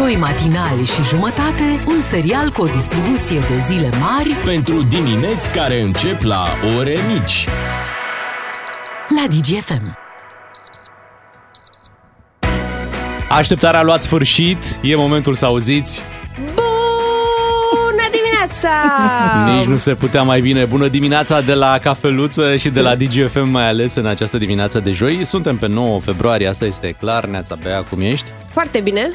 [0.00, 5.80] Doi matinali și jumătate, un serial cu o distribuție de zile mari Pentru dimineți care
[5.80, 6.44] încep la
[6.78, 7.46] ore mici.
[9.08, 9.98] la DGFM.
[13.28, 16.02] Așteptarea a luat sfârșit, e momentul să auziți.
[16.36, 18.68] Bună dimineața!
[19.56, 20.64] Nici nu se putea mai bine.
[20.64, 24.90] Bună dimineața de la Cafeluță și de la DGFM mai ales în această dimineață de
[24.90, 25.24] joi.
[25.24, 27.24] Suntem pe 9 februarie, asta este clar.
[27.24, 28.32] Neața Bea, cum ești?
[28.52, 29.10] Foarte bine.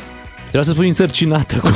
[0.55, 1.57] Vreau să spun însărcinată.
[1.57, 1.69] Cu...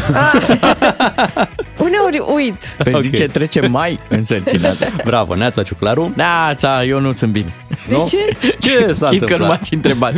[1.86, 2.56] Uneori uit.
[2.84, 3.02] Pe Ok.
[3.02, 5.04] zi ce trece mai însărcinat.
[5.04, 6.14] Bravo, Neața Ciuclaru.
[6.16, 7.54] Neața, eu nu sunt bine.
[7.88, 8.08] De Nu?
[8.10, 8.38] ce?
[8.60, 9.48] Ce s-a Chit că nu întâmplat?
[9.50, 10.14] m-ați întrebat.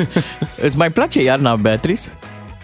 [0.62, 2.02] Îți mai place iarna, Beatrice?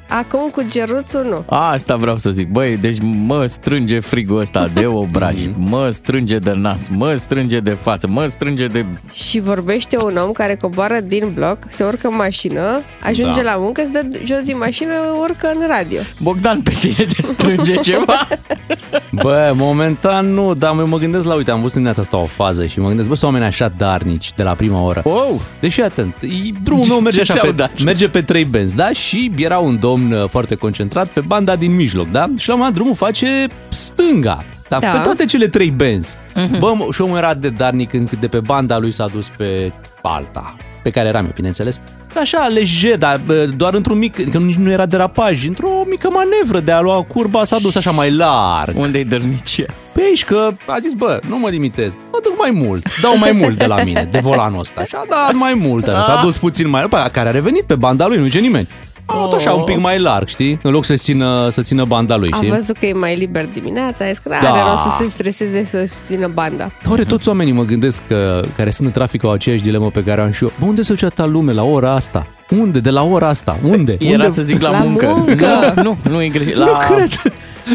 [0.09, 1.55] Acum cu geruțul nu.
[1.55, 2.47] Asta vreau să zic.
[2.49, 7.77] Băi, deci mă strânge frigul ăsta de obraj, mă strânge de nas, mă strânge de
[7.81, 8.85] față, mă strânge de...
[9.13, 13.51] Și vorbește un om care coboară din bloc, se urcă în mașină, ajunge Da.
[13.51, 15.99] la muncă, se dă jos din mașină, urcă în radio.
[16.21, 18.27] Bogdan, pe tine te strânge ceva?
[19.21, 22.25] Bă, momentan nu, dar eu mă gândesc la, uite, am văzut în dimineața asta o
[22.25, 25.01] fază și mă gândesc, bă, sunt oameni așa darnici de la prima oră.
[25.05, 25.41] Wow!
[25.59, 26.27] Deși atent, e-
[26.63, 27.83] drumul meu merge Ce așa ți-au pe, dat?
[27.83, 28.91] merge pe trei benzi, da?
[28.91, 32.25] Și era un domn uh, foarte concentrat pe banda din mijloc, da?
[32.37, 34.43] Și la un moment dat drumul face stânga.
[34.69, 34.87] Da, Da.
[34.89, 36.15] pe toate cele trei benzi.
[36.59, 39.71] Bă, mă, și omul era de darnic încât de pe banda lui s-a dus pe
[40.01, 41.79] alta, pe care eram eu, bineînțeles.
[42.19, 46.59] Așa, lejer, dar bă, doar într-un mic, că nici nu era derapaj, într-o mică manevră
[46.59, 48.77] de a lua curba, s-a dus așa mai larg.
[48.77, 49.65] Unde-i dărnicia?
[49.93, 53.31] Pe aici că a zis, bă, nu mă limitez, mă duc mai mult, dau mai
[53.31, 54.83] mult de la mine, de volanul ăsta.
[54.83, 58.07] Și a dat mai mult, s-a dus puțin mai pe care a revenit pe banda
[58.07, 58.67] lui, nu zice nimeni.
[59.09, 60.59] A luat așa un pic mai larg, știi?
[60.61, 62.49] În loc să țină, să țină banda lui, A știi?
[62.49, 64.51] văzut că e mai liber dimineața, a zis că Da.
[64.51, 66.71] are rost să se streseze să țină banda.
[66.89, 70.21] Oare toți oamenii mă gândesc că, care sunt în trafic au aceeași dilemă pe care
[70.21, 70.51] o am și eu.
[70.59, 72.27] Bă, unde se duce ta lume la ora asta?
[72.59, 72.79] Unde?
[72.79, 73.57] De la ora asta?
[73.63, 73.97] Unde?
[73.99, 74.29] Era unde?
[74.29, 75.05] să zic la, La muncă.
[75.17, 75.73] muncă.
[75.75, 76.55] Nu, nu, nu e greșit.
[76.55, 77.09] La, Nu cred.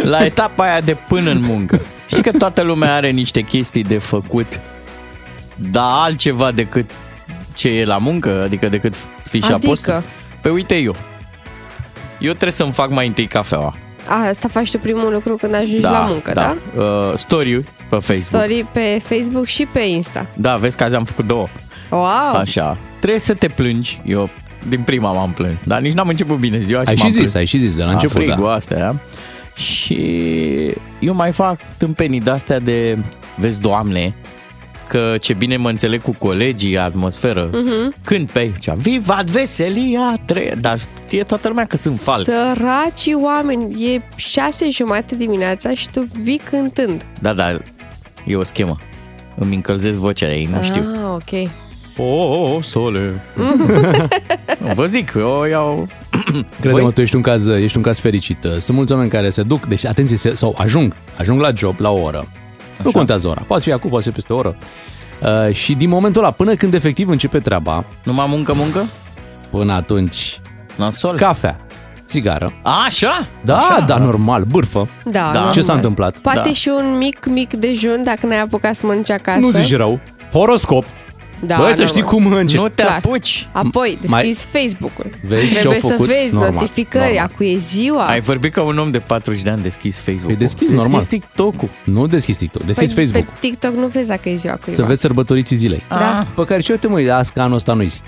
[0.04, 1.80] la etapa aia de până în muncă.
[2.06, 4.60] Știi că toată lumea are niște chestii de făcut,
[5.70, 6.90] dar altceva decât
[7.54, 8.94] ce e la muncă, adică decât
[9.28, 9.68] fișa Adică?
[9.68, 10.02] postă.
[10.40, 10.94] Pe uite eu.
[12.22, 13.74] Eu trebuie să-mi fac mai întâi cafeaua.
[14.08, 16.56] A, asta faci tu primul lucru când ajungi la muncă, da?
[16.76, 18.42] Uh, story pe Facebook.
[18.42, 20.26] Story pe Facebook și pe Insta.
[20.34, 21.46] Da, vezi că azi am făcut două.
[21.90, 22.34] Wow!
[22.34, 22.76] Așa.
[22.98, 24.00] Trebuie să te plângi.
[24.04, 24.28] Eu
[24.68, 27.18] din prima m-am plâns, dar nici n-am început bine ziua Ai și și m-am zis,
[27.18, 27.34] plâns.
[27.34, 28.52] ai și zis de la A, început, frigul, da.
[28.52, 28.94] astea.
[29.54, 30.00] Și
[30.98, 32.98] eu mai fac tâmpenii de-astea de,
[33.36, 34.14] vezi, doamne,
[34.88, 37.50] că ce bine mă înțeleg cu colegii, atmosferă.
[37.52, 37.68] Mhm.
[37.68, 38.04] Uh-huh.
[38.04, 40.54] Când pe aici, vivat veselia, tre...
[40.60, 40.78] dar
[41.12, 42.24] știe toată lumea că sunt fals.
[42.24, 47.04] Săraci oameni, e șase jumate dimineața și tu vii cântând.
[47.20, 47.58] Da, da,
[48.26, 48.76] e o schemă.
[49.36, 50.82] Îmi încălzesc vocea ei, nu știu.
[50.82, 51.50] Ah, ok.
[51.96, 53.22] Oh, oh, sole.
[54.74, 55.88] Vă zic, eu iau...
[56.60, 56.92] Crede-mă, Voi?
[56.92, 58.38] tu ești un, caz, ești un caz fericit.
[58.58, 61.90] Sunt mulți oameni care se duc, deci atenție, se, sau ajung, ajung la job la
[61.90, 62.18] o oră.
[62.18, 62.82] Așa.
[62.82, 64.56] Nu contează ora, poate fi acum, poate fi peste o oră.
[65.22, 68.84] Uh, și din momentul ăla, până când efectiv începe treaba, Numai muncă, muncă?
[69.50, 70.40] până atunci,
[70.76, 71.16] Nasol?
[71.16, 71.56] cafea,
[72.06, 72.52] țigară.
[72.62, 73.26] A, așa?
[73.44, 73.80] Da, așa?
[73.80, 74.88] da, normal, bârfă.
[75.04, 75.32] Da, Da.
[75.32, 75.52] normal.
[75.52, 76.16] Ce s-a întâmplat?
[76.18, 76.52] Poate Da.
[76.52, 79.38] și un mic, mic dejun dacă n-ai apucat să mănânci acasă.
[79.38, 80.00] Nu zici rău.
[80.32, 80.84] Horoscop.
[81.46, 81.86] Da, Băi, să normal.
[81.86, 82.60] știi cum încep.
[82.60, 83.00] Nu te Clar.
[83.04, 83.46] apuci.
[83.52, 85.10] Apoi, Mai- deschizi Facebook-ul.
[85.26, 86.06] Vezi ce Trebuie au făcut?
[86.08, 87.30] să vezi Normal, notificări, normal.
[87.32, 88.04] acu e ziua.
[88.04, 90.26] Ai vorbit ca un om de 40 de ani deschis Facebook.
[90.26, 91.04] Păi deschis, normal.
[91.04, 91.68] TikTok-ul.
[91.84, 93.32] Nu deschizi TikTok, deschizi păi, Facebook.
[93.32, 94.82] Pe TikTok nu vezi dacă e ziua cuiva.
[94.82, 95.82] Să vezi sărbătoriții zilei.
[95.88, 98.00] Da, Pe care și uite măi, azi că anul ăsta nu-i zi.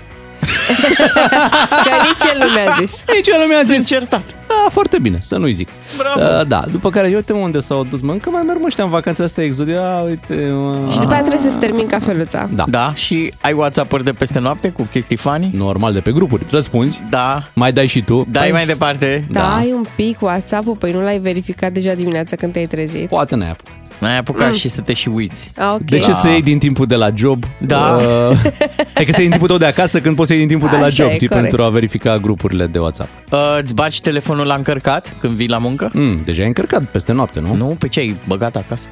[1.85, 3.03] că nici el nu mi-a zis.
[3.15, 3.87] Nici el nu mi-a zis.
[3.87, 4.21] certat.
[4.47, 5.67] Da, foarte bine, să nu-i zic.
[5.97, 6.19] Bravo.
[6.39, 8.83] Uh, da, după care, uite mă, unde s-au dus, mă, încă mai merg mă ăștia
[8.83, 10.89] în vacanța asta exodia, uite, mă.
[10.91, 12.49] Și după aia trebuie să-ți termin cafeluța.
[12.53, 12.63] Da.
[12.67, 15.49] Da, și ai WhatsApp-uri de peste noapte cu chestii funny?
[15.53, 16.43] Normal, de pe grupuri.
[16.49, 17.43] Răspunzi, Da.
[17.53, 18.25] mai dai și tu.
[18.31, 19.25] Dai Păi, mai departe.
[19.31, 19.55] Da, Da.
[19.55, 23.07] ai un pic WhatsApp-ul, păi nu l-ai verificat deja dimineața când te-ai trezit.
[23.07, 23.73] Poate n-ai apucat.
[23.99, 25.51] N-ai apucat și să te și uiți.
[25.55, 25.81] Ah, ok.
[25.81, 27.43] De ce să iei din timpul de la job?
[27.57, 27.97] Da.
[28.29, 28.37] Uh,
[28.95, 30.69] hai că să iei din timpul tău de acasă când poți să iei din timpul
[30.75, 31.47] de la Așa job, e, știi, corect.
[31.47, 33.09] pentru a verifica grupurile de WhatsApp.
[33.31, 35.89] Uh, îți bagi telefonul la încărcat când vii la muncă?
[35.93, 37.55] Mm, deja ai încărcat peste noapte, nu?
[37.55, 38.87] Nu, pe ce ai băgat acasă?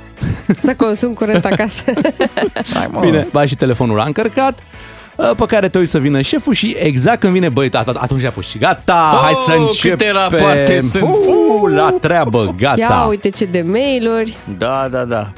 [0.57, 1.83] Să consum curent acasă.
[2.73, 2.99] Hai, mă.
[2.99, 4.63] Bine, ba și telefonul a încărcat, uh,
[5.15, 8.29] pe care te uiți să vină șeful și exact când vine, băi, at- atunci a
[8.29, 9.97] pus și gata, Oh, hai să începem.
[9.97, 11.03] câte rapoarte sunt.
[11.03, 12.79] Uh, la treabă, gata.
[12.79, 14.37] Ia uite ce de mail-uri.
[14.57, 15.29] Da, da, da.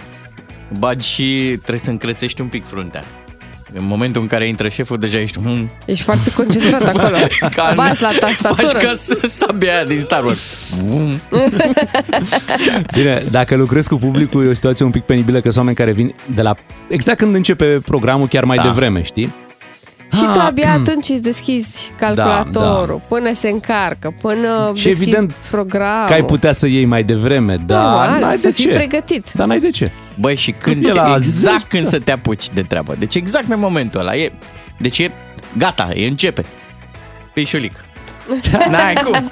[0.80, 1.24] Bagi și
[1.57, 3.04] trebuie să încrețești un pic fruntea.
[3.77, 5.39] În momentul în care intră șeful, deja ești...
[5.39, 7.18] Hmm, Ești foarte concentrat acolo.
[7.56, 7.75] calm.
[7.75, 8.77] Bați la Faci tastatură.
[8.77, 10.45] ca să- sabia aia din Star Wars.
[10.81, 11.10] Vum.
[12.98, 15.92] Bine, dacă lucrezi cu publicul e o situație un pic penibilă că sunt oameni care
[15.92, 16.56] vin de la
[16.89, 18.63] exact când începe programul chiar mai Da.
[18.63, 19.33] devreme, știi?
[20.15, 25.33] Și tu Ah, abia atunci îți deschizi calculatorul, până se încarcă, până Și deschizi evident
[25.51, 26.07] programul.
[26.07, 28.73] Că ai putea să iei mai devreme, dar Normal, n-ai să de fii ce.
[28.73, 29.25] pregătit.
[29.33, 29.85] Dar n-ai de ce.
[30.19, 31.65] Băi, și când E la exact zece.
[31.67, 32.95] când să te apuci de treabă.
[33.00, 34.15] Deci exact în momentul ăla.
[34.15, 34.31] E,
[34.77, 35.12] deci e
[35.57, 36.45] gata, e începe.
[37.33, 37.71] Pișulic.
[38.71, 39.29] N-ai cum.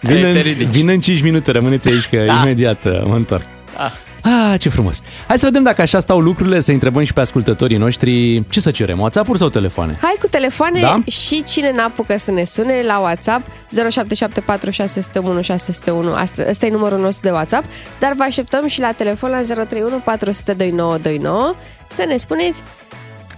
[0.00, 0.66] Vin Este în, ridic.
[0.68, 2.40] vin în 5 minute, rămâneți aici că Da.
[2.42, 3.42] imediat uh, mă întorc.
[3.76, 3.92] Da.
[4.22, 5.02] Ah, ce frumos.
[5.26, 8.70] Hai să vedem dacă așa stau lucrurile, să întrebăm și pe ascultătorii noștri ce să
[8.70, 9.98] cerem, WhatsApp-uri sau telefoane?
[10.00, 10.98] Hai cu telefoane Da?
[11.10, 16.12] și cine n-apucă să ne sune la WhatsApp 0774 601 601.
[16.12, 17.64] Asta, ăsta e numărul nostru de WhatsApp,
[18.00, 21.54] dar vă așteptăm și la telefon la 031 400 2929
[21.88, 22.62] să ne spuneți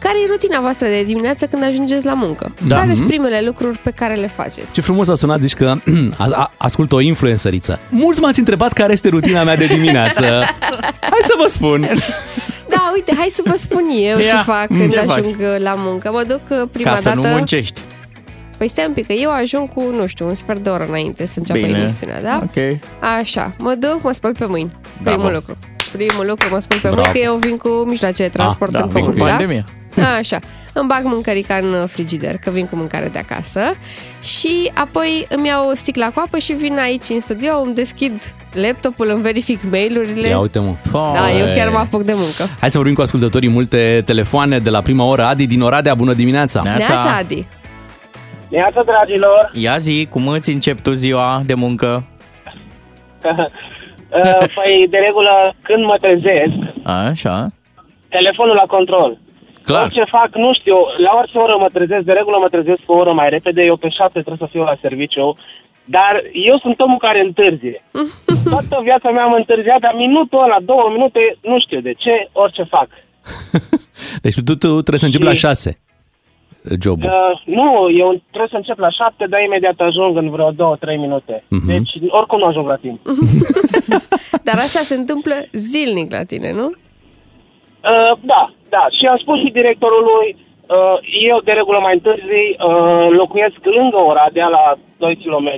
[0.03, 2.55] care e rutina voastră de dimineață când ajungeți la muncă.
[2.67, 2.75] Da.
[2.75, 3.09] Care sunt Mhm.
[3.09, 4.67] primele lucruri pe care le faceți?
[4.73, 5.75] Ce frumos a sunat, zici că
[6.19, 7.79] a, a, ascult o influențăriță.
[7.89, 10.23] Mulți m-ați întrebat care este rutina mea de dimineață.
[11.13, 11.89] Hai să vă spun.
[12.69, 15.19] Da, uite, hai să vă spun eu Ia, ce fac când ce faci?
[15.19, 16.11] ajung la muncă.
[16.13, 17.29] Mă duc uh, prima Ca să dată...
[17.29, 17.81] nu muncești.
[18.57, 21.27] Păi stai un pic, că eu ajung cu, nu știu, un sfert de oră înainte
[21.27, 21.79] să înceapă Bine.
[21.79, 22.41] emisiunea, da?
[22.43, 22.79] Ok.
[23.21, 24.73] Așa, mă duc, mă spăl pe mâini.
[25.03, 25.17] Bravo.
[25.17, 25.57] Primul lucru.
[25.93, 27.03] Primul lucru, mă spăl pe Bravo.
[27.03, 29.37] mâini, că eu vin cu mijloace de transport da, în vin comun, cu da?
[29.95, 30.19] Pandemia.
[30.19, 30.39] Așa,
[30.73, 33.61] îmi bag mâncărica în frigider, că vin cu mâncare de acasă
[34.23, 38.13] și apoi îmi iau o sticlă cu apă și vin aici în studio, îmi deschid
[38.53, 40.29] laptopul, îmi verific mail-urile.
[40.29, 40.75] Ia uite mă.
[40.93, 42.55] Da, eu chiar mă apuc de muncă.
[42.61, 45.25] Hai să vorbim cu ascultătorii multe telefoane de la prima oră.
[45.25, 46.63] Adi din Oradea, bună dimineața!
[46.63, 46.93] Neața.
[46.93, 47.47] Neața, Adi.
[48.49, 49.51] Neața, dragilor!
[49.55, 52.05] Ia zi, cum îți începi tu ziua de muncă?
[54.17, 56.57] Uh, Păi, de regulă, când mă trezesc,
[57.11, 57.47] Așa.
[58.09, 59.19] telefonul la control.
[59.65, 59.83] Clar.
[59.85, 63.13] Orice fac, nu știu, la orice oră mă trezesc, de regulă mă trezesc o oră
[63.13, 65.37] mai repede, eu pe șapte trebuie să fiu la serviciu,
[65.85, 67.85] dar eu sunt omul care întârzie.
[68.51, 72.63] Toată viața mea am întârziat, dar minutul ăla, două minute, nu știu de ce, orice
[72.63, 72.89] fac.
[74.25, 75.79] Deci tu, tu trebuie să începi la Și- 6
[76.81, 77.09] jobul.
[77.11, 80.97] Uh, nu, eu trebuie să încep la șapte, dar imediat ajung în vreo două, trei
[80.97, 81.45] minute.
[81.49, 81.67] Mhm.
[81.67, 83.01] Deci, oricum nu ajung la timp.
[84.49, 86.65] Dar asta se întâmplă zilnic la tine, nu?
[86.65, 88.85] Uh, da, da.
[88.97, 90.97] Și am spus și directorului, uh,
[91.33, 94.65] eu de regulă mai întârzi, uh, locuiesc lângă Oradea, la
[95.03, 95.49] 2 km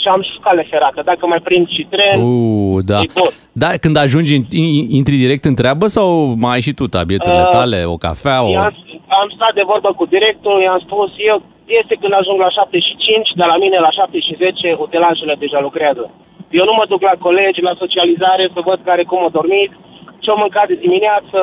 [0.00, 1.00] și am și cale ferată.
[1.10, 2.98] Dacă mai prind și tren, Uh, da.
[3.06, 3.30] e bun.
[3.62, 6.08] Da, când ajungi, in- in- intri direct în treabă sau
[6.42, 8.50] mai ai și tu tableturile Uh, tale, o cafea, o...
[8.50, 8.74] I-am,
[9.20, 11.36] am stat de vorbă cu directorul, i-am spus, eu
[11.80, 15.34] este când ajung la 7 și 5, dar la mine la 7 și 10 utilajele
[15.44, 16.04] deja lucrează.
[16.60, 19.70] Eu nu mă duc la colegi, la socializare, să văd care cum a dormit,
[20.22, 21.38] ce-au mâncat de dimineață.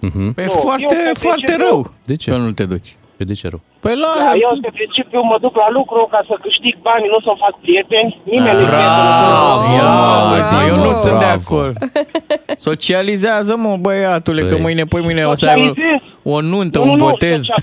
[0.00, 0.32] Mhm.
[0.32, 1.78] Păi Nu, foarte, eu pe foarte principiu- rău.
[2.04, 2.30] De ce?
[2.30, 2.90] Că nu te duci.
[3.16, 3.60] Pe de ce rău?
[3.80, 4.12] Păi la...
[4.18, 7.54] Da, eu pe principiu mă duc la lucru ca să câștig bani, nu să-mi fac
[7.64, 8.10] prieteni.
[8.34, 9.72] Nimeni nu Bravo!
[9.72, 11.02] Ia, Ia, uite, eu nu bravo.
[11.04, 11.74] sunt de acord.
[12.68, 14.62] Socializează, mă, băiatule, că Păi.
[14.62, 16.00] mâine, poi mâine o să ai Socializez.
[16.22, 17.40] o, o nuntă, Nu, un nu, botez.
[17.44, 17.62] socia-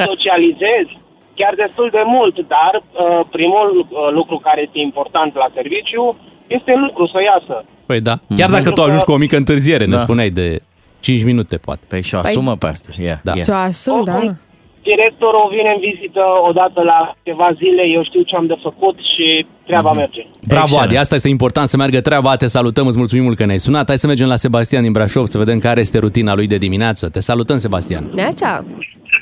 [0.10, 0.86] socializez
[1.34, 6.16] chiar destul de mult, dar uh, primul uh, lucru care este important la serviciu
[6.46, 7.64] este lucru să iasă.
[7.86, 8.14] Păi da.
[8.36, 9.98] Chiar dacă tu ajungi cu o mică întârziere, ne Da.
[9.98, 10.60] spuneai de
[11.06, 11.84] 5 minute, poate.
[11.88, 12.90] Păi și o asumă pe asta.
[13.08, 13.32] Ia, Da.
[13.36, 13.42] ia.
[13.42, 14.14] Și-o asum, da.
[14.16, 14.40] Oricum,
[14.92, 19.46] Directorul vine în vizită odată la câteva zile, eu știu ce am de făcut și
[19.68, 19.98] treaba Mhm.
[19.98, 20.22] merge.
[20.46, 20.86] Bravo, Excelent.
[20.88, 23.86] Adi, asta este important să meargă treaba, te salutăm, îți mulțumim mult că ne-ai sunat.
[23.86, 27.08] Hai să mergem la Sebastian din Brașov să vedem care este rutina lui de dimineață.
[27.08, 28.04] Te salutăm, Sebastian.
[28.14, 28.64] Neața.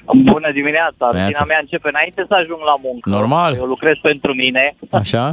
[0.07, 1.05] Bună dimineața!
[1.11, 1.27] Dimineața.
[1.27, 3.11] Rutina mea începe înainte să ajung la muncă.
[3.11, 3.55] Normal.
[3.55, 4.77] Eu lucrez pentru mine.
[4.91, 5.25] Așa?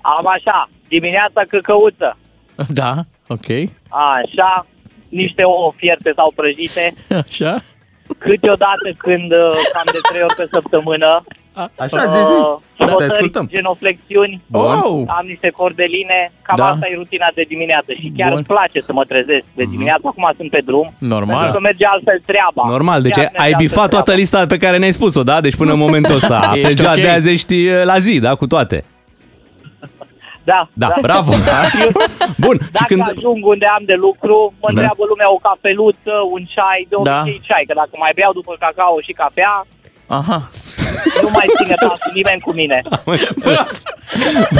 [0.00, 2.16] Am așa, dimineața căcăuță.
[2.68, 2.94] Da,
[3.26, 3.48] ok.
[3.88, 4.66] Așa,
[5.08, 6.94] niște ouă fierte sau prăjite.
[7.26, 7.62] Așa?
[8.18, 11.10] Câteodată când uh, cam de trei ori pe săptămână.
[11.84, 13.46] Așa, uh, te fotări, ascultăm.
[13.54, 14.40] genoflexiuni.
[14.50, 15.04] Wow!
[15.18, 16.66] Am niște cordeline, cam Da.
[16.66, 18.36] asta e rutina de dimineață și chiar Bun.
[18.36, 20.92] îmi place să mă trezesc de dimineață, acum sunt pe drum.
[20.98, 21.36] Normal.
[21.36, 22.62] Pentru că merge altfel treaba.
[22.74, 24.20] Normal, deci Chiar ai, merge ai altfel bifat toată treaba.
[24.20, 25.40] lista pe care ne-ai spus-o, da?
[25.40, 26.38] Deci până în momentul ăsta.
[26.52, 27.00] Pe Ești ziua ok.
[27.00, 28.34] de azi ești uh, la zi, da?
[28.34, 28.84] Cu toate.
[30.50, 31.32] Da, Da, bravo.
[32.44, 32.56] Bun.
[32.62, 33.02] Și Dacă când...
[33.12, 34.68] ajung unde am de lucru, mă Da.
[34.72, 37.18] întreabă lumea o cafeluță, un ceai, de Da.
[37.20, 39.54] obicei ceai, că dacă mai beau după cacao și cafea,
[40.18, 40.38] Aha.
[41.22, 42.82] nu mai ține pasul nimeni cu mine.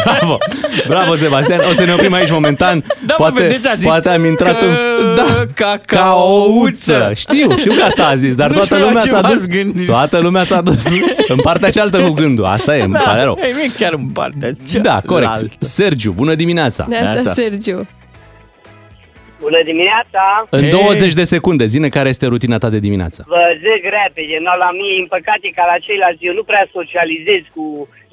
[0.04, 0.38] Bravo,
[0.86, 1.60] bravo Sebastian.
[1.70, 2.84] O să ne oprim aici momentan.
[3.06, 5.14] Da, mă, poate, vedeți, a zis poate am intrat că- în...
[5.14, 7.10] Da, cacaouță.
[7.14, 9.30] Știu, știu că asta a zis, dar Nu toată știu la lumea ce s-a dus.
[9.30, 9.86] v-ați gândit.
[9.86, 10.84] Toată lumea s-a dus
[11.34, 12.44] în partea cealaltă cu gândul.
[12.44, 13.38] Asta e, îmi pare rău.
[13.42, 14.50] Ei, mie chiar în partea
[14.82, 15.30] Da, corect.
[15.32, 15.54] cealaltă.
[15.58, 16.86] Sergiu, bună dimineața.
[16.88, 17.32] Neața, Neața.
[17.32, 17.86] Sergiu.
[19.40, 20.22] Bună dimineața!
[20.50, 20.70] În Ei.
[20.70, 23.20] 20 de secunde, zine care este rutina ta de dimineață.
[23.26, 27.42] Vă zic repede, no, la mine, în păcate, ca la ceilalți, eu nu prea socializez
[27.54, 27.64] cu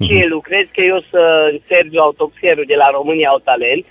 [0.05, 3.85] cine lucrez, că eu sunt Sergiu Autoxerul de la România Au Talent,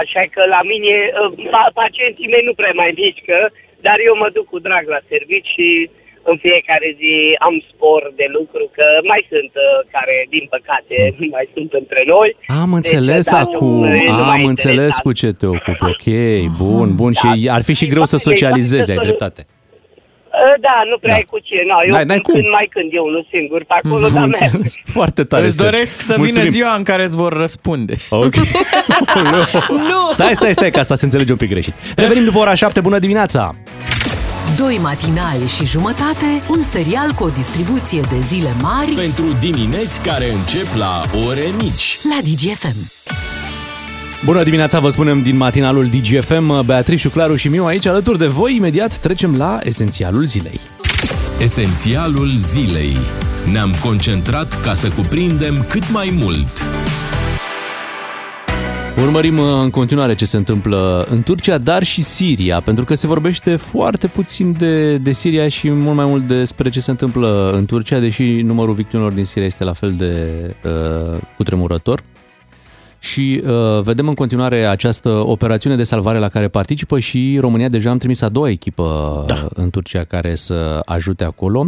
[0.00, 3.38] așa că la mine uh, pa- pacienții mei nu prea mai mișcă,
[3.86, 5.66] dar eu mă duc cu drag la servici și
[6.30, 7.14] în fiecare zi
[7.46, 12.02] am spor de lucru, că mai sunt uh, care, din păcate, nu mai sunt între
[12.14, 12.28] noi.
[12.62, 15.02] Am înțeles Deci, da, acum, nu- nu mai am înțeles interesat.
[15.06, 15.84] cu ce te ocupi.
[15.92, 16.06] Ok,
[16.64, 17.12] bun, bun.
[17.20, 19.42] Și ar fi și greu să socializezi, ai dreptate.
[20.32, 21.16] Uh, Da, nu prea Da.
[21.16, 21.54] ai cu ce.
[21.70, 22.50] No, eu N-ai- n-ai când, cum.
[22.50, 24.42] mai când eu, nu singur, pe acolo, Am dar merg.
[24.42, 24.74] înțeles.
[24.84, 25.44] Foarte tare.
[25.44, 25.70] Îți Sergiu.
[25.70, 26.40] doresc să Mulțumim.
[26.48, 27.94] vină ziua în care îți vor răspunde.
[28.10, 28.34] Ok.
[29.90, 30.08] Nu!
[30.08, 31.74] Stai, stai, stai, că asta se înțelege un pic greșit.
[31.96, 33.50] Revenim după ora 7, bună dimineața!
[34.56, 40.32] Doi matinali și jumătate, un serial cu o distribuție de zile mari Pentru dimineți care
[40.32, 41.98] încep la ore mici.
[42.02, 42.90] la DGFM.
[44.24, 48.54] Bună dimineața, vă spunem din matinalul DGFM, Beatrice, Claru și Miu aici alături de voi.
[48.56, 50.60] Imediat trecem la esențialul zilei.
[51.40, 52.96] Esențialul zilei.
[53.52, 56.62] Ne-am concentrat ca să cuprindem cât mai mult.
[59.02, 63.06] Urmărim uh, în continuare ce se întâmplă în Turcia, dar și Siria, pentru că se
[63.06, 67.66] vorbește foarte puțin de, de Siria și mult mai mult despre ce se întâmplă în
[67.66, 70.24] Turcia, deși numărul victimelor din Siria este la fel de
[70.64, 72.02] uh, cutremurător.
[72.98, 77.90] Și uh, vedem în continuare această operațiune de salvare la care participă și România deja
[77.90, 79.48] am trimis a doua echipă da.
[79.54, 81.66] în Turcia care să ajute acolo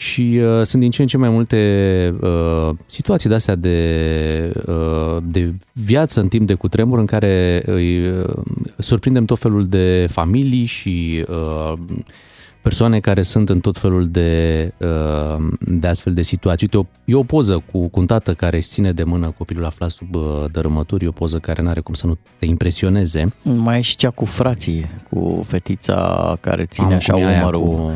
[0.00, 5.22] și uh, sunt din ce în ce mai multe uh, situații de astea de, uh,
[5.22, 8.24] de viață în timp de cutremur în care îi uh,
[8.78, 11.72] surprindem tot felul de familii și uh,
[12.62, 16.68] persoane care sunt în tot felul de, uh, de astfel de situații.
[16.72, 19.64] Uite, o, e o poză cu, cu un tată care își ține de mână copilul
[19.64, 23.32] aflat sub uh, dărâmături, e o poză care nu are cum să nu te impresioneze.
[23.42, 27.40] Mai e și cea cu frații, cu fetița care ține Mamă, așa cum e aia
[27.42, 27.90] umărul cu-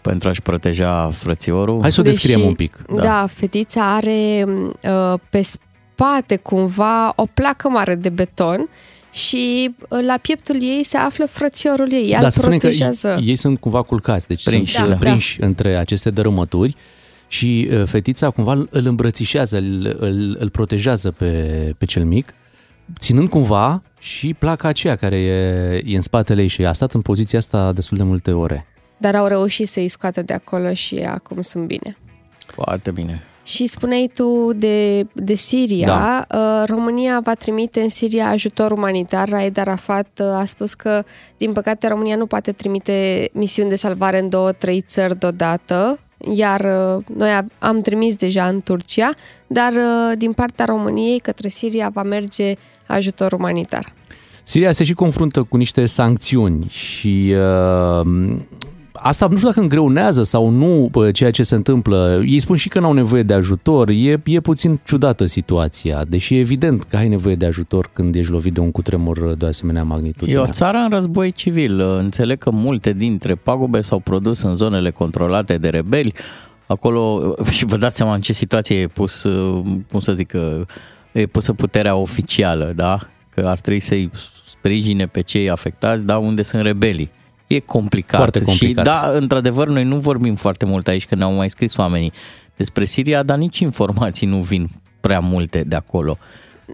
[0.00, 1.80] pentru a-și proteja frățiorul.
[1.80, 2.78] Hai să o descriem un pic.
[2.94, 3.02] Da.
[3.02, 8.68] da, fetița are uh, pe spate cumva o placă mare de beton
[9.12, 12.10] și uh, la pieptul ei se află frățiorul ei.
[12.10, 13.18] Ea da, îl să spunem că protejează.
[13.24, 14.96] ei sunt cumva culcați, deci Prinși, sunt da.
[14.96, 16.76] prinși între aceste dărâmături
[17.28, 22.34] și uh, fetița cumva îl îmbrățișează, îl, îl, îl protejează pe, pe cel mic,
[22.98, 27.00] ținând cumva și placa aceea care e, e în spatele ei și a stat în
[27.00, 28.66] poziția asta destul de multe ore.
[28.98, 31.96] Dar au reușit să-i scoată de acolo și acum sunt bine.
[32.46, 33.22] Foarte bine.
[33.42, 35.86] Și spuneai tu de, de Siria.
[35.86, 36.24] Da.
[36.28, 36.64] Da.
[36.64, 39.28] România va trimite în Siria ajutor umanitar.
[39.28, 41.02] Raed Arafat uh, a spus că,
[41.36, 45.98] din păcate, România nu poate trimite misiuni de salvare în două, trei țări deodată.
[46.34, 49.10] Iar uh, noi a- am trimis deja în Turcia,
[49.46, 52.54] dar uh, din partea României către Siria va merge
[52.86, 53.92] ajutor umanitar.
[54.42, 57.34] Siria se și confruntă cu niște sancțiuni și
[58.00, 58.06] uh,
[59.08, 62.22] asta nu știu dacă îngreunează sau nu uh, ceea ce se întâmplă.
[62.26, 63.88] Ei spun și că n-au nevoie de ajutor.
[63.88, 68.32] E, e puțin ciudată situația, deși e evident că ai nevoie de ajutor când ești
[68.32, 70.38] lovit de un cutremur de o asemenea magnitudine.
[70.38, 71.80] E o țară în război civil.
[71.80, 76.14] Înțeleg că multe dintre pagube s-au produs în zonele controlate de rebeli.
[76.66, 79.26] Acolo, și vă dați seama în ce situație e pus,
[79.90, 80.32] cum să zic,
[81.12, 82.98] e pusă puterea oficială, da?
[83.34, 84.10] Că ar trebui să-i
[84.46, 87.10] sprijine pe cei afectați, da, unde sunt rebelii.
[87.48, 88.16] E complicat.
[88.18, 88.86] Foarte complicat.
[88.86, 92.12] Și da, într-adevăr, noi nu vorbim foarte mult aici, că ne-au mai scris oamenii
[92.56, 94.68] despre Siria, dar nici informații nu vin
[95.00, 96.18] prea multe de acolo.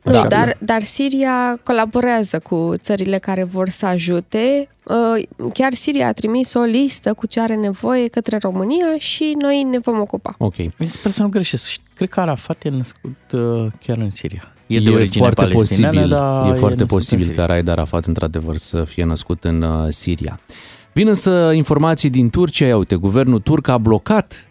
[0.02, 4.68] Nu, Așa dar, că- dar Siria colaborează cu țările care vor să ajute.
[4.84, 9.62] Uh, Chiar Siria a trimis o listă cu ce are nevoie către România și noi
[9.62, 10.34] ne vom ocupa.
[10.38, 10.54] Ok.
[10.86, 11.68] Sper să nu greșesc.
[11.68, 14.52] Și Cred că Arafat e născut uh, chiar în Siria.
[14.66, 17.40] E de e origine foarte palestiniană, posibil, dar e e foarte născut în posibil Siria.
[17.40, 20.40] ca Raed Arafat într-adevăr să fie născut în uh, Siria.
[20.92, 24.48] Vin însă informații din Turcia, ia uite, guvernul turc a blocat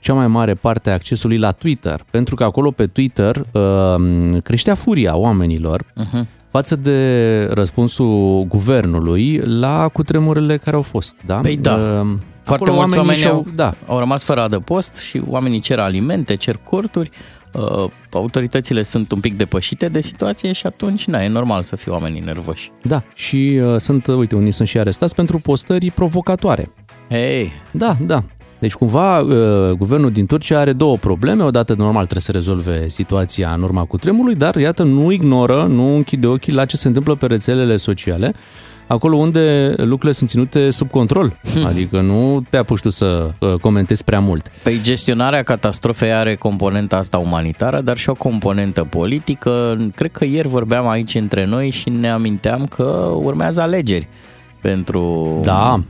[0.00, 4.74] cea mai mare parte a accesului la Twitter, pentru că acolo pe Twitter uh, creștea
[4.74, 6.24] furia oamenilor uh-huh.
[6.50, 11.16] față de răspunsul guvernului la cutremurele care au fost.
[11.26, 11.34] Da?
[11.34, 11.74] Păi da.
[11.74, 12.06] Uh,
[12.42, 16.36] Foarte acolo mulți oameni și-au- au, da, au rămas fără adăpost și oamenii cer alimente,
[16.36, 17.10] cer corturi.
[17.52, 21.92] Uh, autoritățile sunt un pic depășite de situație și atunci, na, e normal să fie
[21.92, 22.70] oamenii nervoși.
[22.82, 23.02] da.
[23.14, 26.70] Și uh, sunt, uite, unii sunt și arestați pentru postări provocatoare.
[27.08, 28.22] Hei, Da, da.
[28.58, 31.42] Deci cumva uh, guvernul din Turcia are două probleme.
[31.42, 36.26] Odată, normal, trebuie să rezolve situația în urma cutremurului, dar iată, nu ignoră, nu închide
[36.26, 38.34] ochii la ce se întâmplă pe rețelele sociale,
[38.92, 41.38] acolo unde lucrurile sunt ținute sub control.
[41.64, 44.50] Adică nu te apuci tu să uh, comentezi prea mult.
[44.62, 49.76] Păi gestionarea catastrofei are componenta asta umanitară, dar și o componentă politică.
[49.94, 54.08] Cred că ieri vorbeam aici între noi și ne aminteam că urmează alegeri
[54.60, 55.80] pentru Da,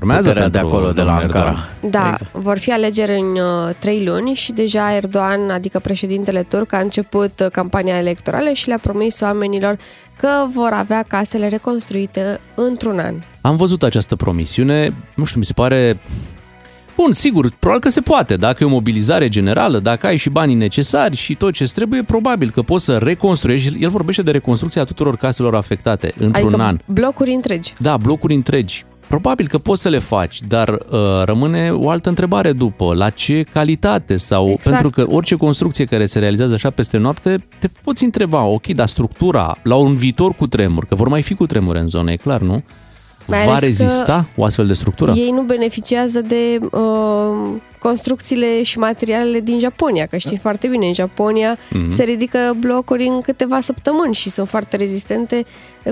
[0.00, 1.46] urmează puterea de pentru acolo, de la domnul Erdogan.
[1.46, 1.68] Ankara.
[1.80, 2.20] Da, Exact.
[2.20, 2.44] exact.
[2.44, 7.40] vor fi alegeri în uh, trei luni și deja Erdogan, adică președintele turc, a început
[7.40, 9.76] uh, campania electorală și le-a promis oamenilor
[10.16, 13.14] că vor avea casele reconstruite într-un an.
[13.40, 15.98] Am văzut această promisiune, nu știu, mi se pare
[16.96, 18.36] Bun, sigur, probabil că se poate.
[18.36, 22.50] Dacă e o mobilizare generală, dacă ai și banii necesari și tot ce trebuie, probabil
[22.50, 23.82] că poți să reconstruiești.
[23.82, 26.78] El vorbește de reconstrucția tuturor caselor afectate într-un adică an.
[26.84, 27.74] blocuri întregi.
[27.78, 28.84] Da, blocuri întregi.
[29.10, 32.94] Probabil că poți să le faci, dar uh, rămâne o altă întrebare după.
[32.94, 34.16] La ce calitate?
[34.16, 34.62] Sau Exact.
[34.62, 38.86] pentru că orice construcție care se realizează așa peste noapte, te poți întreba, ok, dar
[38.86, 42.16] structura la un viitor cu tremur, că vor mai fi cu tremure în zonă, e
[42.16, 42.62] clar, nu?
[43.26, 45.12] Mai Va ales că rezista o astfel de structură?
[45.12, 50.92] Ei nu beneficiază de uh, construcțiile și materialele din Japonia, că știi foarte bine, în
[50.94, 51.90] Japonia Mhm.
[51.90, 55.44] se ridică blocuri în câteva săptămâni și sunt foarte rezistente,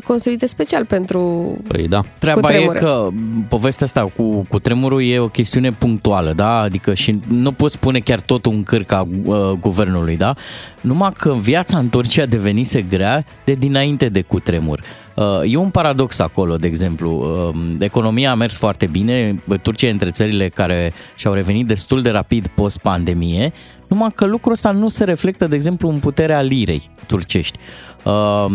[0.04, 1.54] construite special pentru...
[1.68, 2.00] Păi da.
[2.18, 2.78] Treaba Cu e tremure.
[2.78, 3.08] că
[3.48, 6.58] povestea asta cu, cu tremurul e o chestiune punctuală, da?
[6.60, 10.34] Adică și nu poți spune chiar totul în cârca uh, guvernului, da?
[10.80, 14.80] Numai că viața în Turcia devenise grea de dinainte de cutremur.
[15.18, 17.10] Uh, e un paradox acolo, de exemplu.
[17.52, 22.10] Uh, economia a mers foarte bine, Turcia e între țările care și-au revenit destul de
[22.10, 23.52] rapid post-pandemie,
[23.88, 27.58] numai că lucrul ăsta nu se reflectă, de exemplu, în puterea lirei turcești.
[28.04, 28.46] Uh,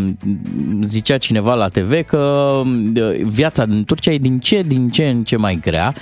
[0.84, 5.24] zicea cineva la TV că uh, viața în Turcia e din ce, din ce în
[5.24, 5.96] ce mai grea.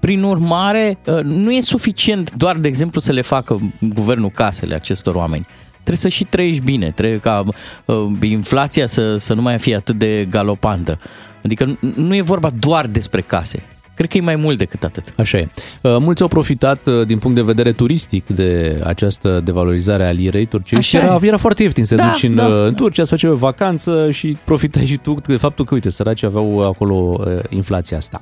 [0.00, 5.14] Prin urmare, uh, nu e suficient doar, de exemplu, să le facă guvernul casele acestor
[5.14, 5.46] oameni.
[5.84, 7.44] Trebuie să și trăiești bine, trebuie ca
[7.84, 10.98] uh, inflația să, să nu mai fie atât de galopantă.
[11.44, 13.62] Adică nu- nu e vorba doar despre case.
[13.96, 15.04] Cred că e mai mult decât atât.
[15.16, 15.48] Așa e.
[15.80, 20.46] Uh, Mulți au profitat uh, din punct de vedere turistic de această devalorizare a lirei
[20.46, 20.96] turcești.
[20.96, 21.26] Așa Era, e.
[21.26, 22.46] era foarte ieftin să Da, duci în, da.
[22.46, 25.90] uh, în Turcia, să faci o vacanță și profitai și tu de faptul că, uite,
[25.90, 28.20] săracii aveau acolo uh, inflația asta.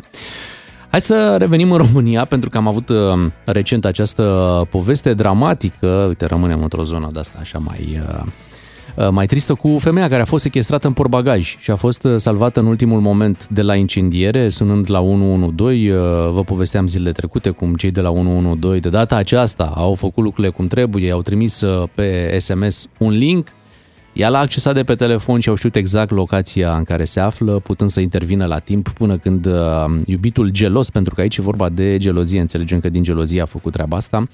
[0.92, 2.96] Hai să revenim în România, pentru că am avut uh,
[3.44, 4.22] recent această
[4.70, 6.04] poveste dramatică.
[6.08, 8.00] Uite, rămânem într-o zonă de asta așa mai...
[8.08, 8.24] uh,
[8.96, 12.14] uh, mai tristă cu femeia care a fost sequestrată în portbagaj și a fost uh,
[12.16, 15.92] salvată în ultimul moment de la incendiere, sunând la 112.
[15.92, 15.98] Uh,
[16.32, 20.52] Vă povesteam zilele trecute cum cei de la 112 de data aceasta au făcut lucrurile
[20.52, 23.48] cum trebuie, au trimis uh, pe SMS un link
[24.12, 27.52] ea l-a accesat de pe telefon și au știut exact locația în care se află,
[27.52, 31.68] putând să intervină la timp până când uh, iubitul gelos, pentru că aici e vorba
[31.68, 34.26] de gelozie, înțelegem că din gelozie a făcut treaba asta,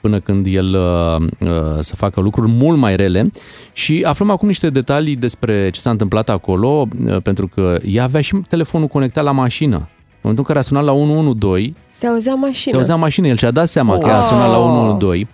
[0.00, 1.48] până când el uh, uh,
[1.80, 3.30] să facă lucruri mult mai rele.
[3.72, 8.20] Și aflăm acum niște detalii despre ce s-a întâmplat acolo, uh, pentru că ea avea
[8.20, 9.76] și telefonul conectat la mașină.
[9.76, 12.72] În momentul în care a sunat la 112, Se auzea mașina.
[12.72, 15.28] se auzea mașină, el și-a dat seama că ea a sunat la 112.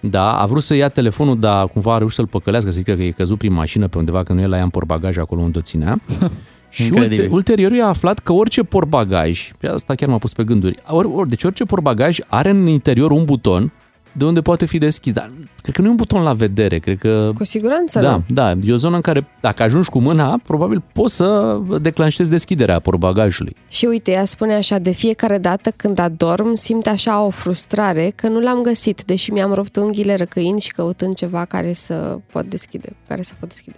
[0.00, 3.02] Da, a vrut să ia telefonul, dar cumva a reușit să-l păcălească, să zică că
[3.02, 5.58] e căzut prin mașină pe undeva, că nu el la ea în portbagaj acolo unde
[5.58, 6.00] o ținea.
[6.70, 7.18] și Incredibil.
[7.18, 11.10] ulte, ulterior i-a aflat că orice portbagaj, și asta chiar m-a pus pe gânduri, or,
[11.14, 13.72] or, deci orice portbagaj are în interior un buton
[14.12, 15.30] de unde poate fi deschis, dar
[15.62, 17.32] cred că nu e un buton la vedere, cred că...
[17.34, 18.24] Cu siguranță Da, nu.
[18.28, 22.78] da, e o zonă în care dacă ajungi cu mâna, probabil poți să declanșezi deschiderea
[22.78, 23.56] portbagajului.
[23.68, 28.28] Și uite, ea spune așa, de fiecare dată când adorm, simt așa o frustrare că
[28.28, 32.96] nu l-am găsit, deși mi-am rupt unghiile răcăind și căutând ceva care să pot deschide,
[33.08, 33.76] care să pot deschide.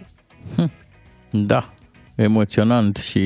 [1.29, 1.73] Da,
[2.15, 3.19] emoționant și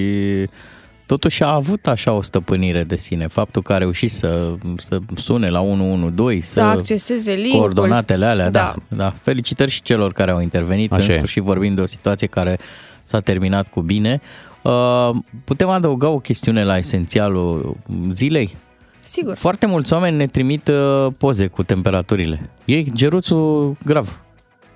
[1.07, 3.27] totuși a avut așa o stăpânire de sine.
[3.27, 8.49] Faptul că a reușit să, să sune la 112, Să să, acceseze link coordonatele alea,
[8.49, 8.75] da.
[8.87, 8.95] Da.
[8.95, 9.13] da.
[9.21, 10.91] Felicitări și celor care au intervenit.
[10.91, 11.13] Așa în e.
[11.13, 12.59] sfârșit vorbim de o situație care
[13.03, 14.21] s-a terminat cu bine.
[14.61, 15.09] Uh,
[15.43, 17.77] putem adăuga o chestiune la esențialul
[18.11, 18.55] zilei?
[18.99, 19.35] Sigur.
[19.35, 22.49] Foarte mulți oameni ne trimit uh, poze cu temperaturile.
[22.65, 24.19] E geruțul grav.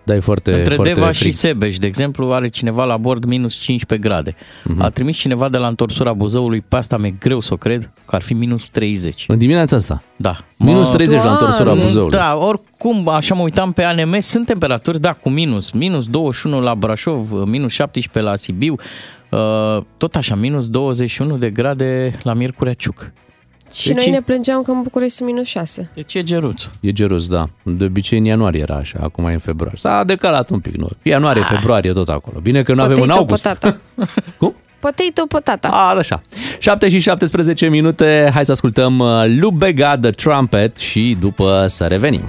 [0.04, 1.32] Da, e foarte, Între foarte Deva frig.
[1.32, 4.36] și Sebeș, de exemplu, are cineva la bord minus 15 grade.
[4.64, 4.82] Mhm.
[4.82, 8.16] A trimis cineva de la întorsura Buzăului, pe asta mi-e greu să o cred, că
[8.16, 9.26] ar fi minus 30.
[9.28, 10.02] În dimineața asta.
[10.16, 10.38] Da.
[10.58, 11.40] Minus Mă- 30 la Doamne!
[11.40, 12.18] întorsura Buzăului.
[12.18, 15.72] Da, oricum, așa mă uitam pe ANM, sunt temperaturi, da, cu minus.
[15.72, 18.76] Minus 21 la Brașov, minus 17 la Sibiu,
[19.30, 23.12] uh, tot așa, minus 21 de grade la Miercurea Ciuc.
[23.74, 25.90] Și Deci- noi ne plângeam că în București sunt minus 6.
[25.94, 26.64] Deci e geruț.
[26.80, 27.50] E geros, da.
[27.64, 29.78] De obicei în ianuarie era așa, acum e în februarie.
[29.80, 30.88] S-a decalat un pic, nu?
[31.04, 32.40] Ianuarie, februarie, tot acolo.
[32.40, 33.44] Bine că nu avem în Potato, august.
[33.48, 33.78] potata.
[34.40, 34.56] Cum?
[34.80, 35.68] Potato, potata.
[35.68, 36.22] A, așa.
[36.60, 42.22] 7 și 17 minute, hai să ascultăm uh, Lubega The Trumpet și după să revenim.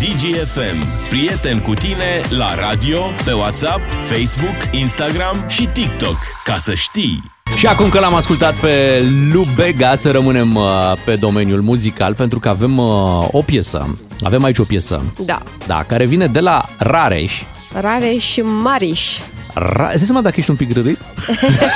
[0.00, 1.08] DGFM.
[1.08, 6.16] Prieten cu tine la radio, pe WhatsApp, Facebook, Instagram și TikTok.
[6.44, 7.22] Ca să știi.
[7.60, 12.48] Și acum că l-am ascultat pe Lubega, să rămânem uh, pe domeniul muzical, pentru că
[12.48, 13.96] avem uh, o piesă.
[14.20, 15.42] Avem aici o piesă, Da.
[15.66, 17.42] da, care vine de la Rareș.
[17.80, 19.18] Rareș Mariș.
[19.54, 20.98] Ra- Îți dai seama dacă ești un pic rârit?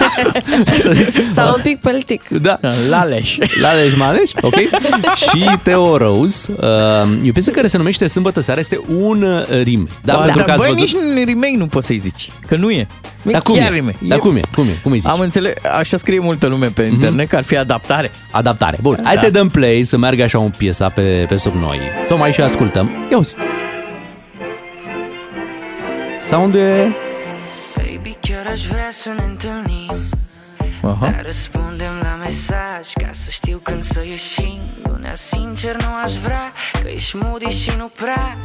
[1.35, 2.29] Sau un pic păltic.
[2.29, 2.59] Da.
[2.89, 3.37] Laleș.
[3.61, 4.55] Laleș Maleș, ok?
[5.17, 6.53] și Teo Rose.
[6.57, 6.67] Uh,
[7.25, 9.89] e o piesă care se numește Sâmbătă seara, este un uh, rim.
[10.05, 11.03] Da, Ba, pentru că dar ați băi, văzut...
[11.03, 12.87] nici în remake nu poți să-i zici, că nu e.
[13.23, 13.75] Nu Dar e cum chiar e?
[13.75, 13.97] remake.
[14.01, 14.41] Dar cum e?
[14.55, 14.79] Cum e?
[14.83, 15.11] Cum îi zici?
[15.11, 18.11] Am înțeles, așa scrie multă lume pe internet că ar fi adaptare.
[18.31, 18.79] Adaptare.
[18.83, 19.21] Bun, hai Da.
[19.21, 21.79] să dăm play, să meargă așa un piesa pe, pe sub noi.
[22.07, 22.91] Să o mai și ascultăm.
[23.11, 23.35] Ia uzi.
[26.21, 26.93] Sound e...
[28.05, 29.93] Baby, chiar aș vrea să ne întâlnim.
[30.83, 30.99] Aha.
[31.01, 34.59] Dar răspundem la mesaj Ca să știu când să ieșim.
[34.83, 38.37] Lunea sincer nu aș vrea Că ești moody și nu prea.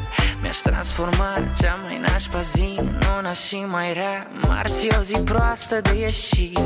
[0.41, 4.31] Mi-aș transforma cea mai nașpa zi În una și mai rea.
[4.47, 6.59] Marți e o zi proastă de ieșit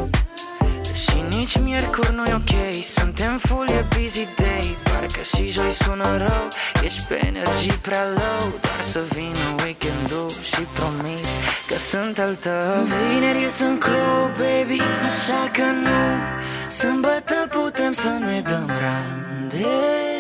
[0.94, 4.78] și nici miercuri nu-i ok Suntem full, e busy day.
[4.84, 6.48] Parcă și joi sună rău
[6.84, 8.44] Ești pe energii prea low.
[8.62, 11.26] Doar să vină weekendul Și promit
[11.68, 12.84] că sunt al tău.
[12.84, 16.02] Vineri eu sunt club, baby Așa că nu.
[16.70, 20.14] Sâmbătă putem să ne dăm randevous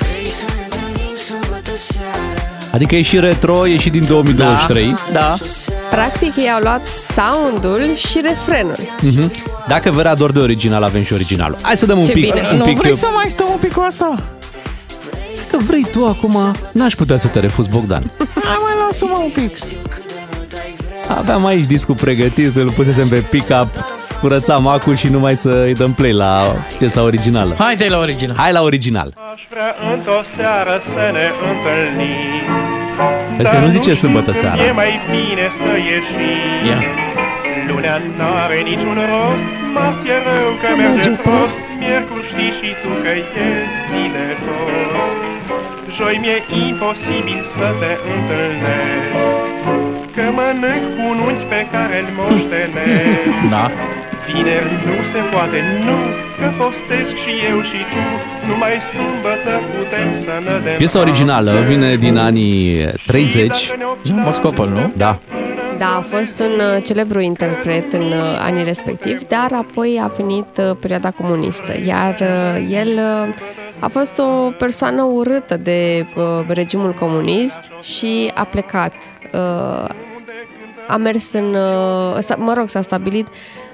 [0.00, 2.39] Vrei să ne întâlnim sâmbătă seara
[2.72, 4.94] Adică e și retro, e și din 2023.
[5.12, 5.36] Da.
[5.90, 8.76] Practic, ei au luat soundul și refrenul.
[9.00, 9.30] Mhm.
[9.68, 11.56] Dacă vă era dor de original, avem și originalul.
[11.62, 12.48] Hai să dăm un Ce pic, bine.
[12.52, 14.22] un Nu pic vrei să mai stăm un pic cu asta?
[15.50, 18.10] Că vrei tu acum, n-aș putea să te refuz, Bogdan.
[18.34, 19.56] Hai mai lasă-mă un pic.
[21.08, 23.68] Aveam aici discul pregătit, îl pusesem pe pick-up,
[24.20, 26.32] curățam acul și numai să îi dăm play la
[26.78, 27.54] piesa originală.
[27.58, 28.36] Haide la original.
[28.36, 29.08] Hai la original.
[29.34, 32.42] Aș vrea într-o seară să ne întâlnim
[33.36, 34.62] Vezi că Dar nu zice știu sâmbătă când seara.
[34.70, 36.80] E mai bine să ieșim Ia.
[37.68, 43.12] Lunea n-are niciun rost Marți e rău că merge prost Miercuri știi și tu că
[43.18, 43.48] e
[43.88, 45.28] zi de rost
[45.96, 49.12] Joi mi-e imposibil să te întâlnesc
[50.14, 53.20] Că mănânc cu un unchi pe care îl moștenesc
[53.54, 53.64] Da.
[54.32, 55.96] Vineri nu se poate, nu,
[56.38, 58.02] că postesc și eu și tu
[58.48, 63.72] Numai sâmbătă putem să ne dăm Piesa originală vine din anii 30.
[64.04, 64.92] Jean Moscopol, nu?
[64.96, 65.18] Da.
[65.78, 70.46] Da, a fost un uh, celebru interpret în uh, anii respectivi, dar apoi a venit
[70.58, 73.34] uh, perioada comunistă, iar uh, el uh,
[73.78, 78.94] a fost o persoană urâtă de uh, regimul comunist și a plecat.
[80.90, 83.26] Uh, a mers în, uh, s-a- mă rog, s-a stabilit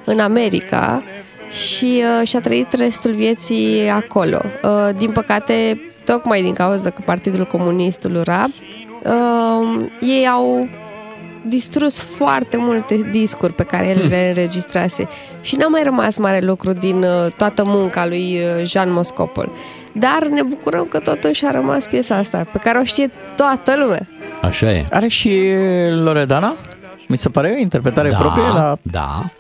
[0.05, 1.03] în America
[1.51, 4.41] și uh, și-a trăit restul vieții acolo.
[4.63, 8.47] Uh, din păcate, tocmai din cauza că Partidul Comunist îl ura,
[9.05, 10.69] uh, ei au
[11.49, 15.09] distrus foarte multe discuri pe care el le înregistrase
[15.41, 19.53] și n-a mai rămas mare lucru din uh, toată munca lui uh, Jean Moscopol.
[19.93, 24.09] Dar ne bucurăm că totuși a rămas piesa asta, pe care o știe toată lumea.
[24.43, 24.85] Așa e.
[24.91, 25.41] Are și
[25.91, 26.55] Loredana?
[27.09, 28.77] Mi se pare o interpretare Da, proprie la...
[28.83, 29.31] da.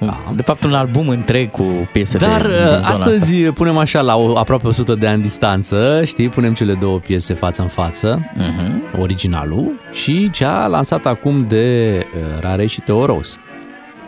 [0.00, 0.18] da.
[0.36, 3.52] De fapt, un album întreg cu piese Dar de, din uh, zona astăzi asta.
[3.52, 7.62] punem așa la o, aproape 100 de ani distanță, știi, punem cele două piese față
[7.62, 9.00] în față, Uh-huh.
[9.00, 13.36] originalul și cea lansată acum de uh, Rare și Teo Rose.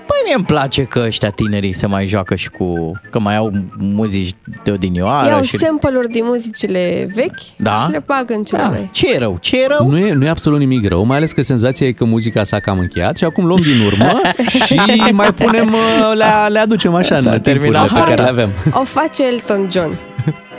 [0.07, 2.93] Păi mie îmi place că ăștia tinerii se mai joacă și cu...
[3.11, 4.31] Că mai au muzici
[4.65, 5.57] de odinioară Iau și...
[5.57, 7.83] sample-uri din muzicile vechi Da?
[7.85, 8.69] și le bagă în cele Da.
[8.69, 8.89] noi.
[8.93, 9.37] Ce e rău?
[9.41, 9.89] Ce e rău?
[9.91, 12.61] Nu e, nu e absolut nimic rău, mai ales că senzația e că muzica s-a
[12.61, 14.21] cam încheiat și acum luăm din urmă
[14.67, 14.81] și
[15.13, 18.43] mai punem, uh, le, le aducem așa S-a în terminat timpurile pe care le harta.
[18.43, 18.81] avem.
[18.81, 19.91] O face Elton John.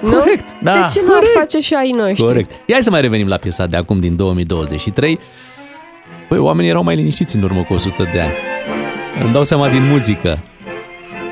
[0.01, 0.09] Nu?
[0.11, 0.45] Corect.
[0.63, 0.73] Da.
[0.73, 2.25] De ce nu ar face și ai noștri?
[2.25, 2.49] Corect.
[2.51, 5.19] Ia hai să mai revenim la piesa de acum din 2023.
[6.29, 8.33] Păi, oamenii erau mai liniștiți în urmă cu 100 de ani.
[9.19, 10.43] Îmi dau seama din muzică.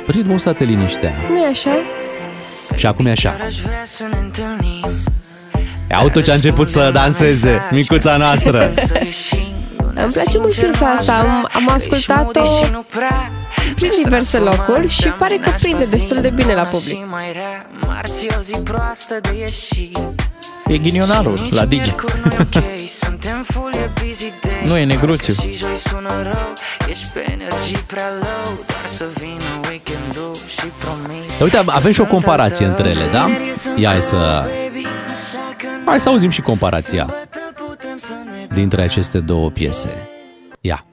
[0.08, 1.14] Ritmul ăsta te liniștea.
[1.30, 1.80] nu e așa?
[2.76, 3.30] Și acum e așa.
[3.30, 4.86] Chiar aș vrea să ne întâlnim
[5.90, 8.74] E auto ce a început să danseze, micuța noastră.
[9.78, 12.42] Îmi place mult piesa asta, am, am ascultat-o
[13.76, 16.98] prin diverse locuri și pare că prinde destul de bine la public.
[20.68, 21.82] Marți e o zi proastă de ieșit E ghinionarul la Digi.
[21.82, 25.34] Miercuri nu e ok, suntem full, e busy day Nu, e negruțiu.
[25.34, 26.54] Și joi sună rău,
[26.90, 32.02] ești pe energii prea low Doar să vină weekendul și promit Dar uite, avem și
[32.02, 33.30] o comparație între ele, da?
[33.76, 34.46] Ia hai să...
[35.86, 37.14] Hai să auzim și comparația
[38.50, 40.10] dintre aceste două piese.
[40.62, 40.86] Ia.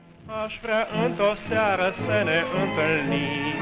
[0.44, 3.56] Aș vrea într-o seară să ne întâlnim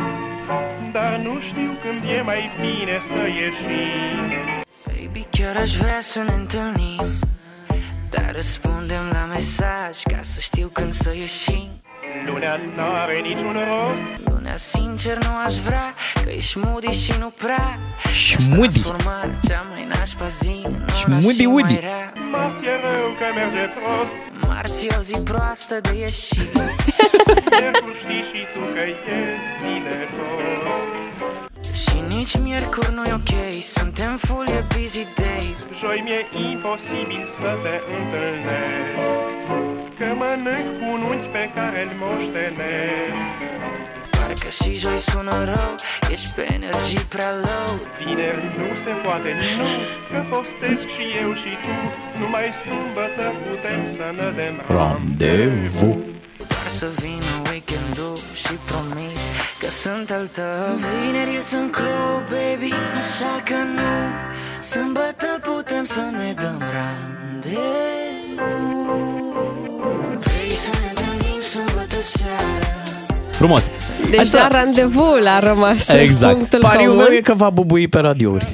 [0.93, 4.61] Dar nu știu când e mai bine să ieșim
[5.05, 7.05] Baby, chiar aș vrea să ne întâlnim.
[8.11, 11.69] Dar răspundem la mesaj Ca să știu când să ieșim.
[12.27, 14.41] Lunea n-are niciun rost.
[14.43, 17.79] Nea sincer nu aș vrea Că ești moody și nu prea.
[18.39, 18.81] Schmudi.
[18.81, 21.73] Transformat cea mai nașpa zi în una Schmudi și Woody.
[21.73, 22.13] mai rea.
[22.31, 24.47] Marți e rău că merge prost.
[24.47, 26.53] Marți e o zi proastă de ieșit.
[27.61, 28.95] Miercuri știi și tu că e
[29.63, 30.90] vineros
[32.01, 33.33] Și nici miercuri nu-i ok.
[33.77, 35.47] Suntem full, e busy day.
[35.81, 38.95] Joi mi-e imposibil să te întâlnesc
[39.99, 43.37] Că mănânc cu un unchi pe care îl moștenesc.
[44.17, 45.73] Parcă și joi sună rău
[46.15, 47.73] Ești pe energii prea low.
[47.99, 49.69] Vineri nu se poate, nu
[50.11, 51.75] Că postez și eu și tu.
[52.21, 55.91] Numai sâmbătă putem să ne dăm Randevu.
[56.71, 59.19] Doar să vină weekendul și promit
[59.61, 63.93] Că sunt al tău Vineri eu sunt club, baby Așa că nu
[64.73, 67.63] Sâmbătă putem să ne dăm randevu
[70.27, 72.69] Vrei să ne întâlnim sâmbătă seara
[73.31, 73.71] Frumos.
[74.01, 75.05] Hai Deci să- la randevu
[75.37, 76.35] a rămas Exact.
[76.37, 77.03] punctul Pariul comun.
[77.05, 78.47] meu e că va bubui pe radiouri.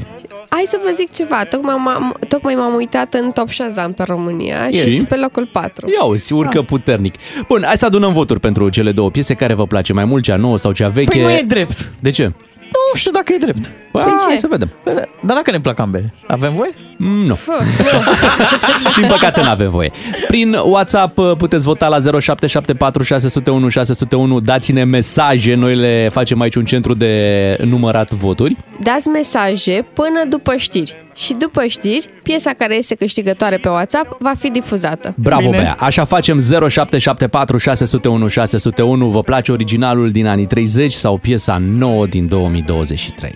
[0.57, 4.71] Hai să vă zic ceva, tocmai m-am, tocmai m-am uitat în Top Shazam pe România
[4.71, 4.97] și Și?
[4.97, 5.88] sunt pe locul 4.
[5.95, 7.14] Ia uzi, urcă puternic.
[7.49, 9.35] Bun, hai să adunăm voturi pentru cele două piese.
[9.35, 11.11] Care vă place mai mult, cea nouă sau cea veche?
[11.11, 11.92] Păi nu e drept.
[12.01, 12.25] De ce?
[12.59, 13.73] Nu știu dacă e drept.
[13.92, 14.37] Păi, De hai ce?
[14.37, 14.73] să vedem.
[15.21, 16.71] Dar dacă ne plac ambele, avem voie?
[16.97, 17.35] Mm, Nu.
[17.35, 17.53] Fă,
[19.01, 19.91] Din păcate nu avem voie.
[20.27, 24.41] Prin WhatsApp uh, puteți vota la 0774 601 601.
[24.41, 28.57] Dați-ne mesaje, noi le facem aici un centru de numărat voturi.
[28.83, 31.06] Dați mesaje până după știri.
[31.16, 35.14] Și după știri, piesa care este câștigătoare pe WhatsApp va fi difuzată.
[35.18, 35.57] Bravo, Bine.
[35.62, 35.76] Bea!
[35.79, 39.09] Așa facem 0774 601 601.
[39.09, 43.35] Vă place originalul din anii 30 sau piesa nouă din 2023?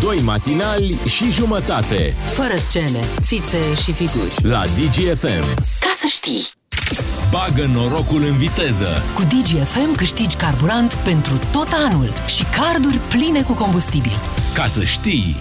[0.00, 4.32] Doi matinali și jumătate Fără scene, fițe și figuri.
[4.42, 5.44] la DGFM.
[5.80, 6.42] Ca să știi!
[7.30, 9.02] Bagă norocul în viteză.
[9.14, 14.12] Cu DGFM câștigi carburant pentru tot anul și carduri pline cu combustibil.
[14.54, 15.36] Ca să știi.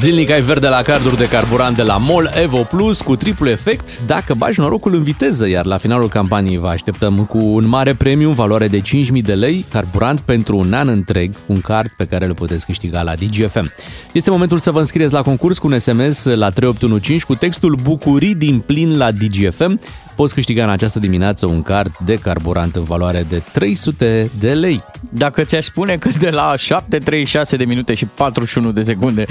[0.00, 4.00] Zilnic ai verde la carduri de carburant de la MOL Evo Plus cu triplu efect
[4.06, 8.28] dacă bagi norocul în viteză, iar la finalul campaniei vă așteptăm cu un mare premiu
[8.28, 12.26] în valoare de 5.000 de lei, carburant pentru un an întreg, un card pe care
[12.26, 13.72] îl puteți câștiga la DGFM.
[14.12, 18.34] Este momentul să vă înscrieți la concurs cu un SMS la 3815 cu textul Bucurii
[18.34, 19.80] din plin la DGFM.
[20.16, 24.84] Poți câștiga în această dimineață un card de carburant în valoare de 300 de lei.
[25.10, 29.26] Dacă ți-aș spune că de la 7.36 de minute și 41 de secunde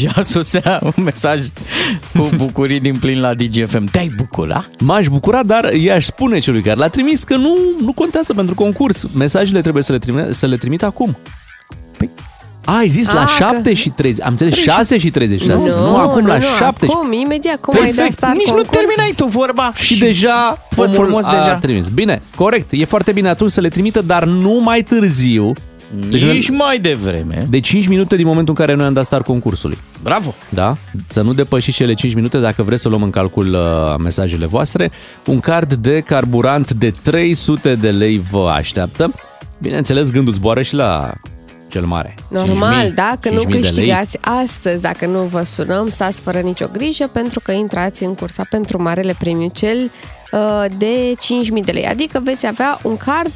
[0.00, 1.46] deja sosea un mesaj
[2.18, 4.64] cu bucurii din plin la DGFM, te-ai bucura?
[4.80, 9.06] M-aș bucura, dar i-aș spune celui care l-a trimis că nu, nu contează pentru concurs.
[9.14, 11.16] Mesajele trebuie să le, trimit, să le trimit acum.
[11.98, 12.10] Păi,
[12.64, 14.24] a, ai zis la A, 7 că- și 30.
[14.24, 15.70] Am înțeles 6 și 36.
[15.70, 16.92] Nu, nu, acum nu, la nu, 7 și...
[16.94, 18.76] Acum, imediat, cum ai dat Perfect, start nici nu concurs?
[18.76, 21.54] terminai tu vorba Și deja Fă omul frumos a deja.
[21.54, 21.86] trimis.
[21.88, 22.66] Bine, corect.
[22.70, 25.52] E foarte bine atunci să le trimită, dar nu mai târziu.
[25.94, 27.46] Deci Nici noi- mai devreme.
[27.50, 29.78] de 5 minute din momentul în care noi am dat start concursului.
[30.02, 30.34] Bravo!
[30.48, 30.76] Da?
[31.08, 34.90] Să nu depășiți cele 5 minute dacă vreți să luăm în calcul uh, mesajele voastre.
[35.26, 39.12] Un card de carburant de 300 de lei vă așteaptă.
[39.58, 41.12] Bineînțeles, gândul zboară și la
[41.68, 42.14] cel mare.
[42.28, 43.60] Normal, 5.000, dacă nu 5.000 de lei.
[43.60, 48.42] câștigați astăzi, dacă nu vă sunăm, stați fără nicio grijă pentru că intrați în cursa
[48.50, 49.90] pentru marele premiu cel
[50.32, 51.14] uh, de
[51.58, 51.86] 5.000 de lei.
[51.86, 53.30] Adică veți avea un card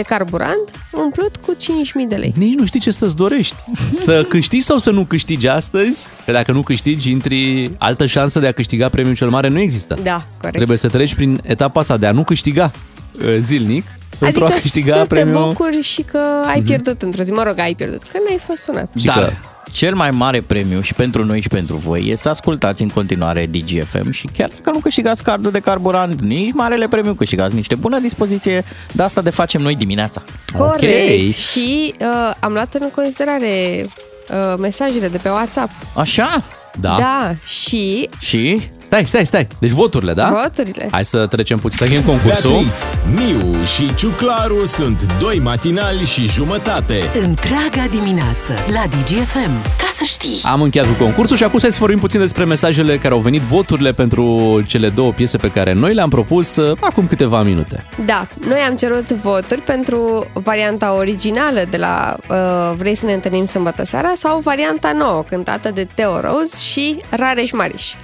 [0.00, 2.32] de carburant umplut cu 5.000 de lei.
[2.36, 3.54] Nici nu știi ce să-ți dorești.
[4.06, 6.06] Să câștigi sau să nu câștigi astăzi?
[6.24, 9.98] Că dacă nu câștigi, intri altă șansă de a câștiga premiul cel mare nu există.
[10.02, 10.56] Da, corect.
[10.56, 12.70] Trebuie să treci prin etapa asta de a nu câștiga
[13.14, 13.84] uh, zilnic
[14.20, 15.38] pentru adică a câștiga să premiul.
[15.38, 15.48] Mhm.
[15.48, 17.32] te bucuri și că ai pierdut într-o zi.
[17.32, 18.88] Mă rog, ai pierdut, că n-ai fost sunat.
[18.98, 19.32] Și Dar că-
[19.72, 23.46] cel mai mare premiu și pentru noi și pentru voi e să ascultați în continuare
[23.46, 27.98] DGFM și chiar dacă nu câștigați cardul de carburant, nici marele premiu, câștigați niște bună
[27.98, 30.22] dispoziție, de asta de facem noi dimineața.
[30.58, 31.26] Corect.
[31.26, 31.32] Ok.
[31.34, 33.86] Și uh, am luat în considerare
[34.30, 35.70] uh, mesajele de pe WhatsApp.
[35.96, 36.42] Așa?
[36.80, 36.96] Da.
[36.98, 38.70] da și Și?
[38.90, 39.46] Stai, stai, stai.
[39.58, 40.40] Deci voturile, da?
[40.42, 40.88] voturile.
[40.90, 42.50] Hai să trecem puțin, să încheiem concursul.
[42.50, 42.74] Beatrice,
[43.14, 47.02] Miu și Ciuclaru sunt doi matinali și jumătate.
[47.22, 49.62] Întreaga dimineață la DGFM.
[49.78, 50.40] Ca să știi!
[50.42, 53.92] Am încheiat cu concursul și acum să vorbim puțin despre mesajele care au venit, voturile
[53.92, 57.84] pentru cele două piese pe care noi le-am propus uh, acum câteva minute.
[58.06, 63.44] Da, noi am cerut voturi pentru varianta originală de la uh, Vrei să ne întâlnim
[63.44, 67.94] sâmbătă seara sau varianta nouă, cântată de Teo Rose și Rareș Mariș.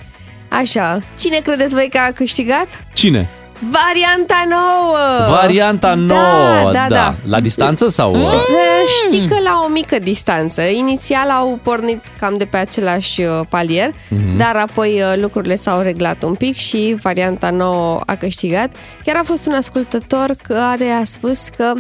[0.49, 2.67] Așa, cine credeți voi că a câștigat?
[2.93, 3.29] Cine?
[3.71, 5.37] Varianta nouă!
[5.41, 7.15] Varianta nouă, da, da, da.
[7.29, 8.15] La distanță sau?
[8.15, 8.57] uh, Să
[9.05, 10.63] știi că la o mică distanță.
[10.63, 14.37] Inițial au pornit cam de pe același uh, palier, Mhm.
[14.37, 18.73] dar apoi uh, lucrurile s-au reglat un pic și varianta nouă a câștigat.
[19.05, 21.73] Chiar a fost un ascultător care a spus că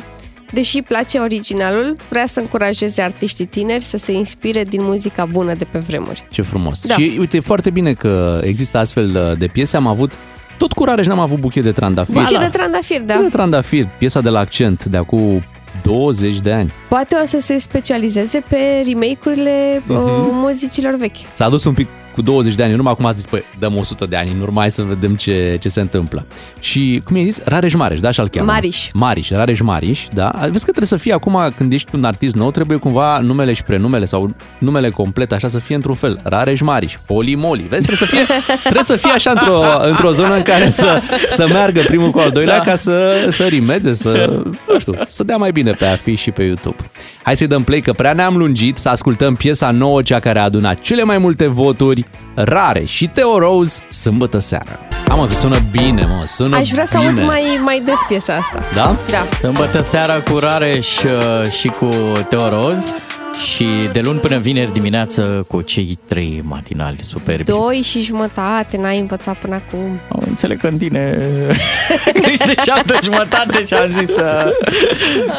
[0.52, 5.64] deși place originalul, vrea să încurajeze artiștii tineri să se inspire din muzica bună de
[5.64, 6.26] pe vremuri.
[6.30, 6.86] Ce frumos.
[6.86, 6.94] Da.
[6.94, 9.76] Și uite, e foarte bine că există astfel de piese.
[9.76, 10.12] Am avut
[10.58, 12.14] tot cu Rareș n-am avut buchet de trandafir.
[12.14, 13.14] Buchet de trandafir, da.
[13.14, 15.42] de trandafir, piesa de la accent de acum
[15.82, 16.72] 20 de ani.
[16.88, 19.96] Poate o să se specializeze pe remake-urile uh,
[20.30, 21.16] muzicilor vechi.
[21.34, 23.76] S-a adus un pic cu 20 de ani în urmă, acum a zis, păi, dăm
[23.76, 26.26] 100 de ani în urmă, hai să vedem ce, ce se întâmplă.
[26.60, 28.52] Și, cum i zis, Rareș Mareș, da, așa-l cheamă?
[28.52, 28.90] Mariș.
[28.92, 30.30] Mariș, Rareș Mariș, da.
[30.40, 33.62] Vezi că trebuie să fie acum, când ești un artist nou, trebuie cumva numele și
[33.62, 36.20] prenumele sau numele complet, așa, să fie într-un fel.
[36.22, 37.66] Rareș Mariș, Poli Moli.
[37.68, 41.46] Vezi, trebuie să fie, trebuie să fie așa într-o, într-o zonă în care să, să
[41.52, 42.64] meargă primul cu al doilea, da.
[42.64, 46.42] ca să, să rimeze, să, nu știu, să dea mai bine pe afiș și pe
[46.42, 46.76] YouTube.
[47.22, 50.42] Hai să-i dăm play, că prea ne-am lungit, să ascultăm piesa nouă, cea care a
[50.42, 54.78] adunat cele mai multe voturi, Rare și Theo Rose, sâmbătă seara.
[55.08, 57.08] Am că sună bine, mă, sună Aș vrea să bine.
[57.08, 58.58] aud mai, mai des piesa asta.
[58.74, 58.96] Da?
[59.10, 59.18] Da.
[59.38, 61.88] Sâmbătă seara cu Rareș uh, și cu
[62.28, 62.92] Teoroz
[63.38, 67.44] și de luni până vineri dimineață cu cei trei matinali superbi.
[67.44, 70.00] Doi și jumătate, n-ai învățat până acum.
[70.08, 71.18] Am înțeleg că în tine
[72.30, 74.50] ești de șapte jumătate și am zis uh,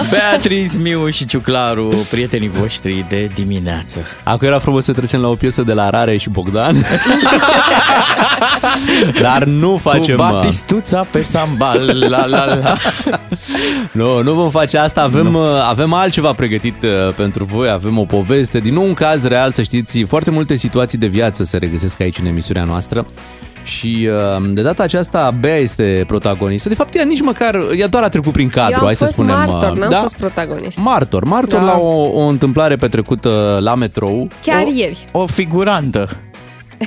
[0.09, 3.99] Beatrice, Miu și Ciuclaru, prietenii voștri de dimineață.
[4.23, 6.75] Acum era frumos să trecem la o piesă de la Rare și Bogdan.
[9.21, 10.15] Dar nu facem...
[10.15, 12.77] Cu uh, batistuța pe țambal, la la la.
[13.91, 15.01] Nu, nu vom face asta.
[15.01, 17.69] Avem, uh, avem altceva pregătit uh, pentru voi.
[17.69, 19.99] Avem o poveste, din nou un caz real, să știți.
[20.01, 23.05] Foarte multe situații de viață se regăsesc aici în emisiunea noastră.
[23.63, 26.69] Și uh, de data aceasta Bea este protagonistă.
[26.69, 29.03] De fapt, ea nici măcar, ea doar a trecut prin cadru, Eu am hai să
[29.03, 29.35] fost spunem.
[29.35, 29.99] martor, uh, n-am da?
[30.01, 30.77] fost protagonist.
[30.77, 31.65] Martor, martor Da.
[31.65, 34.27] la o, o întâmplare petrecută la metrou.
[34.43, 35.07] Chiar o, ieri.
[35.11, 36.09] O figurantă.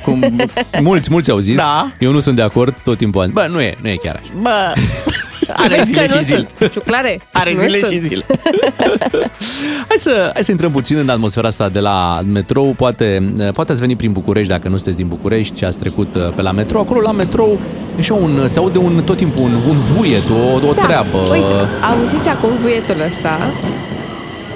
[0.03, 0.23] Cum,
[0.81, 1.55] Mulți, mulți au zis.
[1.55, 1.91] Da.
[1.99, 4.15] Eu nu sunt de acord, tot timpul am zis, Bă, nu e, nu e chiar
[4.23, 4.31] așa.
[4.41, 4.73] bă,
[5.47, 6.47] are Vezi zile că și nu zile.
[6.57, 6.71] sunt.
[6.71, 7.21] Ciuclare?
[7.31, 7.91] Are nu zile sunt.
[7.91, 8.25] și zile.
[9.87, 12.73] Hai să, hai să intrăm puțin în atmosfera asta de la metrou.
[12.77, 16.29] Poate, poate ați venit prin București dacă nu sunteți din București și ați trecut uh,
[16.35, 16.81] pe la metrou.
[16.81, 17.59] Acolo la metrou
[17.95, 21.17] e așa un, se aude un, tot timpul un, un vuiet, o, o Da, treabă.
[21.17, 23.37] uite, auziți acum vuietul ăsta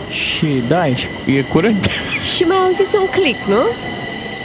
[0.10, 1.86] Și da, e, și- e curent.
[2.36, 3.62] și mai auziți un click, nu?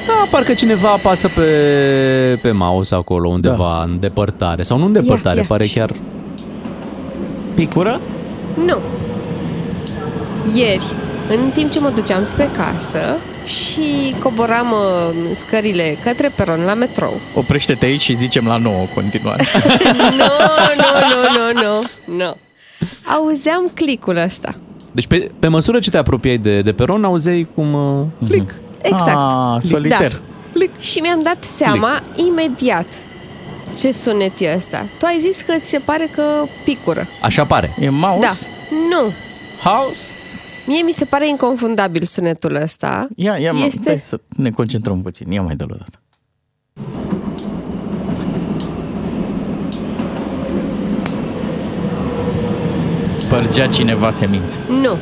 [0.06, 1.42] Da, parcă cineva apasă pe,
[2.42, 3.82] pe mouse acolo undeva da.
[3.90, 4.62] în depărtare.
[4.62, 5.44] Sau nu în depărtare, ia.
[5.48, 5.90] pare chiar...
[7.54, 8.00] Picură?
[8.64, 8.78] Nu.
[10.54, 10.86] Ieri,
[11.28, 17.20] în timp ce mă duceam spre casă și coboram uh, scările către peron la metrou.
[17.34, 19.44] Oprește-te aici și zicem la nouă continuare.
[19.94, 20.30] Nu,
[20.76, 21.82] nu, nu, nu, nu,
[22.16, 22.36] nu.
[23.16, 24.54] Auzeam clicul ăsta.
[24.92, 27.72] Deci pe, pe măsură ce te apropiai de, de peron, auzeai cum...
[27.72, 28.54] Uh, click.
[28.82, 29.16] Exact.
[29.16, 30.20] Ah, soliter.
[30.52, 30.64] Da.
[30.80, 32.86] Și mi-am dat seama imediat
[33.78, 34.86] ce sunet e ăsta.
[34.98, 36.22] Tu ai zis că ți se pare că
[36.64, 37.06] picură.
[37.22, 37.74] Așa pare.
[37.80, 38.20] E mouse?
[38.70, 38.76] Da.
[38.76, 39.12] Nu.
[39.70, 40.12] House?
[40.66, 43.08] Mie mi se pare inconfundabil sunetul ăsta.
[43.16, 43.64] Ia, ia, este...
[43.66, 45.30] Este- Dai să ne concentrăm puțin.
[45.30, 45.98] Ia mai dă-l o dată.
[53.18, 54.58] Spărgea cineva semințe.
[54.68, 54.96] Nu.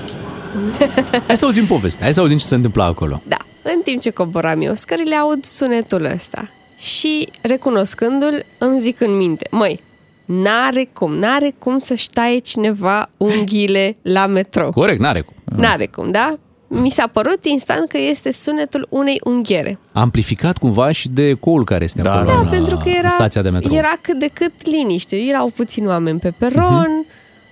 [1.26, 3.22] Hai să auzim povestea, hai să auzim ce se întâmplă acolo.
[3.28, 3.36] Da.
[3.62, 6.48] În timp ce coboram eu scările, aud sunetul ăsta.
[6.78, 9.80] Și recunoscându-l, îmi zic în minte, măi,
[10.24, 14.70] n-are cum, n-are cum să-și taie cineva unghiile la metrou.
[14.70, 15.34] Corect, n-are cum.
[15.56, 16.38] N-are cum, da?
[16.70, 19.78] Mi s-a părut instant că este sunetul unei unghiere.
[19.92, 23.08] Amplificat cumva și de ecoul care este Da, acolo Da, în, pentru că în era,
[23.08, 23.76] stația de metrou.
[23.76, 25.16] era cât de cât liniște.
[25.16, 27.04] Erau puțini oameni pe peron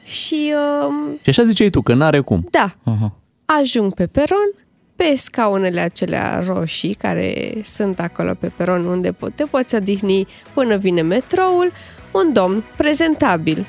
[0.04, 0.52] și,
[0.88, 2.46] uh, Și așa ziceai tu, că n-are cum.
[2.50, 3.12] da, Aha.
[3.44, 4.50] ajung pe peron,
[4.96, 10.76] pe scaunele acelea roșii care sunt acolo pe peron unde po- te poți odihni până
[10.76, 11.72] vine metroul,
[12.10, 13.66] un domn prezentabil,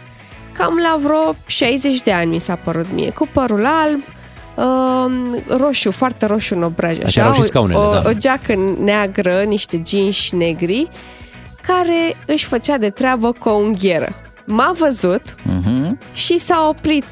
[0.51, 4.01] cam la vreo 60 de ani mi s-a părut mie, cu părul alb,
[4.55, 8.03] uh, roșu, foarte roșu în obraj, Așa erau și o, scaunele, o, da.
[8.09, 10.87] o geacă neagră, niște jeans negri,
[11.67, 14.07] care își făcea de treabă cu o unghieră.
[14.45, 15.99] M-a văzut Mhm.
[16.13, 17.05] și s-a oprit.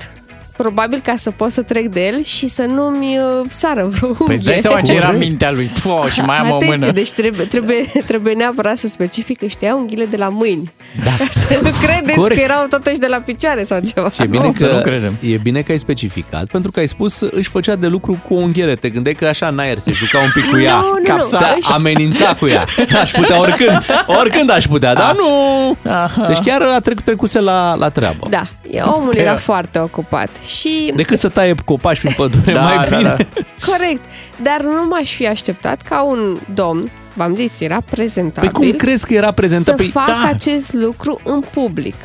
[0.57, 4.35] Probabil ca să pot să trec de el și să nu-mi uh, sară vreo Păi
[4.35, 4.59] îți dai unghie.
[4.71, 5.65] seama ce era în mintea lui.
[5.65, 6.91] Fo, și mai am o Atenție, mână.
[6.91, 10.71] deci trebuie, trebuie, trebuie neapărat să specific că știa unghiile de la mâini.
[11.03, 11.11] Da.
[11.17, 12.39] Ca să nu credeți Corect.
[12.39, 14.09] că erau totuși de la picioare sau ceva.
[14.11, 15.13] Și e bine, Nu, să că, nu credem.
[15.19, 18.37] e bine că ai specificat, pentru că ai spus își făcea de lucru cu o
[18.37, 18.75] unghiere.
[18.75, 20.75] Te gândeai că așa în aer se juca un pic cu ea.
[20.75, 21.03] Nu, nu, nu.
[21.03, 22.65] Capsa, Își- amenința cu ea.
[23.01, 23.77] Aș putea oricând.
[24.07, 25.91] Oricând aș putea, dar nu.
[25.91, 26.25] Aha.
[26.27, 28.27] Deci chiar a trec, trecuse la, la treabă.
[28.29, 28.47] Da, e-
[28.85, 30.29] omul era foarte ocupat.
[30.45, 33.15] Și Decât să taie copaci prin pădure, Da, mai da, bine.
[33.17, 33.25] da.
[33.71, 34.03] corect,
[34.43, 39.05] dar nu m-aș fi așteptat ca un domn, v-am zis, era prezentabil, Păi cum crezi
[39.05, 39.75] că era prezentat?
[39.77, 40.27] să Păi, facă da.
[40.27, 41.95] acest lucru în public.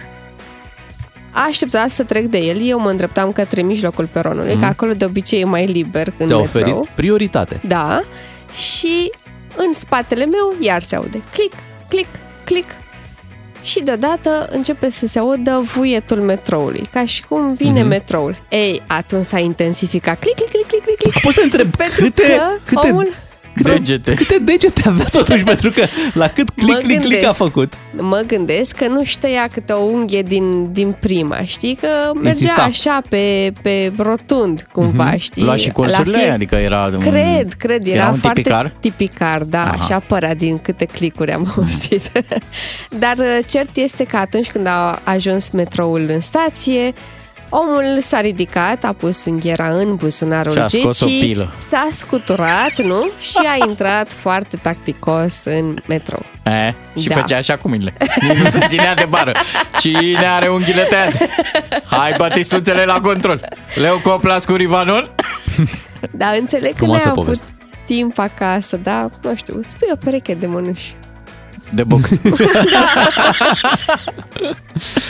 [1.30, 4.61] aștepta să trec de el, eu mă îndreptam către mijlocul peronului, mm.
[4.61, 6.41] că acolo de obicei e mai liber în Ți-a metrou.
[6.43, 7.61] oferit prioritate.
[7.66, 8.01] Da,
[8.55, 9.11] și
[9.57, 11.55] în spatele meu iar se aude click,
[11.89, 12.09] click,
[12.45, 12.68] click
[13.63, 17.87] și deodată începe să se audă vuietul metroului, ca și cum vine mm-hmm.
[17.87, 18.37] metroul.
[18.49, 21.21] Ei, atunci s-a intensificat click, click, click, click, click, click.
[21.21, 23.15] Pot să întreb Pentru câte, că câte, omul...
[23.55, 24.14] câte, Degete.
[24.14, 27.34] câte degete avea totuși, pentru că la cât click, Mă click, click a gândesc.
[27.36, 27.72] făcut.
[27.96, 31.74] Mă gândesc că nu știa câte o unghie din, din prima, știi?
[31.80, 32.62] Că mergea Insista.
[32.62, 35.42] așa pe, pe rotund, cumva, știi?
[35.42, 38.72] Lua și colțurile La aia, adică era un- Cred, cred, era, era un foarte tipicar?
[38.80, 39.76] tipicar, da, Aha.
[39.80, 42.11] așa părea din câte clicuri am auzit.
[43.03, 46.92] Dar uh, cert este că atunci când a ajuns metroul în stație,
[47.53, 51.53] Omul s-a ridicat, a pus unghiera în buzunarul Și a scos o Gigi, pilă.
[51.59, 53.09] s-a scuturat, nu?
[53.20, 56.22] Și a intrat foarte tacticos în metrou.
[56.44, 57.14] E, și Da.
[57.14, 57.92] făcea așa cu mâinile.
[58.28, 59.32] Nici nu se ținea de bară.
[59.80, 61.28] Cine are unghiile tăiate?
[61.84, 63.40] Hai, batistuțele la control.
[63.74, 65.11] Leu Coplas cu Rivanol?
[66.11, 67.46] Dar înțeleg că Frumoasă n-ai avut poveste.
[67.86, 69.11] timp acasă, da?
[69.22, 70.94] Nu știu, îți pui o pereche de mănuși.
[71.75, 72.11] De box.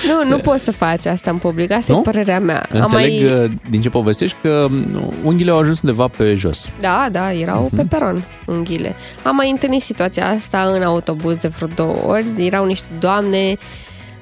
[0.09, 1.99] Nu, nu poți să faci asta în public, asta Nu?
[1.99, 2.67] e părerea mea.
[2.75, 3.43] Am Înțeleg mai...
[3.45, 6.71] uh, din ce povestești că mm, unghiile au ajuns undeva pe jos.
[6.81, 7.77] Da, da, erau Mhm.
[7.77, 8.95] pe peron unghiile.
[9.23, 12.25] Am mai întâlnit situația asta în autobuz de vreo două ori.
[12.37, 13.57] Erau niște doamne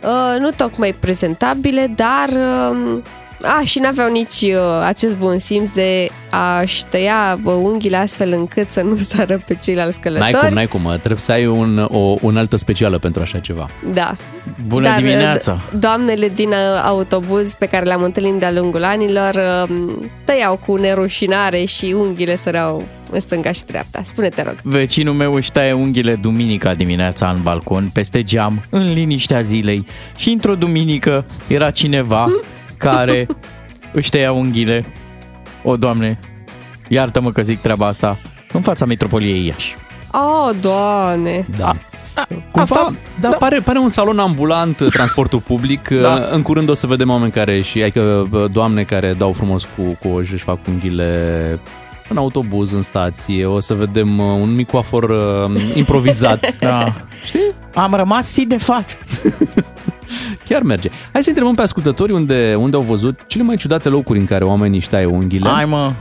[0.02, 2.98] uh, nu tocmai prezentabile, dar uh,
[3.42, 8.70] a, și n-aveau nici uh, acest bun simț de a-și tăia uh, unghiile astfel încât
[8.70, 10.44] să nu sară pe ceilalți N-ai călători.
[10.46, 10.82] cum, n-ai cum.
[10.98, 13.68] Trebuie să ai un, o unaltă specială pentru așa ceva.
[13.92, 14.16] Da.
[14.66, 15.60] Bună Dar, dimineața!
[15.60, 19.34] do- Doamnele din uh, autobuz pe care le-am întâlnit de-a lungul anilor
[19.68, 19.76] uh,
[20.24, 24.00] tăiau cu nerușinare și unghiile săreau în stânga și dreapta.
[24.04, 24.54] Spune-te, rog.
[24.62, 29.86] Vecinul meu își taie unghiile duminica dimineața în balcon, peste geam, în liniștea zilei.
[30.16, 32.26] Și într-o duminică era cineva
[32.78, 33.26] care
[33.92, 34.84] își tăia unghiile.
[35.62, 36.18] O, Doamne,
[36.88, 38.18] iartă-mă că zic treaba asta,
[38.52, 39.74] în fața metropoliei Iași.
[40.12, 41.46] Oh, doamne!
[41.58, 41.74] Da.
[42.50, 45.88] Cumva, Asta- da, Pare, pare un salon ambulant, uh, transportul public.
[45.88, 46.00] Da.
[46.00, 46.28] Da.
[46.30, 49.82] În curând o să vedem oameni care și, adică uh, doamne care dau frumos cu,
[49.82, 51.58] cu o își fac unghiile
[52.08, 53.46] în autobuz, în stație.
[53.46, 56.54] O să vedem uh, un mic coafor uh, improvizat.
[56.58, 56.94] Da.
[57.24, 57.50] Știi?
[57.74, 58.98] Am rămas si de fat.
[60.48, 60.90] Chiar merge.
[61.12, 64.44] Hai să întrebăm pe ascultători unde, unde au văzut cele mai ciudate locuri în care
[64.44, 65.48] oamenii își taie unghiile.
[65.48, 65.92] Hai mă,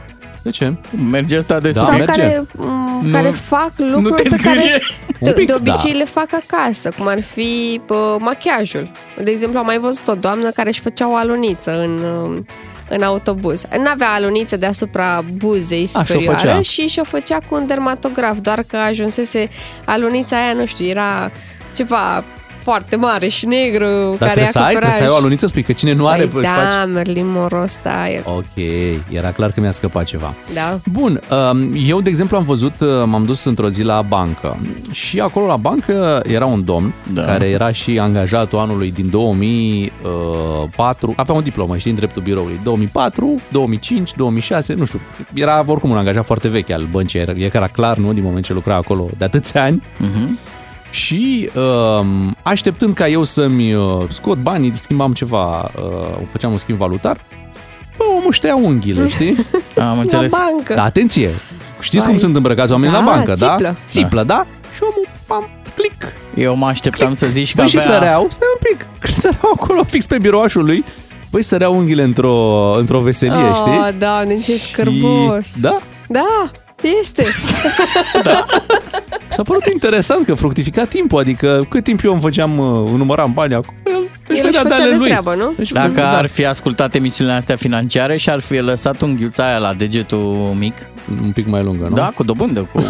[0.41, 0.74] De ce?
[1.10, 1.88] merge asta de Da, sus.
[1.89, 2.12] Sau merge.
[2.22, 4.80] care, m, Nu- care fac nu lucruri te pe care zgârie.
[5.20, 5.98] Un de, pic, de obicei da.
[5.98, 8.88] le fac acasă, cum ar fi pă, machiajul.
[9.24, 12.00] De exemplu, am mai văzut o doamnă care își făcea o aluniță în,
[12.34, 12.38] uh,
[12.89, 13.64] în autobuz.
[13.84, 16.62] N-avea aluniță deasupra buzei și-o superioară făcea.
[16.62, 19.50] și și-o făcea cu un dermatograf, doar că ajunsese
[19.86, 21.32] alunița aia, nu știu, era
[21.76, 22.24] ceva
[22.72, 25.20] foarte mare și negru, Dar care trebuie să ai, acopera trebuie să ai o și-
[25.20, 26.89] aluniță, spui că cine nu are, Păi își da, faci...
[26.93, 28.22] Merlin Monroe ăsta e.
[28.26, 28.63] Ok,
[29.09, 30.34] era clar că mi-a scăpat ceva.
[30.53, 30.80] Da.
[30.91, 31.20] Bun,
[31.51, 34.59] um, eu, de exemplu, am văzut, uh, m-am dus într-o zi la bancă
[34.91, 37.24] și acolo la bancă era un domn Da.
[37.24, 43.41] care era și angajatul anului din 2004, avea o diplomă, știi, în dreptul biroului, 2004,
[43.51, 44.99] 2005, 2006, nu știu,
[45.34, 48.53] era oricum un angajat foarte vechi al băncii, era, era clar, nu, din moment ce
[48.53, 49.84] lucra acolo de atâția ani.
[49.99, 50.38] Mhm.
[50.90, 56.78] Și um, așteptând ca eu să-mi uh, scot banii, schimbam ceva, uh, făceam un schimb
[56.78, 57.18] valutar,
[57.98, 59.46] bă, omul își tăia unghiile, știi?
[59.78, 60.32] Am înțeles.
[60.32, 60.74] La bancă.
[60.74, 61.30] Da, atenție!
[61.80, 62.08] Știți Vai.
[62.12, 63.52] cum sunt îmbrăcați oamenii Da, la bancă, da?
[63.52, 63.76] țiplă.
[63.88, 64.46] Țiplă, da?
[64.76, 66.04] Și omul, pam, click.
[66.36, 67.94] Eu mă așteptam să zici că Băi, și avea...
[67.94, 70.84] săreau, stai un pic, când săreau acolo fix pe birouașul lui,
[71.32, 73.96] băi, săreau unghiile într-o, într-o veselie, oh, știi?
[74.00, 75.46] doamne, ce scârbos.
[75.46, 75.78] Și, da,
[76.08, 76.52] Da,
[77.02, 77.24] este.
[79.38, 83.54] s-a părut interesant că fructifica timpul, adică cât timp eu îmi făceam, uh, număram bani
[83.54, 83.94] acolo, el
[84.28, 85.08] își El își vedea de făcea ale de lui.
[85.08, 85.54] treabă, nu?
[85.58, 86.18] Își Dacă da.
[86.18, 90.74] ar fi ascultat emisiunile astea financiare și ar fi lăsat unghiuța aia la degetul mic,
[91.24, 91.96] Un pic mai lungă, nu?
[91.96, 92.84] da, cu dobândă, cu...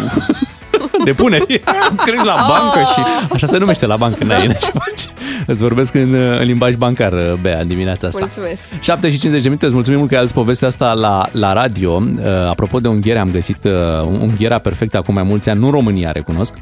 [1.04, 1.60] Depuneri.
[1.64, 3.00] Am crezut la bancă și...
[3.32, 5.08] Așa se numește la bancă, n-ai n-ai ce faci.
[5.46, 8.20] Îți vorbesc în, în limbaj bancar, Bea, în dimineața asta.
[8.20, 8.58] Mulțumesc.
[8.80, 11.52] 7 și 50 de minute, îți mulțumim mult că ai adus povestea asta la, la
[11.52, 12.02] radio.
[12.02, 13.72] Uh, apropo de unghiere, am găsit uh,
[14.20, 16.54] unghiera perfectă acum mai mulți ani, nu în România, recunosc.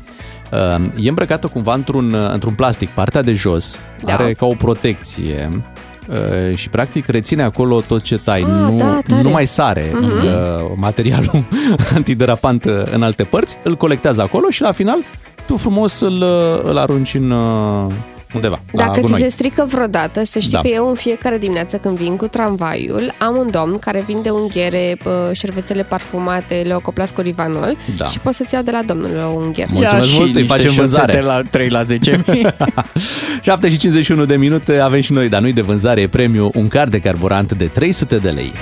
[0.52, 4.12] Uh, e îmbrăcată cumva într-un, uh, într-un plastic, partea de jos Da.
[4.14, 5.58] are ca o protecție uh,
[6.54, 9.22] și practic reține acolo tot ce tai, Ah, nu, da, tare.
[9.22, 10.10] nu mai sare Mhm.
[10.26, 10.32] uh,
[10.76, 11.44] materialul
[11.94, 14.98] antiderapant uh, în alte părți, îl colectează acolo și la final
[15.46, 17.92] tu frumos îl, uh, îl arunci în, uh,
[18.36, 19.20] undeva, la Dacă ți gunoi.
[19.20, 20.60] se strică vreodată, să știi Da.
[20.60, 24.96] că eu în fiecare dimineață când vin cu tramvaiul, am un domn care vinde unghiere,
[25.02, 28.06] pă, șervețele parfumate, leocoplas cu rivanol Da.
[28.06, 29.66] și poți să-ți iau de la domnul o ungher.
[29.72, 31.12] Mulțumesc Ia mult, și îi niște facem vânzare.
[31.12, 32.22] șosete la 3 la 10
[33.42, 36.68] 7 și 51 de minute avem și noi, dar nu de vânzare, e premiu un
[36.68, 38.52] card de carburant de 300 de lei.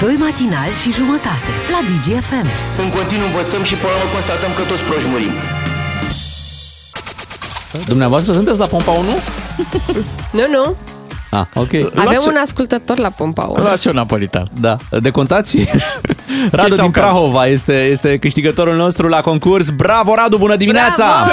[0.00, 2.46] Doi matinali și jumătate la DGFM.
[2.82, 5.53] În continuu învățăm și până la urmă constatăm că toți proști murim.
[7.86, 9.08] Dumneavoastră sunteți la pompa 1?
[10.32, 10.76] Nu, nu.
[11.30, 11.72] Ah, ok.
[11.74, 13.62] Avem Luați- un ascultător la pompa 1.
[13.62, 14.50] Luați un napolitan.
[14.60, 15.56] Da, decontați?
[16.50, 17.06] Radu sau din card?
[17.06, 19.70] Prahova este, este câștigătorul nostru la concurs.
[19.70, 21.04] Bravo, Radu, bună dimineața!
[21.24, 21.30] Bravo!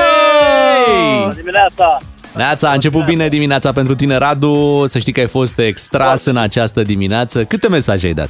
[0.85, 1.33] Hey!
[1.35, 1.97] Dimineața!
[2.35, 4.83] Neața, a început bine dimineața pentru tine, Radu.
[4.87, 7.43] Să știi că ai fost extras în această dimineață.
[7.43, 8.29] Câte mesaje ai dat?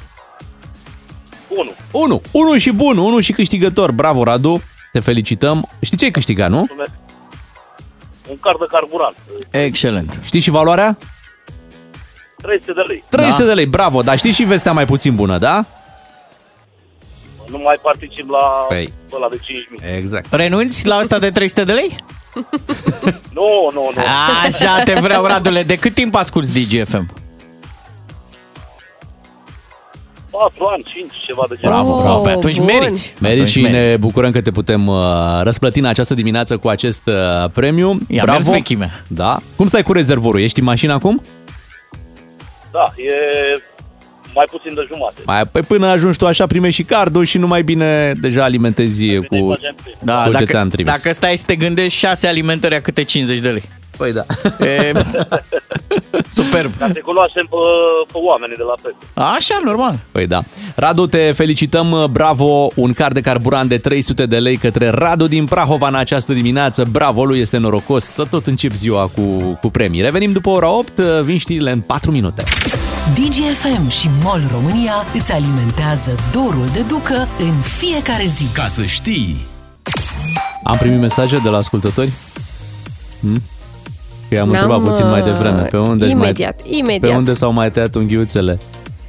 [1.48, 1.72] 1.
[1.92, 2.22] Unu.
[2.32, 3.92] Unu și bun, unu și câștigător.
[3.92, 4.62] Bravo, Radu.
[4.92, 5.68] Te felicităm.
[5.82, 6.68] Știi ce ai câștigat, nu?
[8.32, 9.16] Un card de carburant.
[9.50, 10.20] Excelent.
[10.24, 10.98] Știi și valoarea?
[12.42, 13.04] 300 de lei.
[13.10, 14.02] 300 de lei, bravo.
[14.02, 15.66] Dar știi și vestea mai puțin bună, da?
[17.50, 18.94] Nu mai particip la Păi.
[19.14, 19.40] ăla de
[19.84, 19.96] 5.000.
[19.98, 20.34] Exact.
[20.34, 21.96] Renunți la asta de 300 de lei?
[23.34, 24.02] Nu, nu, nu.
[24.46, 25.64] Așa te vreau, Radule.
[25.64, 27.10] De cât timp asculti DGFM?
[30.32, 31.76] 4 ani, 5, ceva de genul.
[31.76, 32.22] Bravo, Oh, bravo.
[32.22, 32.66] Pe atunci bun.
[32.66, 33.14] meriți.
[33.22, 34.96] Meriți Atunci și ne bucurăm că te putem uh,
[35.44, 37.98] răsplăti în această dimineață cu acest uh, premiu.
[38.08, 38.38] I-a Bravo.
[38.38, 38.92] mers vechimea.
[39.08, 39.38] Da.
[39.56, 40.42] Cum stai cu rezervorul?
[40.42, 41.22] Ești în mașină acum?
[42.72, 43.14] Da, e
[44.36, 45.22] mai puțin de jumate.
[45.26, 49.06] Mai, păi până ajungi tu așa, primești și cardul și nu mai bine deja alimentezi
[49.06, 49.50] Bine, cu...
[49.50, 49.94] facem prin.
[50.00, 51.02] Da, Tot ce dacă, ți-am trimis.
[51.02, 53.64] dacă stai să te gândești 6 alimentări a câte 50 de lei.
[54.02, 54.26] Păi da.
[54.66, 54.92] E,
[56.34, 56.72] superb.
[56.78, 57.56] Ca să cunoaștem pe,
[58.12, 58.96] pe oamenii de la PET.
[59.14, 60.00] Așa, normal.
[60.12, 60.40] Păi da.
[60.76, 65.46] Radu, te felicităm, bravo, un card de carburant de 300 de lei către Radu din
[65.46, 66.84] Prahova în această dimineață.
[66.92, 70.02] Bravo, lui este norocos să tot încep ziua cu, cu premii.
[70.02, 72.44] Revenim după ora 8, vin știrile în 4 minute.
[73.14, 78.46] DGFM și MOL România îți alimentează dorul de ducă în fiecare zi.
[78.54, 79.48] Ca să știi.
[80.64, 82.12] Am primit mesaje de la ascultători?
[83.20, 83.42] Hmm?
[84.32, 85.62] Că i-am N-am, întrebat puțin mai devreme.
[85.62, 87.12] Pe unde imediat, mai, imediat.
[87.12, 88.60] Pe unde s-au mai tăiat unghiuțele?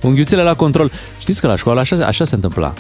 [0.03, 0.91] Unghiuțele la control.
[1.18, 2.73] Știți că la școală așa, așa se întâmpla.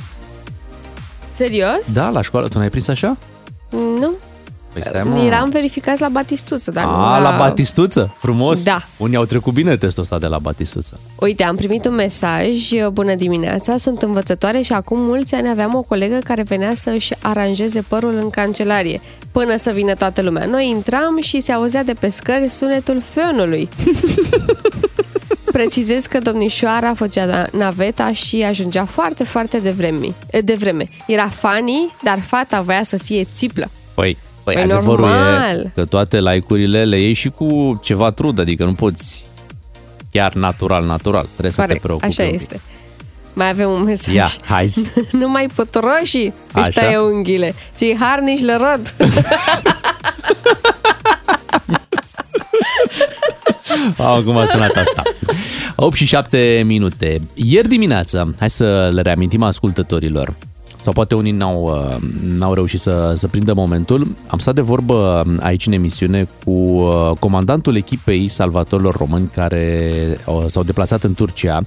[1.34, 1.92] Serios?
[1.92, 2.48] Da, la școală.
[2.48, 3.16] Tu n-ai prins așa?
[3.70, 4.12] Nu.
[4.72, 5.18] Păi stai, mă.
[5.18, 8.14] Eram verificați la Batistuță, dar nu A, la Batistuță?
[8.18, 8.62] Frumos.
[8.62, 8.82] Da.
[8.96, 10.98] Unii au trecut bine testul ăsta de la Batistuță.
[11.20, 12.48] Uite, am primit un mesaj,
[12.92, 17.84] bună dimineața, sunt învățătoare și acum mulți ani aveam o colegă care venea să-și aranjeze
[17.88, 19.00] părul în cancelarie,
[19.32, 20.44] până să vină toată lumea.
[20.44, 23.68] Noi intram și se auzea de pe scări sunetul fionului.
[25.52, 30.14] Precizez că domnișoara făcea na- naveta și ajungea foarte, foarte devreme.
[30.44, 30.88] De vreme.
[31.06, 33.70] Era funny, dar fata voia să fie țiplă.
[33.94, 35.58] Păi, păi, Păi adevărul normal.
[35.64, 39.26] e că toate like-urile le iei și cu ceva trud, adică nu poți
[40.10, 41.24] chiar natural, natural.
[41.30, 42.06] Trebuie să te Corect, preocupi.
[42.06, 42.40] așa un pic.
[42.40, 42.60] este.
[43.32, 44.14] Mai avem un mesaj.
[44.14, 44.86] Ia, hai zi.
[45.12, 46.80] nu mai pot roșii își Așa?
[46.80, 47.54] taie unghiile.
[47.76, 48.94] Și harnici le rod.
[53.98, 55.02] Au, cum a sunat asta.
[55.76, 57.20] 8 și 7 minute.
[57.34, 60.34] Ieri dimineață, hai să le reamintim ascultătorilor,
[60.82, 61.96] sau poate unii n-au, uh,
[62.38, 64.06] n-au reușit să, să prindă momentul.
[64.26, 69.92] Am stat de vorbă aici în emisiune cu uh, comandantul echipei salvatorilor români care
[70.26, 71.62] uh, s-au deplasat în Turcia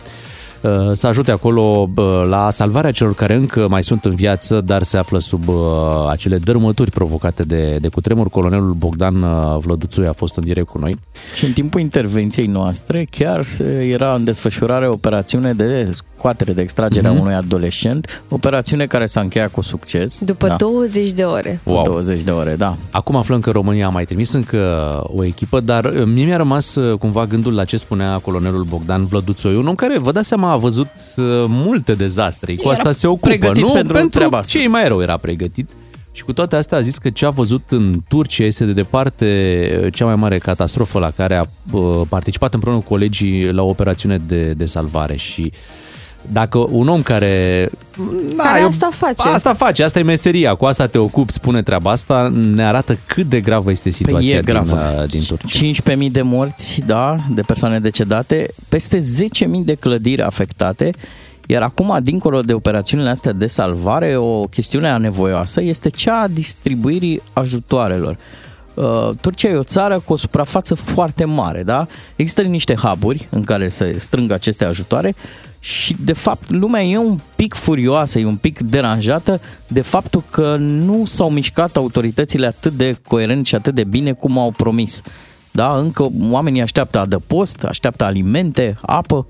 [0.61, 4.83] uh, să ajute acolo uh, la salvarea celor care încă mai sunt în viață, dar
[4.83, 5.55] se află sub uh,
[6.09, 8.29] acele dărâmături provocate de, de cutremur.
[8.29, 10.97] Colonelul Bogdan uh, Vlăduțui a fost în direct cu noi.
[11.35, 16.61] Și în timpul intervenției noastre chiar se- era în desfășurare o operațiune de scoatere, de
[16.61, 17.17] extragere Mhm.
[17.17, 20.23] a unui adolescent, operațiune care s-a încheiat cu succes.
[20.23, 20.55] După da.
[20.55, 21.59] 20 de ore.
[21.63, 21.83] Wow.
[21.83, 22.75] 20 de ore, da.
[22.91, 24.59] Acum aflăm că România a mai trimis încă
[25.15, 29.05] o echipă, dar uh, mie mi-a rămas uh, cumva gândul la ce spunea colonelul Bogdan
[29.05, 32.53] Vlăduțoi, un om care, vă dați seama, a văzut uh, multe dezastre.
[32.55, 33.69] Cu Era asta se ocupă, pregătit nu?
[33.71, 34.57] pentru treaba asta.
[34.57, 35.69] cei mai rău era pregătit.
[36.11, 39.79] Și cu toate astea a zis că ce a văzut în Turcia este de departe
[39.85, 43.69] uh, cea mai mare catastrofă la care a uh, participat împreună cu colegii la o
[43.69, 45.51] operațiune de, de salvare și
[46.31, 47.69] dacă un om care...
[48.37, 49.27] Care eu- asta face.
[49.27, 53.25] Asta face, asta e meseria, cu asta te ocupi, spune treaba asta, ne arată cât
[53.25, 54.99] de gravă este situația Păi e din, gravă.
[55.01, 55.93] uh, din Turcia.
[55.95, 60.91] 15.000 de morți, da, de persoane decedate, peste 10.000 de clădiri afectate,
[61.47, 67.21] iar acum, dincolo de operațiunile astea de salvare, o chestiune anevoioasă este cea a distribuirii
[67.33, 68.17] ajutoarelor.
[68.73, 71.87] Uh, Turcia e o țară cu o suprafață foarte mare, da?
[72.15, 75.15] Există niște huburi în care se strâng aceste ajutoare
[75.65, 80.55] și, de fapt, lumea e un pic furioasă, e un pic deranjată de faptul că
[80.59, 85.01] nu s-au mișcat autoritățile atât de coerent și atât de bine cum au promis.
[85.51, 85.77] da?
[85.77, 89.27] Încă oamenii așteaptă adăpost, așteaptă alimente, apă.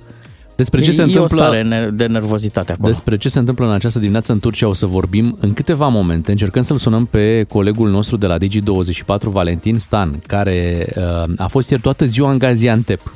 [0.56, 2.88] Despre ce e, se e o întâmplă stare ne- de nervozitate acolo.
[2.88, 6.32] Despre ce se întâmplă în această dimineață în Turcia o să vorbim în câteva momente.
[6.32, 11.70] Încercăm să-l sunăm pe colegul nostru de la Digi24, Valentin Stan, care uh, a fost
[11.70, 13.14] ieri toată ziua în Gaziantep.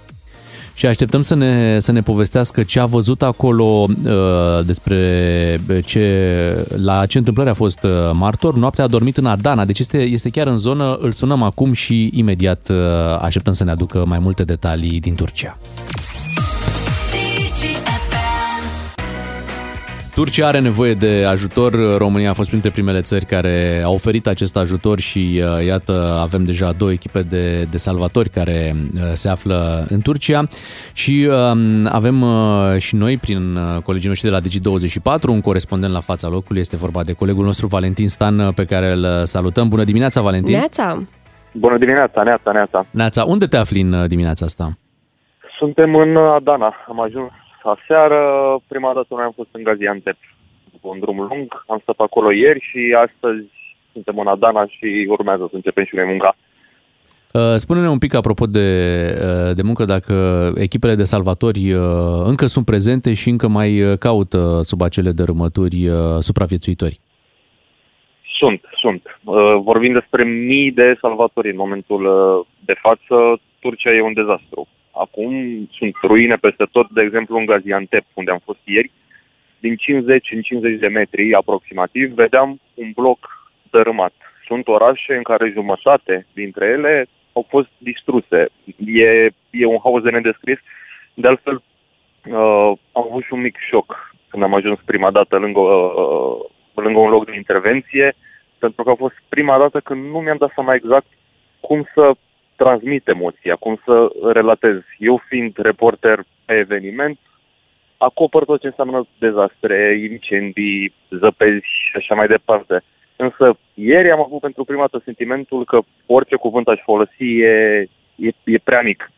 [0.80, 7.06] Și așteptăm să ne, să ne povestească ce a văzut acolo, uh, despre ce, la
[7.06, 8.56] ce întâmplări a fost uh, martor.
[8.56, 10.98] Noaptea a dormit în Adana, deci este, este chiar în zonă.
[11.02, 12.78] Îl sunăm acum și imediat uh,
[13.22, 15.58] așteptăm să ne aducă mai multe detalii din Turcia.
[20.20, 21.98] Turcia are nevoie de ajutor.
[21.98, 26.44] România a fost printre primele țări care a oferit acest ajutor și uh, iată, avem
[26.44, 30.44] deja două echipe de, de salvatori care uh, se află în Turcia
[30.94, 35.94] și um, avem uh, și noi, prin uh, colegii noștri de la Digi24, un corespondent
[35.94, 36.62] la fața locului.
[36.62, 39.68] Este vorba de colegul nostru Valentin Stan, uh, pe care îl salutăm.
[39.68, 40.54] Bună dimineața, Valentin!
[40.54, 40.98] Neața,
[41.54, 42.86] Bună dimineața, Neața, Neața.
[42.92, 44.78] Neața, unde te afli în uh, dimineața asta?
[45.58, 46.74] Suntem în Adana.
[46.88, 47.32] Am ajuns
[47.64, 48.20] aseară.
[48.68, 50.18] Prima dată noi am fost în Gaziantep.
[50.72, 51.64] După un drum lung.
[51.68, 53.48] Am stat acolo ieri și astăzi
[53.92, 56.36] suntem în Adana și urmează să începem și noi munca.
[57.34, 58.68] Uh, Spune-ne un pic apropo de,
[59.22, 60.14] uh, de muncă, dacă
[60.56, 61.82] echipele de salvatori uh,
[62.26, 67.00] încă sunt prezente și încă mai uh, caută sub acele dărâmături uh, supraviețuitori.
[68.40, 69.02] Sunt, sunt.
[69.24, 73.42] Uh, Vorbim despre mii de salvatori în momentul uh, de față.
[73.60, 74.68] Turcia e un dezastru.
[75.06, 75.32] Acum
[75.72, 78.92] sunt ruine peste tot, de exemplu în Gaziantep, unde am fost ieri.
[79.60, 83.20] Din 50 în 50 de metri aproximativ, vedeam un bloc
[83.72, 84.14] dărâmat.
[84.46, 88.48] Sunt orașe în care jumătate dintre ele au fost distruse.
[88.86, 90.60] E, e un haos de nedescris.
[91.14, 95.60] De altfel, uh, am avut și un mic șoc când am ajuns prima dată lângă,
[95.60, 96.40] uh,
[96.74, 98.16] lângă un loc de intervenție,
[98.60, 101.08] pentru că a fost prima dată când nu mi-am dat seama exact
[101.60, 102.12] cum să
[102.62, 103.96] transmit emoția, cum să
[104.34, 104.78] relatez.
[104.98, 107.20] Eu fiind reporter pe eveniment,
[107.98, 112.84] acopăr tot ce înseamnă dezastre, incendii, zăpezi și așa mai departe.
[113.16, 118.30] Însă ieri am avut pentru prima dată sentimentul că orice cuvânt aș folosi e, e,
[118.44, 119.12] e prea mic.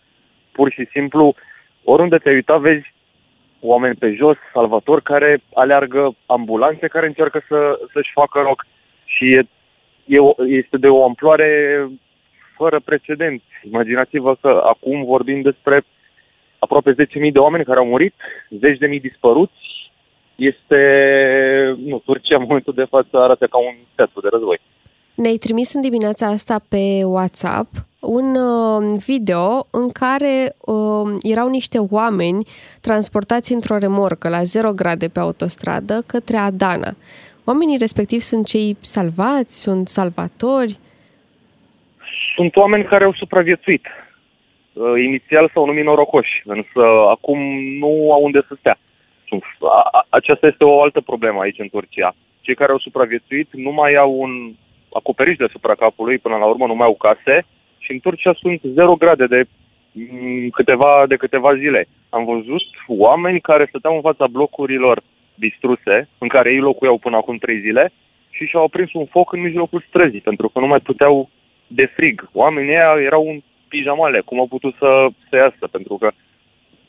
[0.52, 1.36] Pur și simplu,
[1.84, 2.94] oriunde te-ai uitat, vezi
[3.60, 8.66] oameni pe jos, salvatori care aleargă ambulanțe care încearcă să, să-și facă loc.
[9.06, 9.44] Și e,
[10.06, 11.50] e, o- este de o amploare
[12.62, 13.42] fără precedent.
[13.72, 15.76] Imaginați-vă că acum vorbim despre
[16.60, 18.16] aproape 10.000 de oameni care au murit,
[18.94, 19.62] 10.000 dispăruți.
[20.36, 20.82] Este,
[21.86, 24.60] nu, Turcia în momentul de față arată ca un teatru de război.
[25.16, 31.78] ne-ai trimis în dimineața asta pe WhatsApp un uh, video în care uh, erau niște
[31.90, 32.48] oameni
[32.82, 36.96] transportați într-o remorcă la 0 grade pe autostradă către Adana.
[37.44, 40.80] Oamenii respectivi sunt cei salvați, sunt salvatori.
[42.42, 43.86] Sunt oameni care au supraviețuit.
[44.74, 47.40] Uh, Inițial s-au numit norocoși, însă acum
[47.82, 48.78] nu au unde să stea.
[49.28, 52.16] Sunt- a- a- Aceasta este o altă problemă aici în Turcia.
[52.42, 54.32] Cei care au supraviețuit nu mai au un
[54.94, 57.46] acoperiș deasupra capului, până la urmă nu mai au case
[57.78, 59.44] și în Turcia sunt 0 grade de
[59.92, 61.88] mm, câteva, de câteva zile.
[62.10, 65.02] Am văzut oameni care stăteau în fața blocurilor
[65.36, 67.92] distruse, în care ei locuiau până acum 3 zile
[68.30, 71.30] și și-au aprins un foc în mijlocul străzii, pentru că nu mai puteau
[71.74, 72.30] de frig.
[72.34, 76.12] Oamenii ăia erau în pijamale, cum au putut să, să iasă, pentru că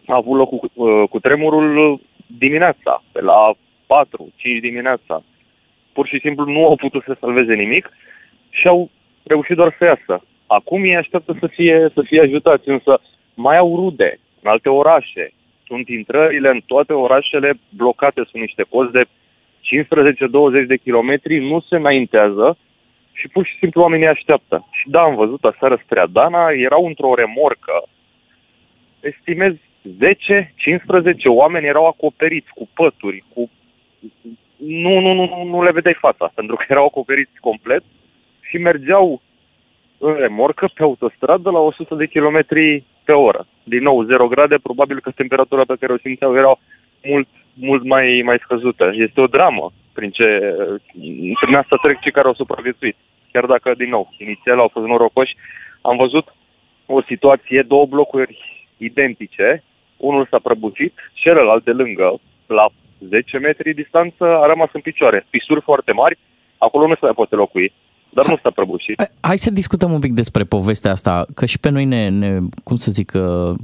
[0.06, 3.52] a avut loc cu, uh, cu tremurul dimineața, pe la
[3.86, 5.22] 4-5 dimineața.
[5.92, 7.90] Pur și simplu nu au putut să salveze nimic
[8.50, 8.90] și au
[9.22, 10.24] reușit doar să iasă.
[10.46, 13.00] Acum ei așteaptă să fie, să fie ajutați, însă
[13.34, 15.32] mai au rude în alte orașe.
[15.66, 21.76] Sunt intrările în toate orașele blocate, sunt niște cozi de 15-20 de kilometri, nu se
[21.76, 22.56] înaintează
[23.22, 24.66] și pur și simplu oamenii așteaptă.
[24.70, 27.76] Și da, am văzut aseară spre Adana, erau într-o remorcă,
[29.00, 29.58] estimez 10-15
[31.24, 33.50] oameni erau acoperiți cu pături, cu...
[34.56, 37.82] Nu, nu, nu, nu, nu le vedeai fața, pentru că erau acoperiți complet
[38.48, 39.22] și mergeau
[39.98, 42.46] în remorcă pe autostradă la 100 de km
[43.04, 43.46] pe oră.
[43.62, 46.58] Din nou, 0 grade, probabil că temperatura pe care o simțeau era
[47.04, 48.90] mult, mult mai, mai scăzută.
[48.94, 50.56] Este o dramă prin ce
[51.40, 52.96] prin asta trec cei care au supraviețuit.
[53.32, 55.36] Chiar dacă, din nou, inițial au fost norocoși,
[55.80, 56.34] am văzut
[56.86, 58.38] o situație, două blocuri
[58.76, 59.64] identice,
[59.96, 62.66] unul s-a prăbușit, celălalt de lângă, la
[63.08, 65.26] 10 metri distanță, a rămas în picioare.
[65.30, 66.18] Fisuri foarte mari,
[66.58, 67.72] acolo nu se mai poate locui,
[68.10, 69.10] dar nu s-a prăbușit.
[69.20, 72.76] Hai să discutăm un pic despre povestea asta, că și pe noi ne, ne cum
[72.76, 73.54] să zic, uh,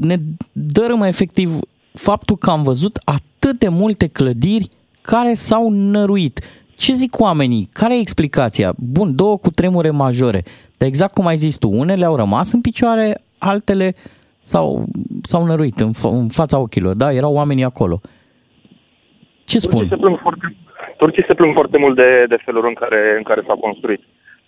[0.00, 0.16] ne
[0.52, 1.50] dărâmă efectiv
[1.92, 4.68] faptul că am văzut atât de multe clădiri
[5.00, 6.40] care s-au năruit.
[6.78, 7.68] Ce zic oamenii?
[7.72, 8.72] Care e explicația?
[8.96, 10.42] Bun, două cu tremure majore,
[10.78, 13.06] dar exact cum ai zis tu, unele au rămas în picioare,
[13.38, 13.94] altele
[14.42, 14.84] s-au,
[15.22, 17.12] s-au năruit în, fa- în fața ochilor, da?
[17.12, 18.00] Erau oamenii acolo.
[19.44, 19.78] Ce spun?
[19.78, 20.56] Turcii se plâng foarte,
[20.96, 24.02] turcii se plâng foarte mult de, de felul în care, în care s-a construit.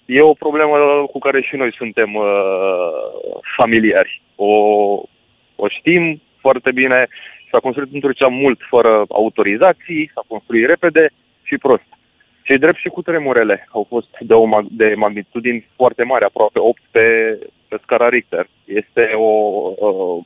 [0.07, 0.75] E o problemă
[1.13, 2.25] cu care și noi suntem uh,
[3.57, 4.23] familiari.
[4.35, 4.53] O,
[5.57, 7.09] o știm foarte bine.
[7.51, 11.11] S-a construit în Turcia mult fără autorizații, s-a construit repede
[11.43, 11.89] și prost.
[12.51, 16.59] Cei drept și cu tremurele au fost de, o, mag- de magnitudini foarte mari, aproape
[16.59, 17.39] 8 pe,
[17.69, 18.47] pe scara Richter.
[18.65, 19.31] Este o,
[19.77, 20.21] o,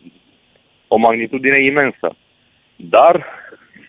[0.89, 2.16] o magnitudine imensă.
[2.77, 3.27] Dar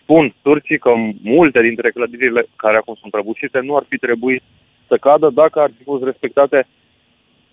[0.02, 4.42] spun turcii că multe dintre clădirile care acum sunt prăbușite nu ar fi trebuit
[4.86, 6.66] să cadă dacă ar fi fost respectate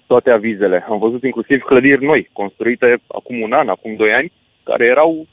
[0.08, 0.86] toate avizele.
[0.90, 4.32] Am văzut inclusiv clădiri noi, construite acum un an, acum doi ani,
[4.64, 5.26] care erau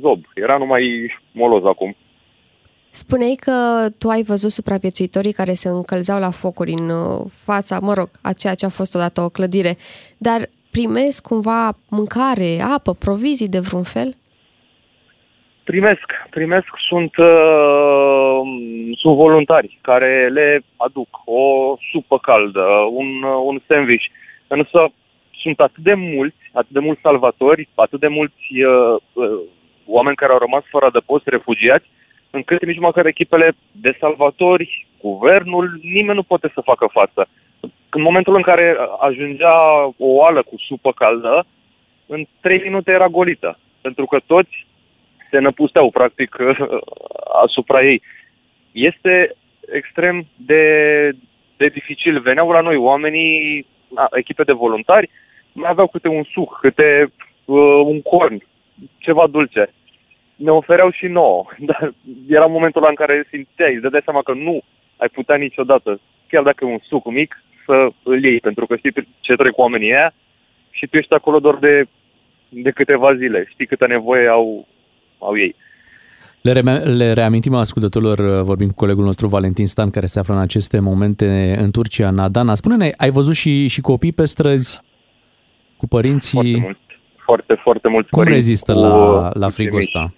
[0.00, 0.20] zob.
[0.34, 1.96] Era numai moloz acum.
[2.92, 3.52] Spuneai că
[3.98, 8.32] tu ai văzut supraviețuitorii care se încălzeau la focuri în uh, fața, mă rog, a
[8.32, 9.74] ceea ce a fost odată o clădire,
[10.18, 14.14] dar primesc cumva mâncare, apă, provizii de vreun fel?
[15.64, 18.40] Primesc, primesc, sunt, uh,
[18.96, 21.42] sunt voluntari care le aduc o
[21.92, 24.04] supă caldă, un, uh, un sandwich.
[24.46, 24.92] Însă
[25.42, 29.40] sunt atât de mulți, atât de mulți salvatori, atât de mulți uh, uh,
[29.86, 31.86] oameni care au rămas fără adăpost, refugiați,
[32.30, 37.28] încât nici măcar echipele de salvatori, guvernul, nimeni nu poate să facă față.
[37.90, 41.46] În momentul în care ajungea o oală cu supă caldă,
[42.06, 43.58] în trei minute era golită.
[43.80, 44.66] Pentru că toți
[45.30, 46.36] se năpusteau, practic,
[47.44, 48.02] asupra ei.
[48.72, 49.36] Este
[49.72, 50.64] extrem de,
[51.56, 52.20] de dificil.
[52.20, 55.10] Veneau la noi oamenii, a, echipe de voluntari,
[55.52, 57.12] mai aveau câte un suc, câte
[57.44, 58.42] uh, un corn,
[58.98, 59.72] ceva dulce.
[60.46, 61.94] Ne ofereau și nouă, dar
[62.28, 64.60] era momentul în care simțeai, îți dădeai seama că nu
[64.96, 68.92] ai putea niciodată, chiar dacă e un suc mic, să îl iei, pentru că știi
[69.20, 70.12] ce trec cu oamenii aia
[70.70, 71.84] și tu ești acolo doar de,
[72.48, 73.46] de câteva zile.
[73.50, 74.66] Știi câtă nevoie au,
[75.18, 75.54] au ei.
[76.40, 80.40] Le, re- le reamintim ascultătorilor, vorbim cu colegul nostru Valentin Stan, care se află în
[80.40, 82.54] aceste momente în Turcia, în Adana.
[82.54, 84.80] Spune-ne, ai văzut și, și copii pe străzi
[85.76, 86.30] cu părinții?
[86.52, 86.78] Foarte mult.
[87.24, 90.04] Foarte, foarte mulți Cum părinți rezistă cu, la, la cu frigul cei mici.
[90.04, 90.14] ăsta?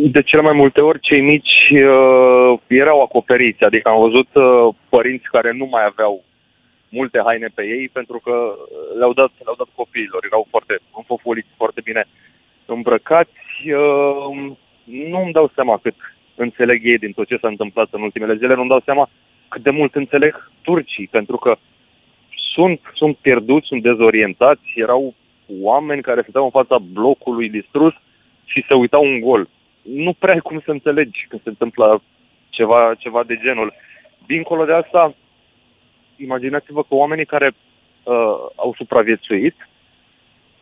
[0.00, 5.30] De cele mai multe ori, cei mici uh, erau acoperiți, adică am văzut uh, părinți
[5.30, 6.24] care nu mai aveau
[6.88, 8.54] multe haine pe ei pentru că
[8.98, 12.04] le-au dat, le-au dat copiilor, erau foarte înfofoliți, foarte bine
[12.66, 13.40] îmbrăcați.
[13.64, 14.52] Uh,
[14.84, 15.94] nu îmi dau seama cât
[16.34, 19.08] înțeleg ei din tot ce s-a întâmplat în ultimele zile, nu îmi dau seama
[19.48, 21.56] cât de mult înțeleg turcii, pentru că
[22.54, 25.14] sunt, sunt pierduți, sunt dezorientați, erau
[25.60, 27.94] oameni care stăteau în fața blocului distrus
[28.44, 29.48] și se uitau un gol.
[29.94, 32.02] Nu prea ai cum să înțelegi când se întâmplă
[32.48, 33.72] ceva, ceva de genul.
[34.26, 35.14] Dincolo de asta,
[36.16, 38.14] imaginați-vă că oamenii care uh,
[38.56, 39.68] au supraviețuit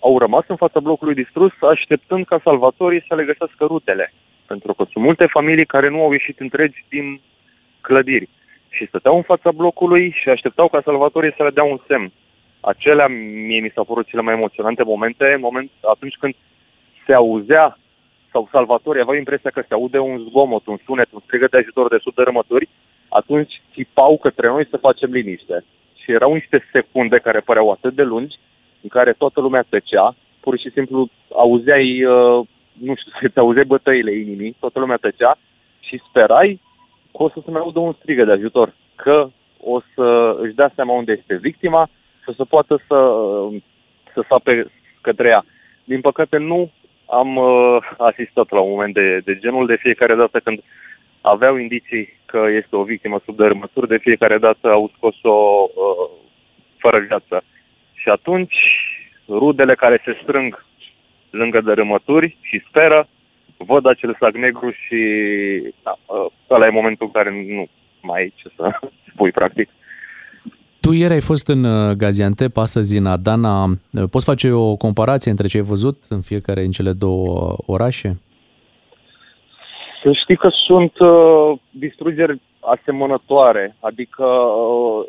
[0.00, 4.12] au rămas în fața blocului distrus așteptând ca salvatorii să le găsească rutele.
[4.46, 7.20] Pentru că sunt multe familii care nu au ieșit întregi din
[7.80, 8.28] clădiri
[8.68, 12.12] și stăteau în fața blocului și așteptau ca salvatorii să le dea un semn.
[12.60, 13.06] Acelea
[13.48, 16.34] mie mi s-au părut cele mai emoționante momente, moment atunci când
[17.06, 17.78] se auzea
[18.36, 21.88] sau salvatorii aveau impresia că se aude un zgomot, un sunet, un strigăt de ajutor
[21.88, 22.68] de sub dărâmături,
[23.08, 25.64] atunci țipau către noi să facem liniște.
[26.00, 28.36] Și erau niște secunde care păreau atât de lungi,
[28.82, 34.12] în care toată lumea tăcea, pur și simplu auzeai, uh, nu știu, să-ți auzeai bătăile
[34.12, 35.38] inimii, toată lumea tăcea
[35.80, 36.60] și sperai
[37.12, 39.28] că o să se mai audă un strigă de ajutor, că
[39.60, 41.88] o să își dea seama unde este victima
[42.22, 42.98] și o să poată să,
[44.14, 44.66] să sape
[45.00, 45.44] către ea.
[45.84, 46.70] Din păcate nu
[47.06, 50.62] am uh, asistat la un moment de, de genul de fiecare dată când
[51.20, 56.10] aveau indicii că este o victimă sub dărâmături, de fiecare dată au scos-o uh,
[56.78, 57.42] fără viață.
[57.94, 58.56] Și atunci
[59.28, 60.64] rudele care se strâng
[61.30, 63.08] lângă dărâmături și speră,
[63.56, 65.00] văd acel sac negru și
[65.82, 67.66] da, uh, ăla e momentul în care nu
[68.02, 68.80] mai ai ce să
[69.12, 69.68] spui practic.
[70.86, 73.64] Tu ieri ai fost în uh, Gaziantep, astăzi în Adana.
[73.64, 78.20] Uh, Poți face o comparație între ce ai văzut în fiecare din cele două orașe?
[80.02, 85.06] Să știi că sunt uh, distrugeri asemănătoare, adică uh,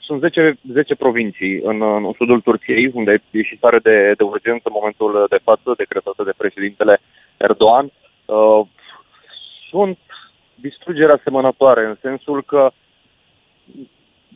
[0.00, 4.62] sunt 10, 10 provincii în, în sudul Turciei, unde e și stare de, de urgență
[4.64, 7.00] în momentul de față, decretată de președintele
[7.36, 7.84] Erdogan.
[8.24, 8.60] Uh,
[9.70, 9.98] sunt
[10.54, 12.72] distrugeri asemănătoare, în sensul că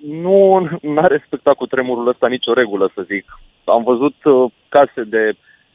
[0.06, 3.40] nu a respectat cu tremurul ăsta nicio regulă, să zic.
[3.64, 5.32] Am văzut uh, case de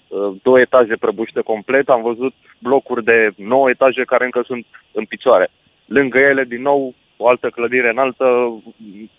[0.07, 5.05] uh, două etaje prăbușite complet, am văzut blocuri de 9 etaje care încă sunt în
[5.05, 5.49] picioare.
[5.85, 8.53] Lângă ele, din nou, o altă clădire înaltă,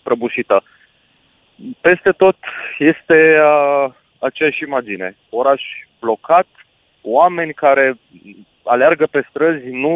[0.03, 0.63] prăbușită.
[1.81, 2.37] Peste tot
[2.79, 5.17] este uh, aceeași imagine.
[5.29, 5.61] Oraș
[5.99, 6.47] blocat,
[7.01, 7.97] oameni care
[8.63, 9.89] aleargă pe străzi, nu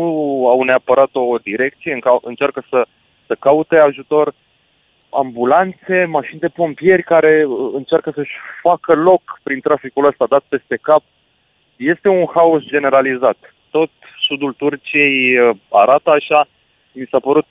[0.48, 2.86] au neapărat o direcție, înca- încearcă să,
[3.26, 4.34] să caute ajutor,
[5.10, 10.78] ambulanțe, mașini de pompieri care uh, încearcă să-și facă loc prin traficul ăsta dat peste
[10.82, 11.04] cap.
[11.76, 13.38] Este un haos generalizat.
[13.70, 13.90] Tot
[14.28, 16.48] sudul Turciei uh, arată așa.
[16.92, 17.46] Mi s-a părut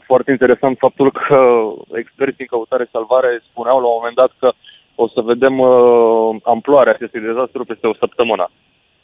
[0.00, 1.38] foarte interesant faptul că
[1.92, 4.52] experții în căutare salvare spuneau la un moment dat că
[4.94, 8.50] o să vedem uh, amploarea acestui dezastru peste o săptămână.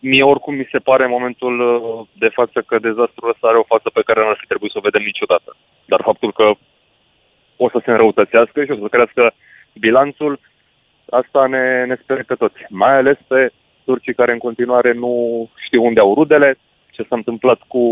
[0.01, 3.71] Mie oricum mi se pare în momentul uh, de față că dezastrul ăsta are o
[3.75, 5.57] față pe care nu ar fi trebuit să o vedem niciodată.
[5.85, 6.53] Dar faptul că
[7.65, 9.23] o să se înrăutățească și o să crească
[9.85, 10.41] bilanțul,
[11.11, 12.61] asta ne, ne speră pe toți.
[12.69, 13.53] Mai ales pe
[13.85, 15.13] turcii care în continuare nu
[15.67, 16.59] știu unde au rudele,
[16.91, 17.85] ce s-a întâmplat cu,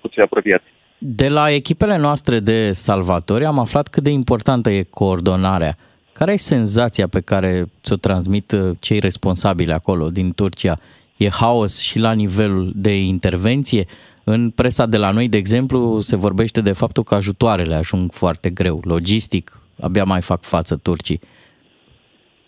[0.00, 0.64] cu cei apropiați.
[0.98, 5.76] De la echipele noastre de salvatori am aflat cât de importantă e coordonarea.
[6.12, 10.78] Care e senzația pe care ți-o transmit uh, cei responsabili acolo din Turcia?
[11.16, 13.84] E haos și la nivelul de intervenție?
[14.24, 18.50] În presa de la noi, de exemplu, se vorbește de faptul că ajutoarele ajung foarte
[18.50, 19.50] greu, logistic,
[19.80, 21.20] abia mai fac față turcii.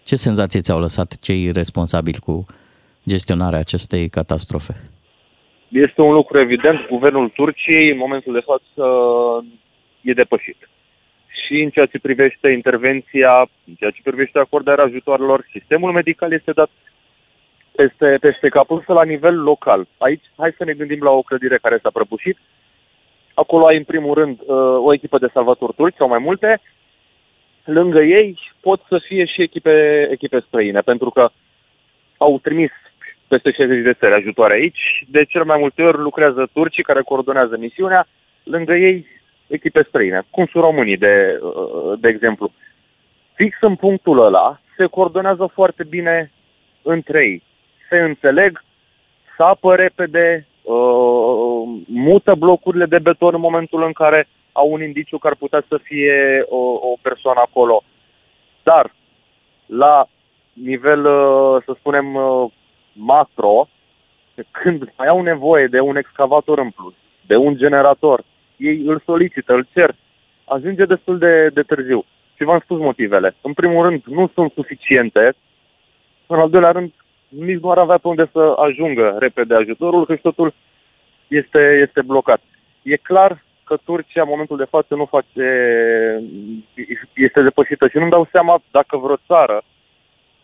[0.04, 2.46] Ce senzație ți-au lăsat cei responsabili cu
[3.08, 4.74] gestionarea acestei catastrofe?
[5.68, 8.84] Este un lucru evident, guvernul Turciei în momentul de față
[10.00, 10.68] e depășit.
[11.44, 16.52] Și în ceea ce privește intervenția, în ceea ce privește acordarea ajutoarelor, sistemul medical este
[16.52, 16.70] dat
[17.76, 19.86] peste, peste cap, însă la nivel local.
[19.98, 22.38] Aici, hai să ne gândim la o clădire care s-a prăbușit.
[23.34, 24.56] Acolo ai, în primul rând, uh,
[24.86, 26.60] o echipă de salvatori turci sau mai multe.
[27.64, 31.28] Lângă ei pot să fie și echipe, echipe străine, pentru că
[32.16, 32.70] au trimis
[33.28, 35.04] peste 60 de țări ajutoare aici.
[35.08, 38.06] De cel mai multe ori lucrează turcii care coordonează misiunea,
[38.42, 39.06] lângă ei
[39.46, 42.52] echipe străine, cum sunt românii, de, uh, de exemplu.
[43.34, 46.30] Fix în punctul ăla se coordonează foarte bine
[46.82, 47.42] între ei.
[47.88, 48.62] Se înțeleg,
[49.36, 55.26] sapă repede, uh, mută blocurile de beton în momentul în care au un indiciu că
[55.26, 57.82] ar putea să fie o, o persoană acolo.
[58.62, 58.92] Dar,
[59.66, 60.06] la
[60.52, 62.50] nivel, uh, să spunem, uh,
[62.92, 63.68] macro,
[64.50, 66.94] când mai au nevoie de un excavator în plus,
[67.26, 68.24] de un generator,
[68.56, 69.94] ei îl solicită, îl cer,
[70.44, 72.04] ajunge destul de, de târziu.
[72.36, 73.34] Și v-am spus motivele.
[73.40, 75.34] În primul rând, nu sunt suficiente.
[76.26, 76.92] În al doilea rând,
[77.28, 80.54] nici nu ar avea pe unde să ajungă repede ajutorul, că totul
[81.28, 82.40] este, este blocat.
[82.82, 85.46] E clar că Turcia, în momentul de față, nu face,
[87.14, 89.62] este depășită și nu-mi dau seama dacă vreo țară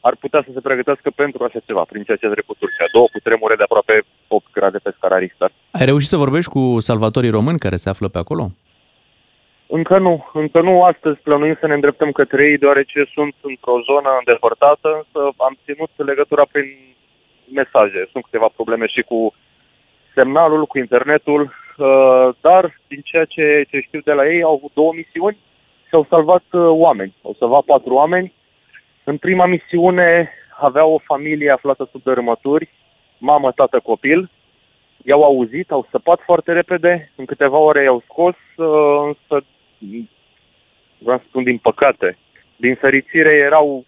[0.00, 2.84] ar putea să se pregătească pentru așa ceva, prin ceea ce a trecut Turcia.
[2.92, 5.50] Două cutremure de aproape 8 grade pe scara Richter.
[5.70, 8.50] Ai reușit să vorbești cu salvatorii români care se află pe acolo?
[9.70, 10.30] Încă nu.
[10.32, 15.32] Încă nu astăzi plănuim să ne îndreptăm către ei, deoarece sunt într-o zonă îndepărtată, însă
[15.36, 16.68] am ținut legătura prin
[17.52, 18.08] mesaje.
[18.12, 19.34] Sunt câteva probleme și cu
[20.14, 24.70] semnalul, cu internetul, uh, dar din ceea ce, ce știu de la ei, au avut
[24.74, 25.38] două misiuni
[25.88, 27.14] și au salvat uh, oameni.
[27.22, 28.32] Au salvat patru oameni.
[29.04, 32.68] În prima misiune avea o familie aflată sub dărâmături,
[33.18, 34.30] mamă, tată, copil.
[35.04, 38.66] I-au auzit, au săpat foarte repede, în câteva ore i-au scos, uh,
[39.06, 39.44] însă,
[40.98, 42.18] vreau să spun din păcate,
[42.56, 43.84] din fericire erau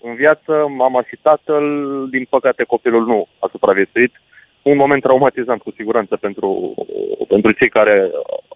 [0.00, 1.64] în viață, mama și tatăl,
[2.10, 4.20] din păcate copilul nu a supraviețuit.
[4.62, 6.74] Un moment traumatizant cu siguranță pentru,
[7.28, 8.10] pentru cei care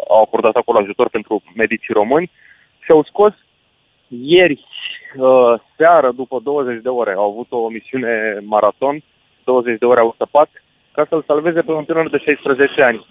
[0.09, 2.31] au acordat acolo ajutor, pentru medicii români
[2.85, 3.35] și au scos
[4.09, 4.65] ieri
[5.17, 9.03] uh, seară, după 20 de ore, au avut o misiune maraton,
[9.45, 10.51] 20 de ore au săpat,
[10.93, 13.07] ca să-l salveze pe un tânăr de 16 ani.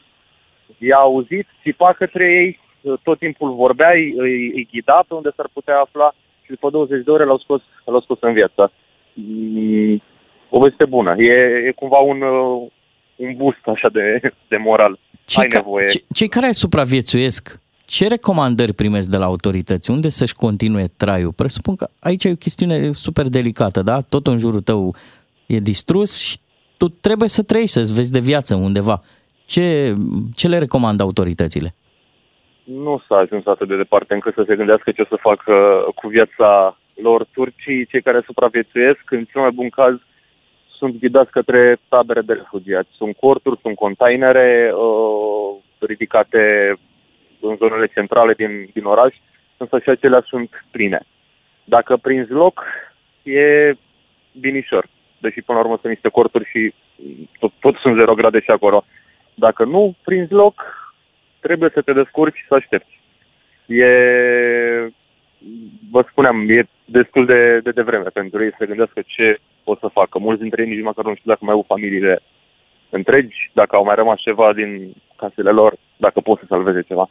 [0.78, 2.60] I-a auzit, țipa către ei,
[3.04, 6.14] tot timpul vorbea, îi, îi ghida pe unde s-ar putea afla
[6.44, 8.72] și după 20 de ore l-au scos, l-au scos în viață.
[9.14, 10.02] Mm,
[10.50, 11.16] o veste bună.
[11.18, 11.34] E,
[11.68, 12.68] e cumva un, uh,
[13.16, 15.00] un boost așa de, de moral.
[15.26, 15.88] Cei, Ai ca, nevoie.
[15.88, 19.92] ce, cei care supraviețuiesc, ce recomandări primesc de la autorități?
[19.92, 21.34] Unde să-și continue traiul?
[21.34, 24.02] Presupun că aici e o chestiune super delicată, da?
[24.02, 24.96] Tot în jurul tău
[25.46, 26.38] e distrus și
[26.78, 29.02] tu trebuie să trăiești, să-ți vezi de viață undeva.
[29.46, 29.96] Ce,
[30.36, 31.76] ce le recomandă autoritățile?
[32.66, 36.08] Nu s-a ajuns atât de departe încât să se gândească ce o să facă cu
[36.08, 39.96] viața lor turcii, cei care supraviețuiesc, în cel mai bun caz,
[40.78, 42.90] sunt ghidați către tabere de refugiați.
[42.98, 46.74] Sunt corturi, sunt containere uh, ridicate
[47.40, 49.16] în zonele centrale din, din oraș,
[49.58, 51.00] însă și acelea sunt pline.
[51.64, 52.64] Dacă prinzi loc,
[53.24, 53.74] e
[54.40, 54.88] binișor.
[55.18, 56.74] Deși până la urmă sunt niște corturi și
[57.40, 58.86] tot, tot sunt 0 grade și acolo.
[59.34, 60.85] Dacă nu prinzi loc,
[61.46, 63.00] trebuie să te descurci și să aștepți.
[63.66, 63.90] E,
[65.92, 69.88] vă spuneam, e destul de, de devreme pentru ei să se gândească ce o să
[69.88, 70.20] facă.
[70.20, 72.22] Mulți dintre ei nici măcar nu știu dacă mai au familiile
[72.90, 77.10] întregi, dacă au mai rămas ceva din casele lor, dacă pot să salveze ceva.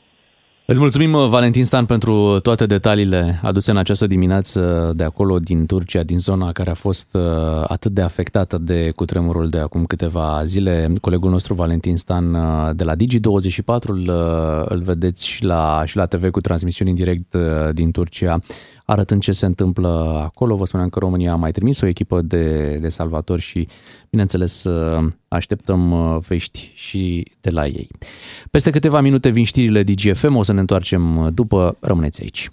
[0.66, 6.02] Îți mulțumim, Valentin Stan, pentru toate detaliile aduse în această dimineață de acolo, din Turcia,
[6.02, 7.22] din zona care a fost uh,
[7.66, 10.92] atât de afectată de cutremurul de acum câteva zile.
[11.00, 15.96] Colegul nostru, Valentin Stan, uh, de la Digi24, îl, uh, îl vedeți și la, și
[15.96, 17.36] la TV cu transmisiuni în direct
[17.72, 18.40] din Turcia
[18.84, 20.56] arătând ce se întâmplă acolo.
[20.56, 23.68] Vă spuneam că România a mai trimis o echipă de, de salvatori și,
[24.10, 24.64] bineînțeles,
[25.28, 27.88] așteptăm uh, vești și de la ei.
[28.50, 31.76] Peste câteva minute vin știrile DGFM, o să ne întoarcem uh, după.
[31.80, 32.48] Rămâneți aici.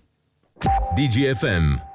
[0.95, 1.89] DGFM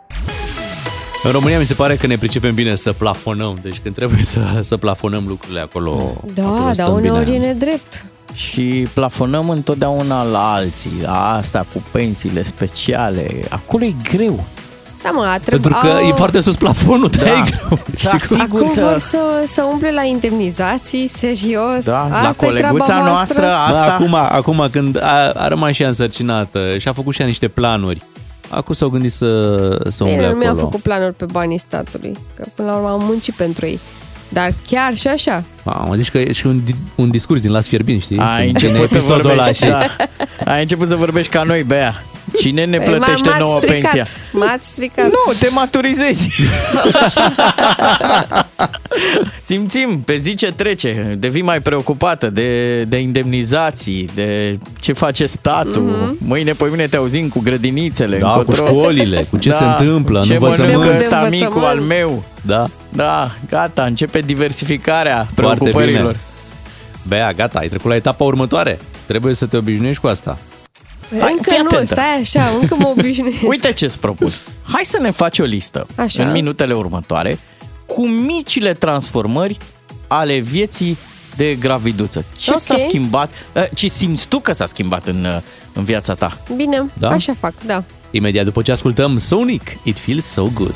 [1.26, 4.58] în România mi se pare că ne pricepem bine să plafonăm, deci când trebuie să,
[4.60, 6.22] să plafonăm lucrurile acolo.
[6.34, 13.44] Da, dar uneori e nedrept și plafonăm întotdeauna la alții, la asta cu pensiile speciale.
[13.48, 14.44] Acolo e greu.
[15.02, 16.08] Da, mă, a Pentru că au...
[16.08, 17.78] e foarte sus plafonul, da, da e greu.
[18.02, 18.80] Da, sigur Acum să...
[18.80, 21.84] vor să, să umple la indemnizații, serios.
[21.84, 23.86] Da, asta la coleguța noastră, asta...
[23.86, 27.26] Da, acum, acum când a, a rămas și ea însărcinată și a făcut și ea
[27.26, 28.02] niște planuri,
[28.48, 29.56] Acum s-au gândit să,
[29.88, 30.44] să umble Bine, acolo.
[30.44, 33.80] nu mi-a făcut planuri pe banii statului, că până la urmă am muncit pentru ei.
[34.28, 35.44] Dar chiar și așa.
[35.64, 36.60] Mamă, zici că e și un,
[36.94, 38.18] un discurs din Las Fierbin, știi?
[38.18, 39.70] Ai început, să vorbești, și...
[39.70, 39.96] da.
[40.44, 42.02] Ai început să vorbești ca noi, Bea.
[42.38, 43.80] Cine ne păi, plătește m nouă stricat.
[43.80, 44.06] pensia?
[44.32, 45.04] M-ați stricat.
[45.04, 46.28] Nu, te maturizezi.
[49.40, 55.92] Simțim pe zi ce trece, devii mai preocupată de, de indemnizații, de ce face statul.
[55.92, 56.26] Mm-hmm.
[56.26, 58.18] Mâine, pe mine te auzim cu grădinițele.
[58.18, 61.00] Da, cu școlile, cu ce da, se întâmplă ce în învățământ.
[61.00, 62.24] ăsta amicul al meu.
[62.42, 62.66] Da.
[62.92, 66.16] Da, gata, începe diversificarea preocupărilor.
[67.08, 68.78] Bea, gata, ai trecut la etapa următoare.
[69.06, 70.38] Trebuie să te obișnuiești cu asta.
[71.20, 71.84] Hai, încă nu, atentă.
[71.84, 73.48] stai așa, încă mă obișnuiesc.
[73.52, 74.32] Uite ce îți propun.
[74.62, 76.22] Hai să ne faci o listă așa.
[76.22, 77.38] în minutele următoare
[77.86, 79.58] cu micile transformări
[80.06, 80.96] ale vieții
[81.36, 82.24] de graviduță.
[82.36, 82.62] Ce okay.
[82.62, 83.30] s-a schimbat?
[83.52, 85.40] Eh, ce simți tu că s-a schimbat în, eh,
[85.72, 86.38] în viața ta?
[86.56, 87.10] Bine, da?
[87.10, 87.84] așa fac, da.
[88.10, 90.74] Imediat după ce ascultăm Sonic, It Feels So Good.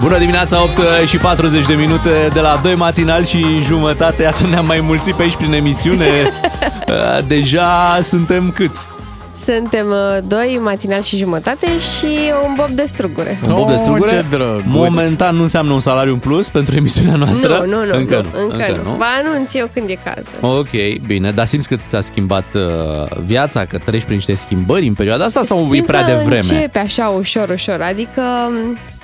[0.00, 0.72] Bună dimineața, 8
[1.06, 4.22] și 40 de minute de la 2 matinal și jumătate.
[4.22, 6.06] Iată, ne-am mai mulțit pe aici prin emisiune.
[6.90, 8.70] Uh, deja suntem cât?
[9.44, 12.06] Suntem uh, doi matinal și jumătate și
[12.46, 13.38] un bob de strugure.
[13.46, 14.10] Un bob de Oh, strugure?
[14.10, 14.62] ce drăguț.
[14.66, 17.64] Momentan nu înseamnă un salariu în plus pentru emisiunea noastră?
[17.66, 17.96] Nu, nu, nu.
[17.96, 18.90] Încă nu, Încă, încă nu.
[18.90, 18.96] nu.
[18.96, 20.38] Vă anunț eu când e cazul.
[20.40, 20.70] Ok,
[21.06, 21.30] bine.
[21.30, 22.62] Dar simți că ți-a schimbat uh,
[23.26, 26.36] viața, că treci prin niște schimbări în perioada asta sau Simt e prea că devreme?
[26.36, 27.80] începe așa ușor, ușor.
[27.90, 28.22] Adică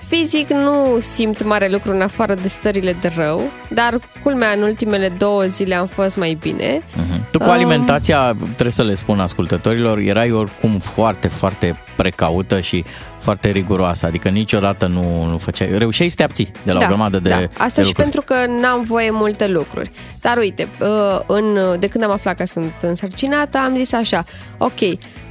[0.09, 5.09] Fizic nu simt mare lucru în afară de stările de rău, dar culmea în ultimele
[5.09, 6.78] două zile am fost mai bine.
[6.78, 7.30] Uh-huh.
[7.30, 12.84] Tu cu alimentația, trebuie să le spun ascultătorilor, erai oricum foarte, foarte precaută și
[13.27, 16.89] foarte riguroasă, adică niciodată nu, nu făceai, reușeai să te abții de la da, o
[16.89, 17.64] grămadă de da.
[17.64, 19.91] Asta de și pentru că n-am voie multe lucruri.
[20.20, 24.24] Dar uite, uh, în, de când am aflat că sunt însărcinată, am zis așa,
[24.59, 24.81] ok,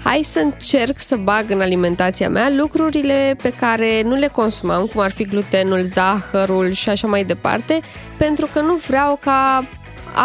[0.04, 5.02] hai să încerc să bag în alimentația mea lucrurile pe care nu le consumam, cum
[5.02, 7.80] ar fi glutenul, zahărul și așa mai departe,
[8.18, 9.66] pentru că nu vreau ca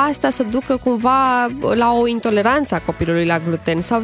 [0.08, 4.02] asta să ducă cumva la o intoleranță a copilului la gluten sau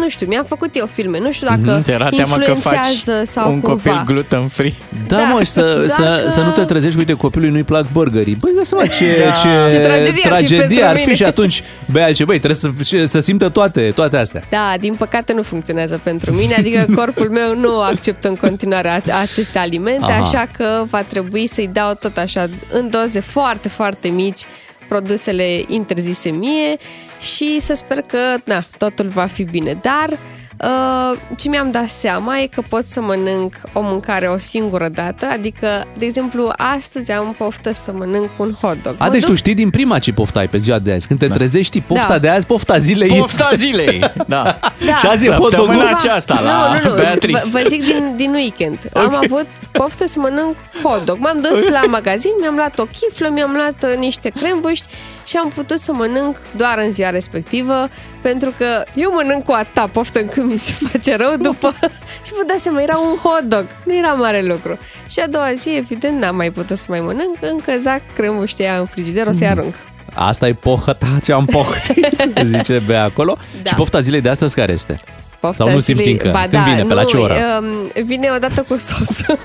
[0.00, 2.76] nu știu, mi-am făcut eu filme, nu știu dacă Mhm, era teamă că faci
[3.24, 3.90] sau un cumva.
[3.90, 4.74] copil gluten free.
[5.08, 7.62] Da, Da, mă, și să, dacă- să, să nu te trezești cu, uite, copilului nu-i
[7.62, 8.34] plac burgerii.
[8.40, 9.30] Băi, dai seama ce, Da.
[9.30, 11.14] ce, Ce tragedie ar fi tragedie pentru ar fi mine.
[11.14, 14.42] și atunci, băi, ce, băi, trebuie să, să simtă toate, toate astea.
[14.50, 19.20] Da, din păcate nu funcționează pentru mine, adică corpul meu nu acceptă în continuare a-
[19.20, 20.20] aceste alimente, Aha.
[20.22, 24.40] așa că va trebui să-i dau tot așa în doze foarte, foarte mici
[24.88, 26.76] produsele interzise mie
[27.20, 29.78] și să sper că, na, totul va fi bine.
[29.82, 30.18] Dar
[30.64, 35.26] Uh, ce mi-am dat seama e că pot să mănânc o mâncare o singură dată,
[35.32, 38.94] adică, de exemplu, astăzi am poftă să mănânc un hot dog.
[38.98, 41.06] A, Mă deci duc- tu știi din prima ce pofta ai pe ziua de azi.
[41.06, 42.18] Când te trezești, știi pofta Da.
[42.18, 43.18] de azi, pofta zilei.
[43.18, 44.58] Pofta zilei, da.
[44.84, 44.94] Da.
[44.94, 46.94] Și azi e hot dog Săptămâna aceasta la nu, nu, nu.
[46.94, 47.42] Beatrice.
[47.44, 48.78] Vă, vă zic din, din weekend.
[48.92, 51.16] Am avut poftă să mănânc hot dog.
[51.18, 54.86] M-am dus la magazin, mi-am luat o chiflă, mi-am luat uh, niște crembuști
[55.24, 57.88] și am putut să mănânc doar în ziua respectivă,
[58.22, 61.74] pentru că eu mănânc cu atâta poftă încât mi se face rău după...
[62.26, 64.78] și vă dați seama, era un hot dog, nu era mare lucru.
[65.08, 68.78] Și a doua zi, evident, n-am mai putut să mai mănânc, încă zac crembuștii aia
[68.78, 69.74] în frigider, o să-i arunc.
[70.16, 73.36] Asta e pohă ta ce am pohtit, zice Bea acolo.
[73.62, 73.68] Da.
[73.68, 75.00] Și pofta zilei de astăzi care este?
[75.40, 76.30] Pofta Sau nu simți zilei- încă?
[76.30, 76.84] Ba Când da, vine?
[76.84, 77.34] Pe la nu, ce oră?
[77.60, 79.38] um, Vine odată cu soțul.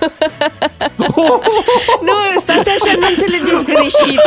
[2.07, 4.21] nu, stați așa, nu înțelegeți greșit.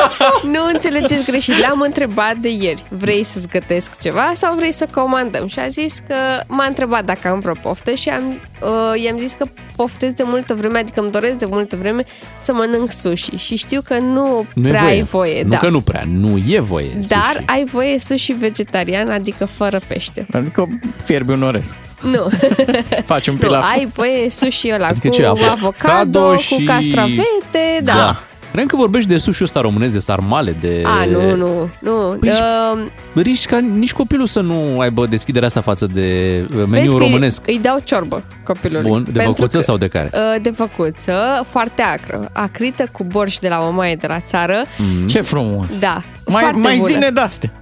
[0.45, 1.59] Nu înțelegeți greșit.
[1.59, 5.47] L-am întrebat de ieri, vrei să-ți gătesc ceva sau vrei să comandăm?
[5.47, 6.15] Și a zis că
[6.47, 9.47] m-a întrebat dacă am vreo poftă și am, uh, i-am zis că
[9.77, 12.05] poftez de multă vreme, adică îmi doresc de multă vreme
[12.41, 14.93] să mănânc sushi și știu că nu, Nu e prea voie.
[14.95, 15.43] ai voie.
[15.43, 15.57] Nu da.
[15.57, 16.99] că nu prea, nu e voie.
[17.09, 17.45] Dar sushi.
[17.47, 20.27] ai voie sushi vegetarian, adică fără pește.
[20.33, 20.69] Adică
[21.05, 21.75] fierbi un orez.
[22.03, 22.29] Nu.
[23.07, 23.65] Faci un nu, pilaf.
[23.77, 27.93] ai voie sushi ăla Adică cu ce, avocado avocado, și- cu castravete, da.
[27.95, 28.21] Da.
[28.53, 30.83] Cream că vorbești de sushi ăsta românesc, de sarmale, de...
[30.87, 32.17] A, nu, nu, nu.
[32.21, 36.69] Păi, uh, Riști ca nici copilul să nu aibă deschiderea asta față de uh, vezi
[36.69, 37.43] meniul că îi- românesc.
[37.47, 38.89] Îi dau ciorbă copilului.
[38.91, 40.11] Bun, de Pentru făcuță că- sau de care?
[40.13, 42.29] Uh, De făcuță, foarte acră.
[42.33, 44.55] Acrită cu borș de la mamaie de la țară.
[44.79, 45.09] Mm.
[45.09, 45.79] Ce frumos.
[45.79, 46.91] Da, Mai, foarte mai bună.
[46.93, 47.53] zine de-astea.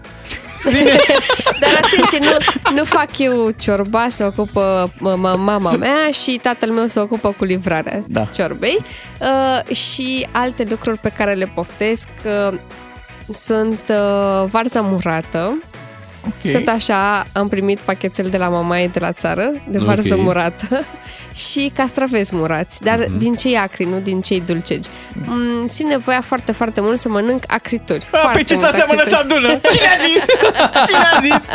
[1.61, 2.37] Dar atenție, nu,
[2.75, 7.35] nu fac eu ciorba, se ocupă mă- mă- mama mea și tatăl meu se ocupă
[7.39, 8.27] cu livrarea Da.
[8.35, 8.79] ciorbei.
[9.21, 12.09] Uh, și alte lucruri pe care le poftesc
[12.51, 12.59] uh,
[13.33, 15.59] sunt uh, varza murată.
[16.27, 16.53] Ok.
[16.53, 20.21] Tot așa am primit pachetel de la mamaie de la țară, de varză Ok.
[20.23, 20.67] murată
[21.51, 23.19] și castraveți murați, dar Mhm.
[23.19, 24.89] din cei acri, nu din cei dulcegi.
[25.27, 28.07] Mm, simt nevoia foarte, foarte mult să mănânc acrituri.
[28.13, 29.45] A, Foarte pe ce mult să seamănă să acrituri.
[29.45, 29.61] adună?
[29.73, 30.25] Cine a zis?
[30.89, 31.49] Cine a zis?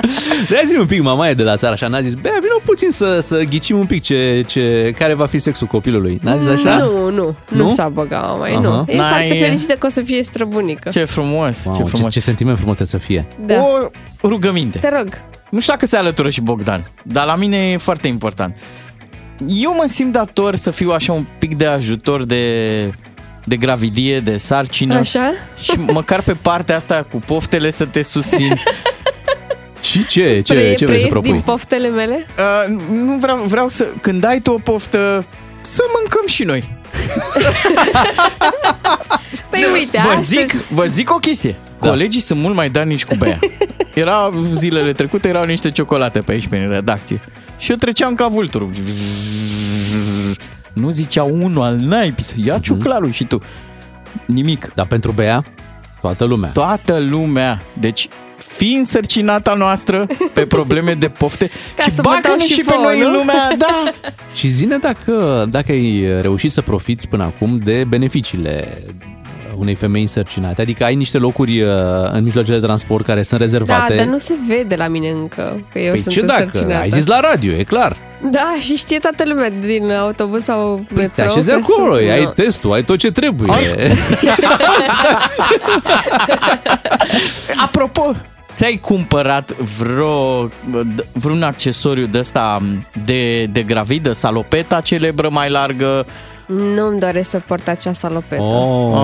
[0.50, 3.20] De zi un pic mamaie de la țară așa, n-a zis, bea, vină puțin să,
[3.20, 6.20] să ghicim un pic ce, ce, care va fi sexul copilului.
[6.24, 6.78] N-a zis așa?
[6.78, 7.64] Nu, nu, nu, Nu?
[7.64, 8.60] nu s-a băgat mama, Aha.
[8.60, 8.86] nu.
[8.88, 10.90] E N-ai- foarte fericită că o să fie străbunică.
[10.90, 12.12] Ce frumos, Wow, ce ce, frumos.
[12.14, 13.26] ce sentiment frumos trebuie să fie.
[13.46, 13.54] Da.
[13.64, 13.90] O
[14.22, 14.78] rugăminte.
[14.80, 15.22] Te rog.
[15.50, 18.56] Nu știu dacă se alătură și Bogdan, dar la mine e foarte important.
[19.48, 22.94] Eu mă simt dator să fiu așa un pic de ajutor de,
[23.46, 24.98] de gravidie, de sarcină.
[24.98, 25.32] Așa?
[25.62, 28.60] Și măcar pe partea asta cu poftele să te susțin.
[29.82, 31.32] Și ce, ce, Pre- ce vrei să preiezi propui?
[31.32, 32.26] din poftele mele?
[32.38, 35.26] Uh, nu vreau, vreau să, când ai tu o poftă,
[35.62, 36.76] să mâncăm și noi.
[39.50, 40.28] Păi uite, Vă astăzi...
[40.36, 41.56] zic, vă zic o chestie.
[41.80, 41.90] Da.
[41.90, 43.40] Colegii sunt mult mai darnici cu bea.
[43.94, 47.20] Era zilele trecute, erau niște ciocolate pe aici, pe redacție.
[47.58, 48.70] Și eu treceam ca vulturul.
[50.74, 53.42] Nu zicea unul al naipii să ia ciuclarul și tu.
[54.26, 54.72] Nimic.
[54.76, 55.44] Dar pentru Bea,
[56.02, 56.50] toată lumea.
[56.52, 57.62] Toată lumea.
[57.74, 58.08] Deci,
[58.38, 62.62] fi însărcinata noastră pe probleme de pofte Ca și să vă bagă-ne dau și, și
[62.62, 63.18] pe vouă, noi în nu?
[63.18, 63.92] lumea, da.
[64.34, 68.84] Și zine dacă, dacă ai reușit să profiți până acum de beneficiile
[69.60, 70.62] unei femei însărcinate.
[70.62, 71.70] Adică ai niște locuri uh,
[72.12, 73.96] în mijloacele de transport care sunt Da, rezervate.
[73.96, 76.44] dar nu se vede la mine încă că eu păi sunt ce dacă?
[76.44, 76.82] însărcinată.
[76.82, 77.96] Ai zis la radio, e clar.
[78.32, 81.14] Da, și știe toată lumea din autobuz sau Păi metro.
[81.16, 82.30] te așezi că acolo, sunt- ai Nu.
[82.30, 83.52] testul, ai tot ce trebuie.
[87.64, 88.14] Apropo,
[88.52, 90.50] ți-ai cumpărat vreo,
[91.14, 92.62] vreun accesoriu de ăsta
[93.06, 96.06] de, de gravidă, salopeta celebră mai largă?
[96.48, 98.42] Nu-mi doresc să port acea salopetă.
[98.42, 98.96] Oh,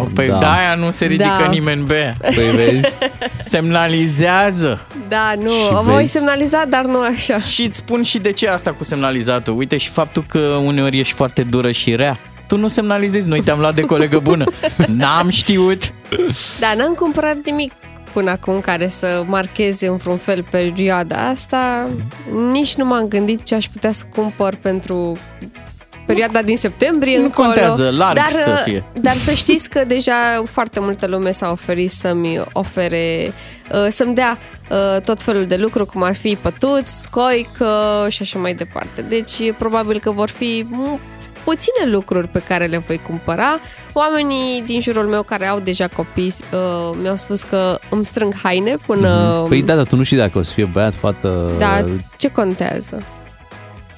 [0.00, 0.38] Oh, păi da.
[0.38, 0.56] da.
[0.56, 1.48] aia nu se ridică Da.
[1.50, 2.14] nimeni be.
[2.20, 2.96] Păi vezi?
[3.40, 4.80] Semnalizează.
[5.08, 6.12] Da, nu, Și o voi vezi?
[6.12, 7.38] semnaliza, dar nu așa.
[7.38, 9.56] Și îți spun și de ce asta cu semnalizatul.
[9.56, 12.18] Uite și faptul că uneori ești foarte dură și rea.
[12.46, 14.44] Tu nu semnalizezi, noi te-am luat de colegă bună.
[14.96, 15.92] N-am știut.
[16.60, 17.72] Da, n-am cumpărat nimic
[18.12, 21.88] până acum care să marcheze în vreun fel perioada asta.
[22.52, 25.16] Nici nu m-am gândit ce aș putea să cumpăr pentru
[26.08, 27.46] perioada din septembrie Nu încolo.
[27.46, 28.84] contează, larg dar, să fie.
[29.00, 33.32] Dar să știți că deja foarte multă lume s-a oferit să-mi ofere,
[33.72, 34.38] uh, să-mi dea
[34.70, 37.70] uh, tot felul de lucruri, cum ar fi pătuți, scoică
[38.08, 39.04] și așa mai departe.
[39.08, 41.00] Deci probabil că vor fi mu-
[41.44, 43.60] puține lucruri pe care le voi cumpăra.
[43.92, 48.76] Oamenii din jurul meu care au deja copii uh, mi-au spus că îmi strâng haine
[48.86, 49.44] până...
[49.48, 51.50] Păi da, dar tu nu știi dacă o să fie băiat, fată...
[51.58, 51.84] Da,
[52.16, 53.02] ce contează?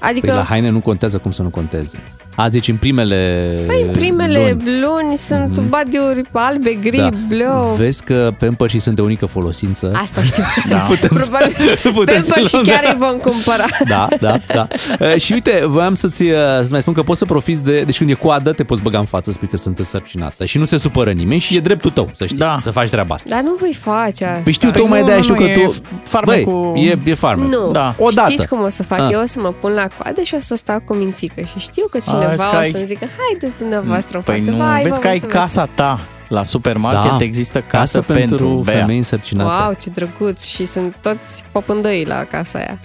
[0.00, 0.26] Adică...
[0.26, 1.98] Păi la haine nu contează cum să nu conteze.
[2.40, 4.80] A, zici, în primele Păi în primele luni.
[4.80, 5.68] luni, sunt mm-hmm.
[5.68, 7.08] badiuri albe, gri, da.
[7.28, 7.74] bleu.
[7.76, 9.92] Vezi că pampersii sunt de unică folosință.
[9.94, 10.42] Asta știu.
[10.68, 10.76] Da.
[10.76, 11.54] Putem să- Probabil
[12.00, 12.88] putem să Pampers și luăm, chiar da.
[12.90, 13.64] îi vom cumpăra.
[13.88, 14.66] Da, da, da.
[15.00, 17.80] Uh, și uite, voiam să-ți, uh, să mai spun că poți să profiți de...
[17.82, 20.44] Deci când e coadă, te poți băga în față, spui că sunt însărcinată.
[20.44, 22.58] Și nu se supără nimeni și e dreptul tău, să știi, Da.
[22.62, 23.28] să faci treaba asta.
[23.30, 24.40] Dar nu voi face asta.
[24.44, 25.74] Păi știu, Păi tocmai nu, de-aia nu, știu nu, că e tu...
[26.02, 27.48] farmecul- Băi, e, e farmec.
[27.48, 27.70] Nu.
[27.70, 27.94] Da.
[27.98, 28.30] Odată.
[28.30, 28.98] Știți cum o să fac?
[29.00, 29.08] Ah.
[29.12, 31.40] Eu o să mă pun la coadă și o să stau cu mințică.
[31.40, 34.50] Și știu că cineva Azi că o ai- să-mi zică, haideți dumneavoastră în Păi față.
[34.50, 36.00] nu, Vai, vezi vă că ai mulțumesc." casa ta.
[36.28, 37.24] La supermarket Da.
[37.24, 38.74] există casă, Casă pentru, pentru Bea.
[38.78, 39.62] femei însărcinate.
[39.64, 40.44] Wow, ce drăguț!
[40.44, 42.78] Și sunt toți popândăi la casa aia.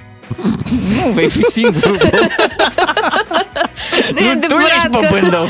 [1.06, 1.98] Nu, vei fi singur.
[4.14, 5.46] Nu e tu adevărat ești că- pe bândău.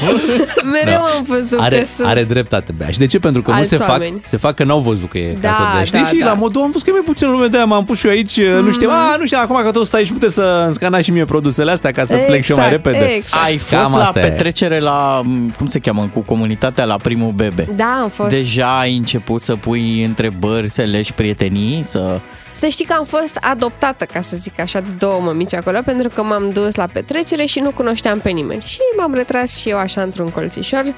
[0.71, 1.09] Mereu Da.
[1.17, 2.07] am văzut Are, că sunt...
[2.07, 2.89] are dreptate, Bea.
[2.89, 3.19] Și de ce?
[3.19, 4.21] Pentru că mulți Alți se fac, oameni.
[4.23, 5.85] se fac că n-au văzut că e Da, casă de...
[5.85, 5.99] Știi?
[5.99, 6.25] da, și da.
[6.25, 8.11] la modul am văzut că e mai puțin lume de aia m-am pus și eu
[8.11, 11.03] aici, nu știu, a, nu știu, acum că tot stai și puteți să îmi scanați
[11.03, 13.05] și mie produsele astea ca să plec și eu mai Exact, repede.
[13.13, 13.43] exact.
[13.45, 14.21] Ai Cam fost la asta e.
[14.21, 15.21] petrecere la,
[15.57, 17.67] cum se cheamă, cu comunitatea la primul bebe.
[17.75, 18.29] Da, am fost.
[18.29, 22.19] Deja ai început să pui întrebări, să legi prietenii, să...
[22.55, 26.09] Să știi că am fost adoptată, ca să zic așa, de două mămici acolo, pentru
[26.09, 28.61] că m-am dus la petrecere și nu cunoșteam pe nimeni.
[28.65, 30.83] Și m-am retras și eu așa într-un colțișor.
[30.85, 30.93] Uh,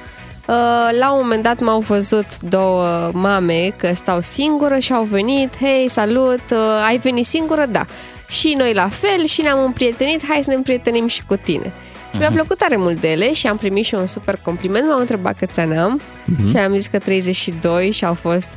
[0.99, 5.89] La un moment dat m-au văzut două mame că stau singură și au venit, hei,
[5.89, 6.57] salut, uh,
[6.87, 7.65] ai venit singură?
[7.69, 7.85] Da.
[8.27, 11.71] Și noi la fel și ne-am împrietenit, hai să ne împrietenim și cu tine.
[12.11, 14.87] Și Mi-a plăcut tare mult de ele și am primit și un super compliment.
[14.87, 16.49] M-au întrebat câți ani am Mhm.
[16.49, 18.49] și am zis că 32 și au fost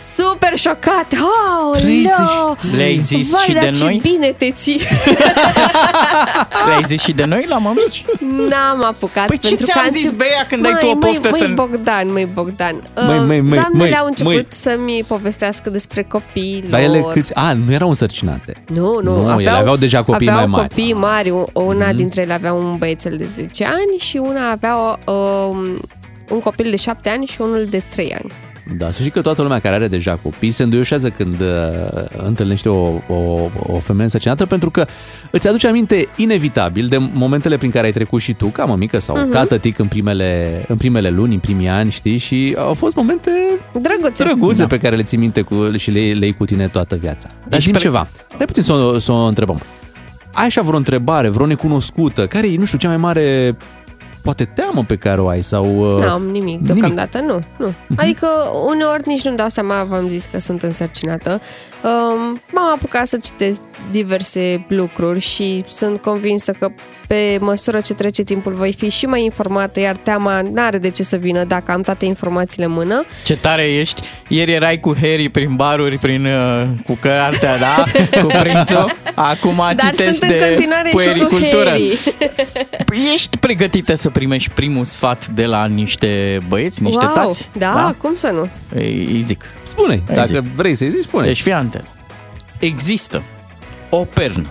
[0.00, 1.06] super șocat.
[1.12, 2.12] Oh, 30.
[2.76, 3.98] Le-ai zis Vai, și dar de ce noi?
[4.02, 4.80] bine te ții!
[6.66, 8.04] Le-ai zis și de noi la mămici?
[8.48, 9.26] N-am apucat.
[9.26, 11.28] Păi ce pentru că ți-am a zis, încep- Bea, când ai tu o Măi, poftă
[11.30, 12.74] măi, să- Măi, Bogdan, măi, Bogdan.
[12.94, 14.46] Măi, Uh, măi, măi, Doamnele măi, au început măi.
[14.48, 17.12] să-mi povestească despre copiii Dar ele lor.
[17.12, 17.34] câți...
[17.34, 18.62] A, nu erau însărcinate.
[18.74, 20.68] Nu, nu, Nu, ele aveau deja copii aveau mai mari.
[20.68, 21.30] copii mari.
[21.30, 21.96] U- Una Mhm.
[21.96, 25.58] dintre ele avea un băiețel de 10 ani și una avea o, um,
[26.30, 28.32] un copil de 7 ani și unul de 3 ani.
[28.76, 32.68] Da, să știi că toată lumea care are deja copii se înduioșează când uh, întâlnește
[32.68, 34.86] o, o, o femeie însărcinată pentru că
[35.30, 39.16] îți aduce aminte inevitabil de momentele prin care ai trecut și tu ca mămică sau
[39.16, 39.30] Mhm.
[39.30, 42.16] ca tătic în primele, în primele luni, în primii ani, știi?
[42.18, 43.30] Și au fost momente
[43.80, 44.22] Drăguțe.
[44.24, 44.66] drăguțe Da.
[44.66, 47.28] pe care le ții minte cu, și le, le iei cu tine toată viața.
[47.40, 49.60] Dar Deci zi pre- ceva, hai puțin să o, să o întrebăm.
[50.32, 53.56] Ai așa vreo întrebare, vreo necunoscută, care e, nu știu, cea mai mare
[54.28, 55.64] poate teamă pe care o ai sau...
[55.64, 57.72] uh, Nu am nimic, deocamdată nu, nu.
[57.96, 58.28] Adică
[58.66, 61.40] uneori nici nu-mi dau seama, v-am zis că sunt însărcinată.
[61.82, 63.60] Um, m-am apucat să citesc
[63.90, 66.68] diverse lucruri și sunt convinsă că
[67.08, 71.02] pe măsură ce trece timpul voi fi și mai informată, iar teama n-are de ce
[71.02, 73.04] să vină dacă am toate informațiile în mână.
[73.24, 74.02] Ce tare ești!
[74.28, 77.84] Ieri erai cu Harry prin baruri, prin, uh, cu cartea, da?
[78.22, 78.92] Cu prințul.
[79.14, 81.68] Acum Dar citești sunt în de continuare și cu puericultură.
[81.68, 81.98] Harry.
[82.88, 87.48] Păi Ești pregătită să primești primul sfat de la niște băieți, niște wow, tați?
[87.52, 88.48] Da, cum să nu?
[88.74, 89.44] Îi, îi zic.
[89.62, 90.42] Spune, Îi dacă zic.
[90.56, 91.26] vrei să-i zici, spune.
[91.26, 91.84] Deci fii anten.
[92.58, 93.22] Există
[93.90, 94.46] o pernă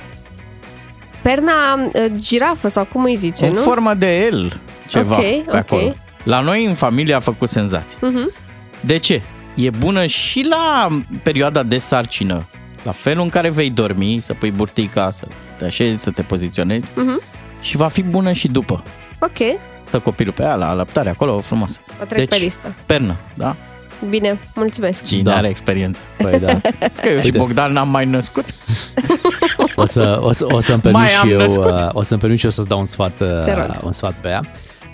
[1.28, 3.60] Perna uh, girafă sau cum îi zice, în nu?
[3.62, 5.56] formă de el, ceva Ok, pe ok.
[5.56, 5.94] acolo.
[6.24, 7.98] La noi în familie a făcut senzație.
[8.02, 8.32] Mhm.
[8.80, 9.22] De ce?
[9.56, 10.88] E bună și la
[11.24, 12.46] perioada de sarcină,
[12.84, 15.24] la felul în care vei dormi, să pui burtica, să
[15.58, 17.22] te așezi, să te poziționezi Mhm.
[17.62, 18.84] și va fi bună și după.
[19.20, 21.80] Ok, Stă copilul pe ea la alăptare acolo, frumos.
[22.02, 22.76] o trec pe listă.
[22.86, 23.56] pernă, da?
[24.10, 25.04] Bine, mulțumesc.
[25.04, 25.36] Cine Da.
[25.36, 26.02] are experiență?
[26.18, 26.48] Păi da.
[26.94, 27.38] Zici că eu și Uite.
[27.38, 28.46] Bogdan n-am mai născut.
[29.76, 31.72] O, să, o, să, o să-mi permit Mai am și eu, născut.
[31.72, 33.80] uh, o să-mi permit și eu să-ți dau un sfat, uh, Te rog.
[33.84, 34.42] un sfat pe ea.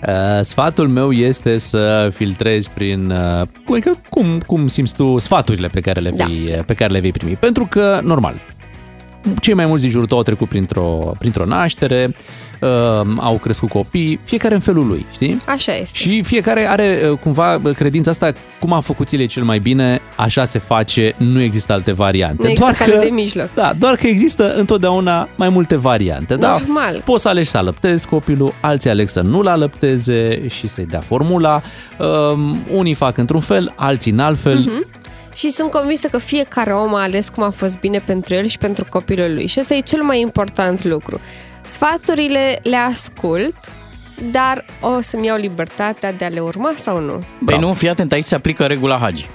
[0.08, 5.66] Uh, Sfatul meu este să filtrezi prin uh, cum, adică cum, cum simți tu sfaturile
[5.66, 6.24] pe care le Da.
[6.24, 7.32] vei, pe care le vei primi.
[7.32, 8.34] Pentru că, normal,
[9.40, 12.14] cei mai mulți din jurul tău au trecut printr-o, printr-o naștere,
[12.60, 12.68] uh,
[13.16, 15.42] au crescut copii, fiecare în felul lui, știi?
[15.46, 15.98] Așa este.
[15.98, 20.00] Și fiecare are uh, cumva uh, credința asta, cum a făcut el cel mai bine,
[20.16, 22.42] așa se face, nu există alte variante.
[22.42, 23.54] Nu există doar cale că, de mijloc.
[23.54, 26.36] Da, doar că există întotdeauna mai multe variante.
[26.36, 27.02] Da, Normal.
[27.04, 31.62] poți să alegi să alăptezi copilul, alții aleg să nu-l alăpteze și să-i dea formula.
[31.98, 34.86] Um, unii fac într-un fel, alții în alt fel.
[35.34, 35.46] Mhm.
[35.46, 38.58] Și sunt convinsă că fiecare om a ales cum a fost bine pentru el și
[38.58, 39.46] pentru copilul lui.
[39.46, 41.20] Și ăsta e cel mai important lucru.
[41.64, 43.54] Sfaturile le ascult,
[44.30, 47.18] dar o să-mi iau libertatea de a le urma sau nu.
[47.44, 49.26] Păi nu, fii atent, aici se aplică regula Hagi.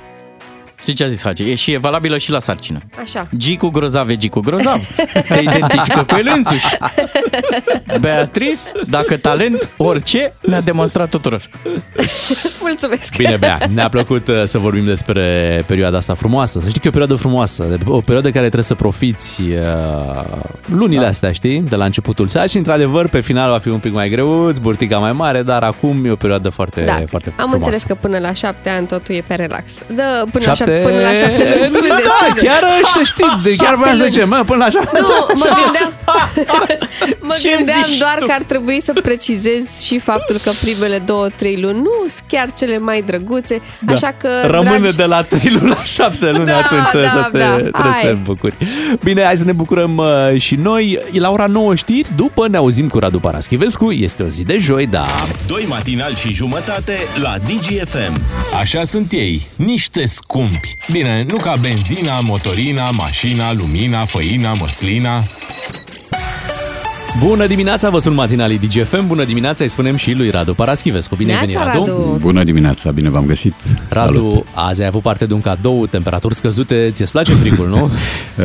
[0.81, 1.49] Știi ce a zis Hagi?
[1.49, 2.79] E și e valabilă și la sarcină.
[3.01, 3.27] Așa.
[3.37, 4.81] Gicu grozav e Gicu grozav.
[5.23, 6.77] Se identifică cu el însuși.
[8.01, 11.49] Beatrice, dacă talent, orice, ne-a demonstrat tuturor.
[12.61, 13.15] Mulțumesc!
[13.17, 15.23] Bine, Bea, ne-a plăcut uh, să vorbim despre
[15.67, 16.59] perioada asta frumoasă.
[16.59, 20.23] Să știi că e o perioadă frumoasă, o perioadă care trebuie să profiți uh,
[20.65, 21.07] lunile da.
[21.07, 21.61] astea, știi?
[21.61, 25.11] De la începutul sarcinii, într-adevăr, pe final va fi un pic mai greuț, burtica mai
[25.13, 27.55] mare, dar acum e o perioadă foarte, Da, foarte am frumoasă.
[27.55, 29.71] înțeles că până la șapte ani totul e pe relax.
[29.95, 30.68] Da, până la Șapte...
[30.71, 32.45] șapte, până la șapte luni, scuze, da, scuze.
[32.47, 32.63] chiar
[32.93, 34.11] să știi, de chiar Șapte vreau să luni.
[34.11, 34.99] zicem, mă, până la șapte.
[35.01, 35.91] Nu, mă gândeam,
[37.27, 38.25] mă Ce gândeam zici doar tu?
[38.25, 42.47] că ar trebui să precizez și faptul că primele două, trei luni nu sunt chiar
[42.57, 43.93] cele mai drăguțe, Da.
[43.93, 47.21] așa că, Rămâne dragi, de la 3 luni la 7 luni, Da, atunci trebuie, da,
[47.23, 47.45] să te, da.
[47.55, 48.19] trebuie să te Hai.
[48.23, 48.53] bucuri.
[49.03, 50.99] Bine, hai să ne bucurăm uh, și noi.
[51.11, 53.91] E la ora 9 știri, după ne auzim cu Radu Paraschivescu.
[53.91, 55.05] Este o zi de joi, da.
[55.47, 58.21] Doi matinali și jumătate la DGFM.
[58.59, 60.58] Așa sunt ei, niște scumpi.
[60.91, 65.23] Bine, nu ca benzina, motorina, mașina, lumina, făina, măslina.
[67.23, 69.07] Bună dimineața, vă sunt matinalii DGFM.
[69.07, 71.15] Bună dimineața, îi spunem și lui Radu Paraschivescu.
[71.15, 72.17] Bine ai venit, Neața, Radu.
[72.21, 73.53] Bună dimineața, bine v-am găsit.
[73.89, 74.45] Radu, Salut.
[74.53, 77.83] azi ai avut parte de un cadou, temperaturi scăzute, ți-e place frigul, nu?
[77.83, 77.91] Uh,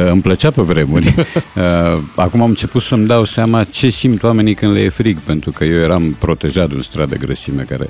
[0.11, 1.15] Îmi plăcea pe vremuri.
[1.57, 5.51] Uh, Acum am început să-mi dau seama ce simt oamenii când le e frig, pentru
[5.51, 7.87] că eu eram protejat de un strat de grăsime care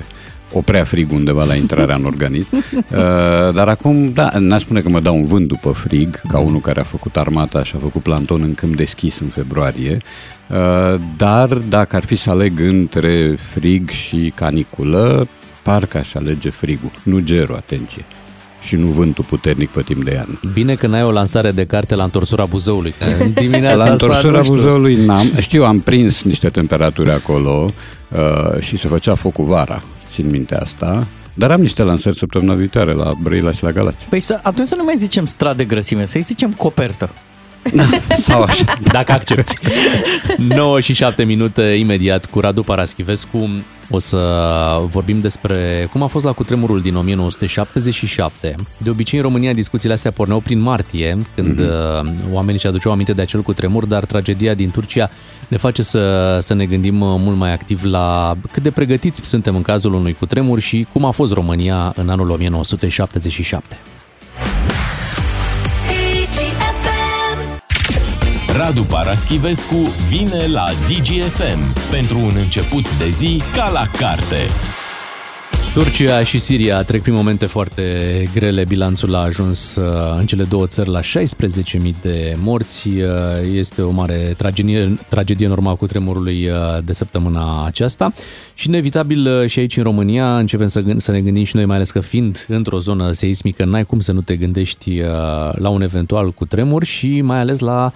[0.57, 2.49] oprea frig undeva la intrarea în organism.
[2.75, 6.59] Uh, Dar acum, da, n-aș spune că mă dau un vânt după frig, ca unul
[6.59, 9.97] care a făcut armata și a făcut planton în câmp deschis în februarie.
[10.49, 15.27] Uh, Dar dacă ar fi să aleg între frig și caniculă,
[15.63, 18.05] parcă aș alege frigul, nu gerul, atenție.
[18.61, 20.39] Și nu vântul puternic pe timp de iarnă.
[20.53, 22.93] Bine că n-ai o lansare de carte la întorsura Buzăului.
[22.99, 24.55] că în Dimineața La asta, întorsura nu știu.
[24.55, 25.31] Buzăului n-am.
[25.39, 27.69] Știu, am prins niște temperaturi acolo
[28.09, 29.83] uh, și se făcea focul vara,
[30.15, 31.07] țin minte asta.
[31.33, 34.07] Dar am niște lansări săptămâna viitoare la Brăila și la Galați.
[34.09, 37.09] Păi să, atunci să nu mai zicem strat de grăsime, să-i zicem copertă.
[38.17, 38.77] Sau așa.
[38.91, 39.57] Dacă accepti.
[40.37, 43.49] 9 și 7 minute imediat cu Radu Paraschivescu.
[43.89, 44.19] O să
[44.89, 48.55] vorbim despre cum a fost la cutremurul din 1977.
[48.77, 52.31] De obicei în România discuțiile astea porneau prin martie, când mm-hmm.
[52.31, 55.09] oamenii și aduceau aminte de acel cutremur, dar tragedia din Turcia
[55.47, 59.55] ne face să, să ne gândim uh, mult mai activ la cât de pregătiți suntem
[59.55, 63.77] în cazul unui cutremur și cum a fost România în anul 1977.
[68.57, 69.75] Radu Paraschivescu
[70.09, 74.35] vine la DGFM pentru un început de zi ca la carte.
[75.73, 77.83] Turcia și Siria trec prin momente foarte
[78.33, 78.63] grele.
[78.67, 81.05] Bilanțul a ajuns uh, în cele două țări la 16.000
[82.01, 82.87] de morți.
[82.87, 83.03] Uh,
[83.53, 88.13] Este o mare tragedie, tragedie în urma cu tremurului uh, de săptămâna aceasta.
[88.53, 91.65] Și inevitabil uh, și aici în România începem să, gând- să ne gândim și noi,
[91.65, 95.07] mai ales că fiind într-o zonă seismică, n-ai cum să nu te gândești uh,
[95.55, 97.91] la un eventual cu tremur și mai ales la Um,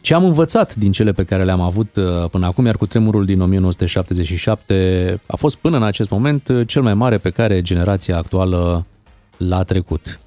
[0.00, 3.24] ce am învățat din cele pe care le-am avut uh, până acum, iar cu tremurul
[3.24, 8.16] din 1977 a fost până în acest moment uh, cel mai mare pe care generația
[8.16, 8.86] actuală
[9.36, 10.20] l-a trecut.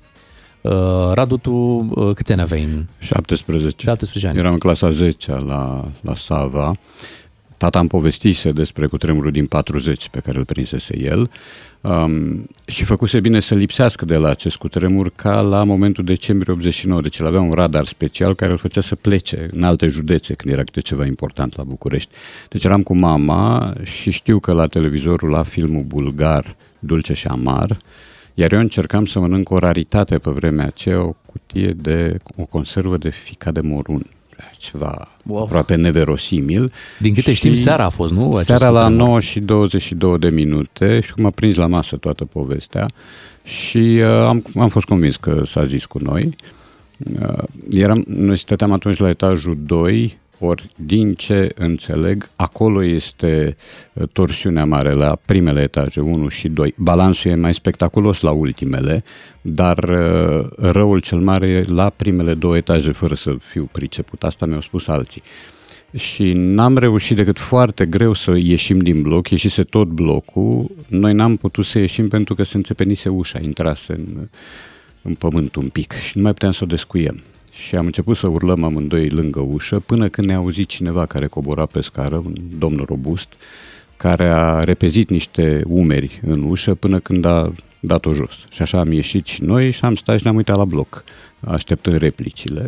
[0.61, 0.72] Uh,
[1.14, 2.64] Radu, tu uh, câți ani aveai?
[2.64, 3.76] în 17.
[3.77, 4.38] 17 ani.
[4.39, 6.76] Eram în clasa 10 la, la Sava.
[7.61, 11.31] Tata îmi povestise despre cutremurul din 40 pe care îl prinsese el
[11.81, 17.01] um, și făcuse bine să lipsească de la acest cutremur ca la momentul decembrie 89.
[17.01, 20.53] Deci el avea un radar special care îl făcea să plece în alte județe când
[20.53, 22.09] era câte ceva important la București.
[22.49, 27.77] Deci eram cu mama și știu că la televizorul la filmul bulgar Dulce și Amar
[28.33, 32.97] iar eu încercam să mănânc o raritate pe vremea aceea, o cutie de, o conservă
[32.97, 34.05] de ficat de morun.
[34.57, 35.43] Ceva wow.
[35.43, 36.72] aproape neverosimil.
[36.99, 38.35] Din câte Și știm, seara a fost, nu?
[38.35, 39.07] Acest Seara la cutremur.
[39.07, 42.85] 9 și 22 de minute și cum a prins la masă toată povestea
[43.43, 46.35] și uh, am, am fost convins că s-a zis cu noi.
[47.22, 53.55] Uh, eram, noi stăteam atunci la etajul 2, ori din ce înțeleg, acolo este
[53.93, 56.73] uh, torsiunea mare la primele etaje, 1 și 2.
[56.77, 59.03] Balansul e mai spectaculos la ultimele,
[59.41, 64.23] dar uh, răul cel mare e la primele două etaje, fără să fiu priceput.
[64.23, 65.22] Asta mi-au spus alții.
[65.95, 70.72] Și n-am reușit decât foarte greu să ieșim din bloc, ieșise tot blocul.
[70.88, 74.27] Noi n-am putut să ieșim pentru că se înțepenise ușa, intrase în,
[75.01, 77.23] în pământ un pic și nu mai puteam să o descuiem.
[77.52, 81.65] Și am început să urlăm amândoi lângă ușă până când ne-a auzit cineva care cobora
[81.65, 83.34] pe scară, un domn robust,
[83.98, 88.45] care a repezit niște umeri în ușă până când a dat-o jos.
[88.49, 91.03] Și așa am ieșit și noi și am stat și ne-am uitat la bloc,
[91.40, 92.68] așteptând replicile.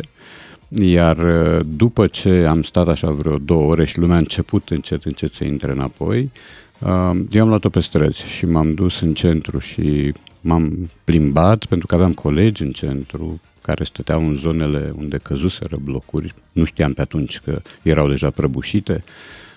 [0.68, 5.04] Iar uh, după ce am stat așa vreo două ore și lumea a început încet,
[5.04, 6.30] încet să intre înapoi,
[6.78, 11.86] uh, eu am luat-o pe străzi și m-am dus în centru și m-am plimbat pentru
[11.86, 16.34] că aveam colegi în centru care stăteau în zonele unde căzuseră blocuri.
[16.52, 19.04] Nu știam pe atunci că erau deja prăbușite.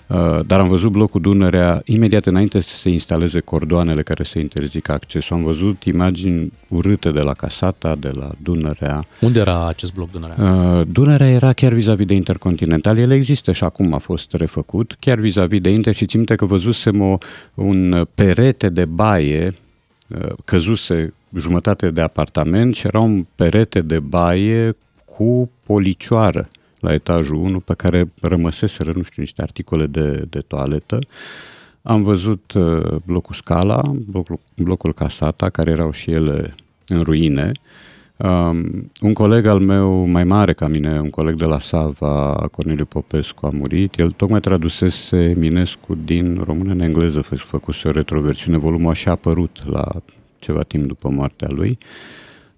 [0.07, 4.91] Uh, dar am văzut blocul Dunărea imediat înainte să se instaleze cordoanele care să interzică
[4.91, 5.35] accesul.
[5.35, 9.05] Am văzut imagini urâte de la Casata, de la Dunărea.
[9.21, 10.53] Unde era acest bloc Dunărea?
[10.53, 12.97] Uh, Dunărea era chiar vis-a-vis de Intercontinental.
[12.97, 16.45] El există și acum a fost refăcut, chiar vis-a-vis de Inter și țin minte că
[16.45, 17.17] văzusem o,
[17.53, 19.53] un perete de baie
[20.07, 24.75] uh, căzuse jumătate de apartament și era un perete de baie
[25.05, 26.49] cu policioară
[26.79, 30.99] la etajul 1 pe care rămăseseră, nu știu, niște articole de, de toaletă.
[31.81, 36.55] Am văzut uh, blocul Scala, blocul, blocul Casata, care erau și ele
[36.87, 37.51] în ruine.
[38.17, 42.85] Um, un coleg al meu mai mare ca mine, un coleg de la Sava, Corneliu
[42.85, 43.99] Popescu, a murit.
[43.99, 48.57] El tocmai tradusese Eminescu din română în engleză, fă- făcuse o retroversiune.
[48.57, 50.01] Volumul așa a apărut la
[50.39, 51.77] ceva timp după moartea lui.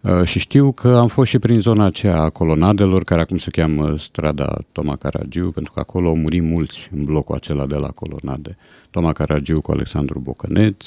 [0.02, 3.50] Uh, și știu că am fost și prin zona aceea a colonadelor, care acum se
[3.50, 7.88] cheamă strada Toma Caragiu, pentru că acolo au murit mulți în blocul acela de la
[7.88, 8.58] colonade.
[8.90, 10.86] Toma Caragiu cu Alexandru Bocăneț,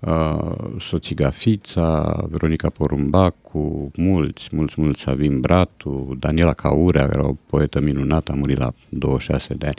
[0.00, 7.36] uh, soțiga Fița, Veronica Porumbacu, mulți, mulți, mulți, Savin Bratu, Daniela Caurea, care era o
[7.46, 9.76] poetă minunată, a murit la 26 de ani.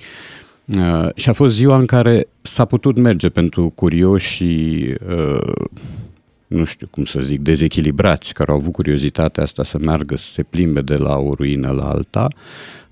[0.76, 5.54] Uh, și a fost ziua în care s-a putut merge pentru curioși și uh,
[6.48, 10.44] nu știu cum să zic, dezechilibrați, care au avut curiozitatea asta să meargă, să se
[10.44, 12.28] plimbe de la o ruină la alta,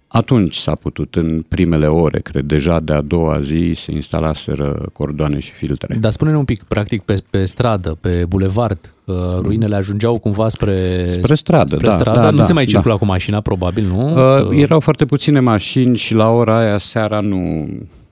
[0.07, 5.39] atunci s-a putut, în primele ore, cred, deja de a doua zi se instalaseră cordoane
[5.39, 5.97] și filtre.
[5.99, 11.07] Dar spune-ne un pic, practic, pe, pe stradă, pe bulevard, uh, ruinele ajungeau cumva spre,
[11.09, 12.19] Spre stradă, spre da, stradă.
[12.19, 12.71] da, nu da, se mai da.
[12.71, 14.13] circula cu mașina, probabil, nu?
[14.47, 18.04] Uh, erau foarte puține mașini și la ora aia seara nu, ba,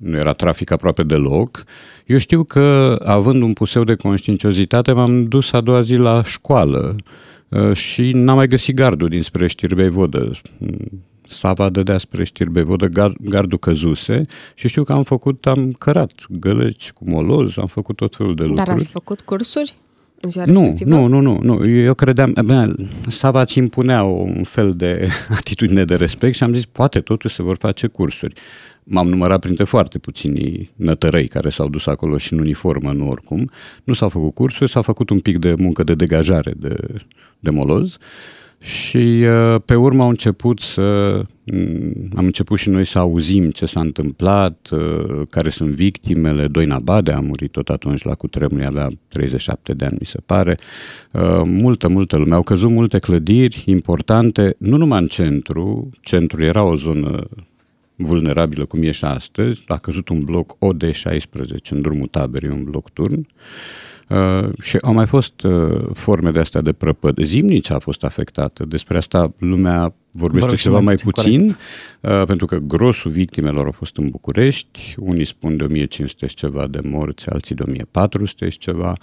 [0.00, 1.64] nu era trafic aproape deloc.
[2.06, 6.96] Eu știu că, având un puseu de conștiinciozitate, m-am dus a doua zi la școală
[7.48, 10.30] uh, și n-am mai găsit gardul dinspre Știrbei Vodă.
[11.26, 16.12] Sava dădea spre Știrbei Vodă, gar- gardul căzuse și știu că am făcut, am cărat
[16.28, 18.66] gălăți cu moloz, am făcut tot felul de lucruri.
[18.66, 19.74] Dar ați făcut cursuri
[20.20, 20.90] în ziua Nu, respectivă?
[20.90, 21.68] nu, nu, nu, nu.
[21.68, 22.72] Eu credeam, bine,
[23.06, 25.08] Sava ți impunea un fel de
[25.38, 28.34] atitudine de respect și am zis, poate totuși se vor face cursuri.
[28.92, 33.50] M-am numărat printre foarte puțini nătărăi care s-au dus acolo și în uniformă, nu oricum.
[33.84, 36.76] Nu s-au făcut cursuri, s-a făcut un pic de muncă de degajare de,
[37.38, 37.98] de moloz
[38.62, 41.20] și uh, pe urmă au început să
[41.52, 46.46] mm, am început și noi să auzim ce s-a întâmplat, uh, care sunt victimele.
[46.46, 50.58] Doina Bade a murit tot atunci la cutremur, avea 37 de ani, mi se pare.
[51.12, 52.34] Uh, multă, multă lume.
[52.34, 55.88] Au căzut multe clădiri importante, nu numai în centru.
[56.02, 57.28] Centrul era o zonă
[58.04, 59.64] vulnerabilă cum e și astăzi.
[59.66, 63.26] A căzut un bloc OD16 în drumul taberii, un bloc turn.
[64.08, 67.24] Uh, și au mai fost uh, forme de astea de prăpăd.
[67.24, 68.64] Zimnița a fost afectată.
[68.64, 71.56] Despre asta lumea vorbește Vă rog și ceva mai mai puțin, puțin,
[72.00, 74.94] uh, pentru că grosul victimelor au fost în București.
[74.98, 78.94] Unii spun de 1500 și ceva de morți, alții de 1400 și ceva.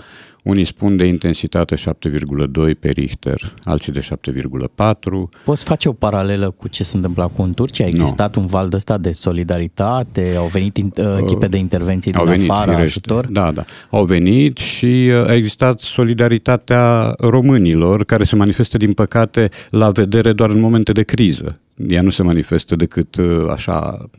[0.44, 5.30] Unii spun de intensitate 7,2 pe Richter, alții de 7,4.
[5.44, 7.84] Poți face o paralelă cu ce se întâmpla cu în Turcia?
[7.84, 10.34] A existat un val de ăsta de solidaritate?
[10.38, 12.82] Au venit in- uh, echipe de intervenții din afară, firește.
[12.82, 13.28] ajutor?
[13.32, 13.66] Da, da.
[13.90, 20.34] Au venit și uh, a existat solidaritatea românilor, care se manifestă, din păcate, la vedere
[20.34, 21.60] doar în momente de criză.
[21.88, 24.10] Ea nu se manifestă decât uh, așa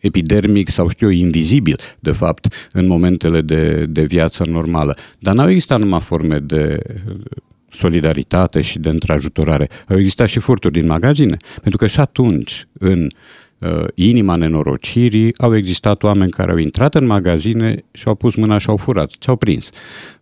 [0.00, 4.96] epidermic sau știu eu, invizibil, de fapt, în momentele de, de viață normală.
[5.18, 6.82] Dar n-au existat numai forme de
[7.68, 9.68] solidaritate și de întrajutorare.
[9.88, 13.10] Au existat și furturi din magazine, pentru că și atunci, în uh,
[13.94, 18.68] inima nenorocirii, au existat oameni care au intrat în magazine și au pus mâna și
[18.68, 19.70] au furat, ce au prins.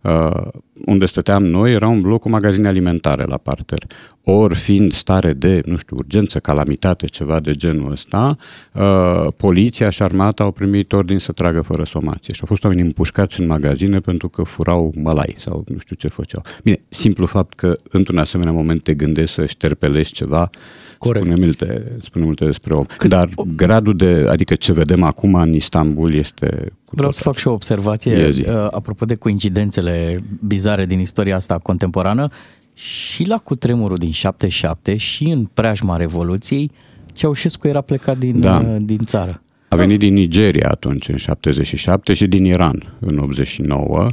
[0.01, 0.47] Uh,
[0.85, 3.87] unde stăteam noi era un bloc cu magazine alimentare la parter.
[4.23, 8.37] Ori fiind stare de, nu știu, urgență, calamitate, ceva de genul ăsta,
[8.73, 12.81] uh, poliția și armata au primit ordin să tragă fără somație și au fost oameni
[12.81, 16.43] împușcați în magazine pentru că furau mălai sau nu știu ce făceau.
[16.63, 20.49] Bine, simplu fapt că într-un asemenea moment te gândești să șterpelești ceva,
[20.97, 21.25] Corect.
[21.25, 22.83] Spune, multe, spune multe despre om.
[22.97, 23.09] Cât...
[23.09, 26.47] Dar gradul de, adică ce vedem acum în Istanbul este
[26.85, 28.41] cu Vreau tot să fac și o observație Ia zi.
[28.47, 32.27] uh, apropo de coincidențele bizare din istoria asta contemporană.
[32.73, 36.71] Și la cutremurul din 77 și în preajma Revoluției,
[37.13, 38.57] Ceaușescu era plecat din, Da.
[38.69, 39.41] uh, din țară.
[39.69, 44.07] A venit din Nigeria atunci, în 77, și din Iran, în 89.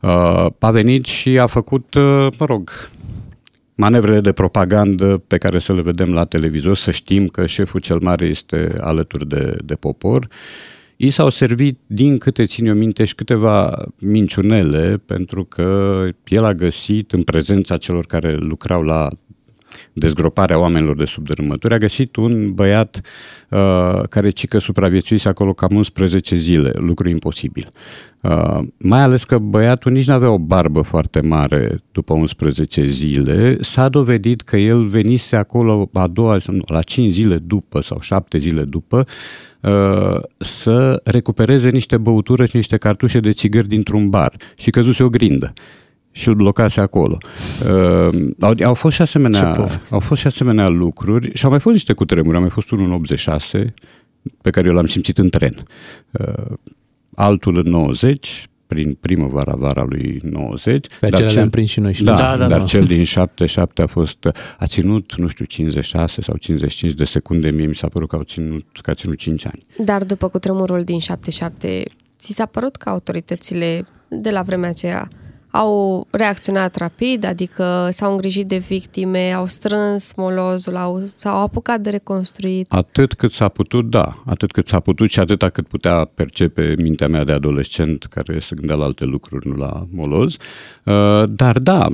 [0.00, 2.02] Uh, A venit și a făcut, uh,
[2.38, 2.70] mă rog,
[3.76, 7.98] manevrele de propagandă pe care să le vedem la televizor, să știm că șeful cel
[7.98, 10.28] mare este alături de, de popor.
[10.96, 16.54] I s-au servit, din câte țin eu minte, și câteva minciunele, pentru că el a
[16.54, 19.08] găsit, în prezența celor care lucrau la
[19.92, 23.00] dezgroparea oamenilor de sub dărâmături, a găsit un băiat
[23.48, 27.68] uh, care cică supraviețuise acolo cam 11 zile, lucru imposibil.
[28.22, 33.56] Uh, mai ales că băiatul nici nu avea o barbă foarte mare după 11 zile,
[33.60, 38.38] s-a dovedit că el venise acolo a doua, nu, la 5 zile după sau 7
[38.38, 39.06] zile după,
[39.60, 45.08] uh, să recupereze niște băutură și niște cartușe de țigări dintr-un bar și căzuse o
[45.08, 45.52] grindă
[46.16, 47.18] și îl blocase acolo.
[47.70, 49.94] Uh, au, au, fost și Ce asemenea, poveste.
[49.94, 52.34] au fost și asemenea lucruri și au mai fost niște cutremuri.
[52.34, 53.74] Au mai fost unul în 86
[54.42, 55.66] pe care eu l-am simțit în tren.
[56.10, 56.56] Uh,
[57.14, 60.86] altul în 90 prin primăvara vara lui 90.
[61.00, 62.20] Pe acelea le-am prins și noi și da, noi.
[62.20, 62.64] Da, da, dar da.
[62.64, 64.24] cel din 77 a fost,
[64.58, 68.22] a ținut, nu știu, 56 sau 55 de secunde, mie mi s-a părut că, au
[68.22, 69.66] ținut, că a ținut 5 ani.
[69.84, 71.84] Dar după cutremurul din 77,
[72.18, 75.08] ți s-a părut că autoritățile de la vremea aceea
[75.56, 81.90] au reacționat rapid, adică s-au îngrijit de victime, au strâns molozul, au, s-au apucat de
[81.90, 82.72] reconstruit.
[82.72, 84.22] Atât cât s-a putut, da.
[84.26, 88.54] Atât cât s-a putut și atâta cât putea percepe mintea mea de adolescent care se
[88.54, 90.36] gândea la alte lucruri, nu la moloz.
[90.84, 91.86] Uh, Dar da,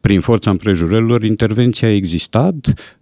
[0.00, 2.54] prin forța împrejurărilor, intervenția a existat,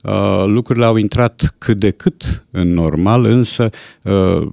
[0.02, 3.70] uh, lucrurile au intrat cât de cât în normal, însă
[4.02, 4.46] uh,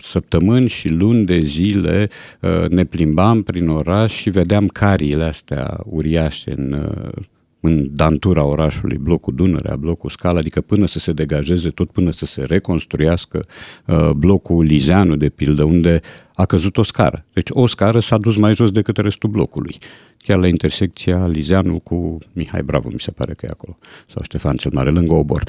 [0.00, 2.08] săptămâni și luni de zile
[2.40, 7.22] uh, ne plimbam prin oraș și vedeam cariile astea uriașe în, uh,
[7.60, 12.26] în dantura orașului, blocul Dunărea, blocul Scala, adică până să se degajeze tot, până să
[12.26, 13.46] se reconstruiască
[13.86, 16.00] uh, blocul Lizeanu, de pildă, unde
[16.34, 17.24] a căzut o scară.
[17.32, 19.78] Deci o scară s-a dus mai jos decât restul blocului.
[20.16, 24.56] Chiar la intersecția Lizeanu cu Mihai Bravo, mi se pare că e acolo, sau Ștefan
[24.56, 25.42] cel Mare, lângă Obor.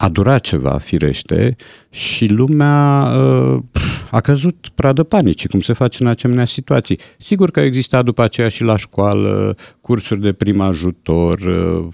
[0.00, 1.56] Uh, a durat ceva, firește,
[1.90, 3.62] și lumea uh,
[4.10, 6.98] a căzut pradă panicii, cum se face în asemenea situații.
[7.16, 11.88] Sigur că exista după aceea și la școală cursuri de prim ajutor, uh,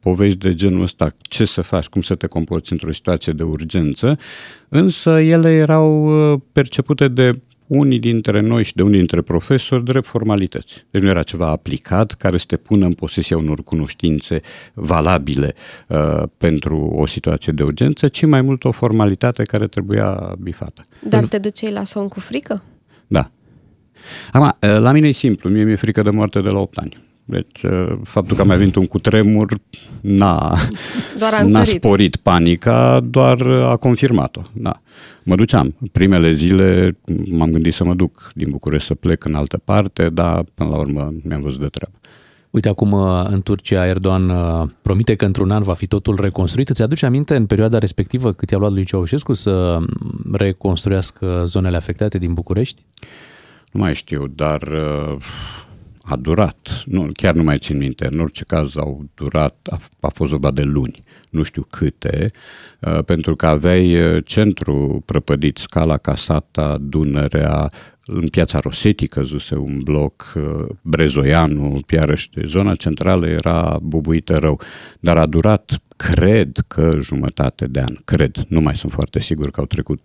[0.00, 4.18] povești de genul ăsta, ce să faci, cum să te comporți într-o situație de urgență,
[4.68, 7.40] însă ele erau uh, percepute de
[7.70, 10.86] unii dintre noi și de unii dintre profesori drept formalități.
[10.90, 14.40] Deci nu era ceva aplicat care să te pună în posesia unor cunoștințe
[14.74, 15.54] valabile
[15.86, 20.86] uh, pentru o situație de urgență, ci mai mult o formalitate care trebuia bifată.
[21.08, 22.62] Dar te duceai la somn cu frică?
[23.06, 23.30] Da.
[24.32, 27.09] Acum, la mine e simplu, mie mi-e frică de moarte de la 8 ani.
[27.30, 29.58] Deci, uh, faptul că a mai venit un cutremur
[30.00, 30.58] n-a,
[31.18, 31.68] Doar a n-a întărit.
[31.68, 34.40] sporit panica, doar a confirmat-o.
[34.52, 34.72] Da.
[35.22, 35.74] Mă duceam.
[35.92, 36.98] Primele zile
[37.30, 40.76] m-am gândit să mă duc din București să plec în altă parte, dar până la
[40.76, 41.94] urmă mi-am văzut de treabă.
[42.50, 46.68] Uite, acum uh, în Turcia Erdogan uh, promite că într-un an va fi totul reconstruit.
[46.68, 51.76] Îți aduce aminte în perioada respectivă cât i-a luat lui Ceaușescu să mm, reconstruiască zonele
[51.76, 52.82] afectate din București?
[53.72, 55.16] Nu mai știu, dar uh,
[56.10, 56.82] a durat.
[56.84, 58.08] Nu, chiar nu mai țin minte.
[58.10, 62.30] În orice caz au durat, a, a fost vorba de luni, nu știu câte,
[62.80, 67.70] uh, pentru că aveai uh, centru prăpădit, Scala, Casata, Dunărea,
[68.06, 74.60] în piața Rosetti căzuse un bloc, uh, Brezoianu, Piarăște, zona centrală era bubuită rău,
[75.00, 79.60] dar a durat, cred că jumătate de an, cred, nu mai sunt foarte sigur că
[79.60, 80.00] au trecut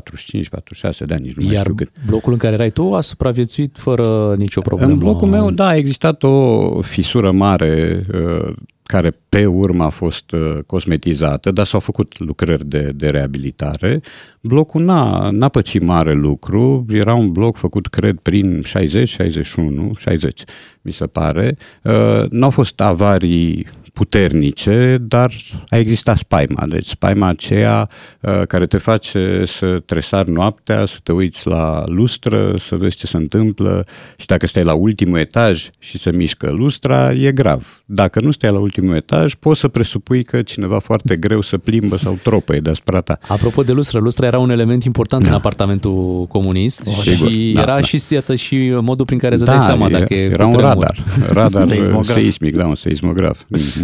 [0.00, 1.90] 45-46 de ani, nici nu mai Iar știu cât.
[2.06, 4.92] blocul în care erai tu a supraviețuit fără nicio problemă.
[4.92, 8.52] În blocul meu, da, a existat o fisură mare uh,
[8.82, 14.00] care pe urmă a fost uh, cosmetizată, dar s-au făcut lucrări de, de reabilitare.
[14.40, 20.42] Blocul n-a, n-a pățit mare lucru, era un bloc făcut, cred, prin 60, 61, 60,
[20.82, 21.56] mi se pare.
[21.82, 25.32] Uh, N-au fost avarii puternice, dar
[25.68, 26.64] a existat spaima.
[26.68, 27.88] Deci spaima aceea
[28.20, 33.06] uh, care te face să tresari noaptea, să te uiți la lustră, să vezi ce
[33.06, 33.86] se întâmplă
[34.16, 37.82] și dacă stai la ultimul etaj și se mișcă lustra, e grav.
[37.84, 41.96] Dacă nu stai la ultimul etaj, poți să presupui că cineva foarte greu să plimbă
[41.96, 43.18] sau tropăie deasupra ta.
[43.28, 45.28] Apropo de lustră, lustra era un element important da.
[45.28, 47.80] în apartamentul comunist Oh, și sigur, da, era da.
[47.80, 50.74] și, iată, și modul prin care îți dai seama dacă e era un cutremur.
[50.74, 52.16] radar, radar Seismograf.
[52.16, 53.40] seismic, da, un seismograf.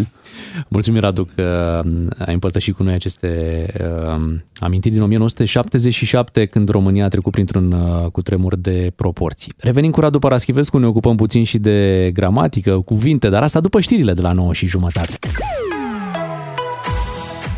[0.54, 0.66] Mhm.
[0.68, 1.80] Mulțumim, Radu, că
[2.26, 8.10] ai împărtășit cu noi aceste uh, amintiri din 1977, când România a trecut printr-un uh,
[8.10, 9.52] cutremur de proporții.
[9.58, 14.12] Revenim cu Radu Paraschivescu, ne ocupăm puțin și de gramatică, cuvinte, dar asta după știrile
[14.12, 15.18] de la 9 și jumătate.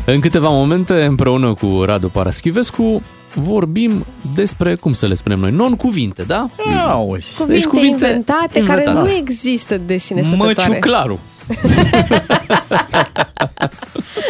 [0.05, 3.01] În câteva momente, împreună cu Radu Paraschivescu,
[3.35, 4.05] vorbim
[4.35, 6.49] despre, cum să le spunem noi, non-cuvinte, da?
[6.89, 7.33] Auzi.
[7.35, 8.83] Cuvinte, Deci cuvinte inventate, inventate.
[8.83, 9.01] care Da.
[9.01, 10.53] nu există de sine stătătoare.
[10.67, 11.19] Măciuclaru.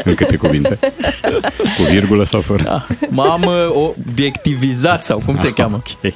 [0.04, 0.80] În câte cuvinte?
[1.78, 2.64] Cu virgulă sau fără?
[2.64, 2.86] Da.
[3.10, 5.82] M-am uh, obiectivizat sau cum se cheamă.
[6.04, 6.14] Ok.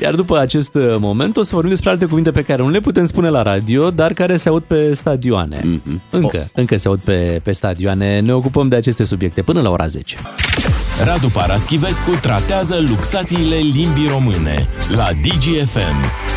[0.00, 2.80] Iar după acest uh, moment o să vorbim despre alte cuvinte pe care nu le
[2.80, 5.60] putem spune la radio, dar care se aud pe stadioane.
[5.60, 6.00] Mm-hmm.
[6.10, 6.46] Încă, oh.
[6.54, 8.20] încă se aud pe, pe stadioane.
[8.20, 10.16] Ne ocupăm de aceste subiecte până la ora 10.
[11.04, 16.33] Radu Paraschivescu tratează luxațiile limbii române la DGFM.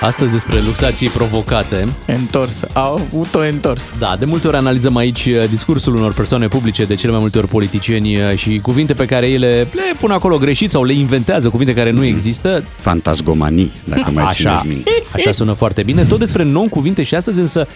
[0.00, 1.88] Astăzi despre luxații provocate.
[2.06, 3.92] Întors, auto-întors.
[3.98, 7.38] Da, de multe ori analizăm aici uh, discursul unor persoane publice, de cele mai multe
[7.38, 10.92] ori politicieni uh, și cuvinte pe care ei le, le pun acolo greșit sau le
[10.92, 12.64] inventează, cuvinte care nu există.
[12.76, 14.90] Fantasgomanii, dacă mai Așa, țineți minte.
[15.12, 16.02] așa sună foarte bine.
[16.04, 17.66] Tot despre non-cuvinte și astăzi însă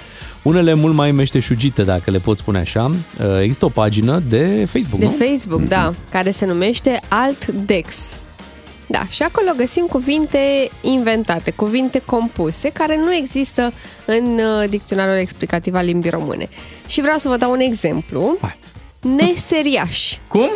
[0.43, 2.91] unele mult mai meșteșugite, dacă le pot spune așa.
[3.21, 5.17] Uh, Există o pagină de Facebook, De nu?
[5.29, 7.97] Facebook, da, care se numește AltDex.
[8.91, 13.73] Da, și acolo găsim cuvinte inventate, cuvinte compuse, care nu există
[14.05, 16.49] în uh, dicționarul explicativ al limbii române.
[16.87, 18.39] Și vreau să vă dau un exemplu.
[19.01, 20.17] Neseriaș.
[20.29, 20.49] Cum?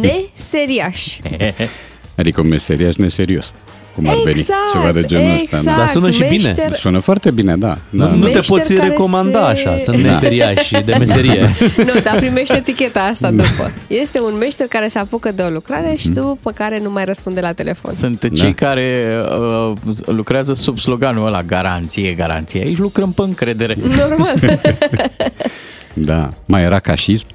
[0.00, 1.18] Neseriaș.
[2.16, 3.52] Adică un meseriaș neserios.
[3.94, 5.42] Cum ar veni, Exact, ceva de genul ăsta.
[5.42, 5.76] exact, da.
[5.76, 6.48] Dar sună și bine.
[6.54, 7.78] meșter- Sună foarte bine, da.
[7.90, 8.16] Nu, da, nu da.
[8.30, 10.08] te Meșter poți care recomanda se- așa, sunt Da.
[10.10, 11.50] meseriași de meserie.
[11.76, 13.42] Nu, dar primește eticheta asta Da.
[13.42, 13.70] după.
[13.86, 16.12] Este un meșter care se apucă de o lucrare și Mm.
[16.14, 17.92] după care nu mai răspunde la telefon.
[17.92, 19.72] Sunt cei care uh,
[20.06, 22.60] lucrează sub sloganul ăla, garanție, garanție.
[22.64, 23.76] Aici lucrăm pe încredere.
[23.98, 24.34] Normal.
[25.94, 26.28] da.
[26.44, 27.26] Mai era cașism,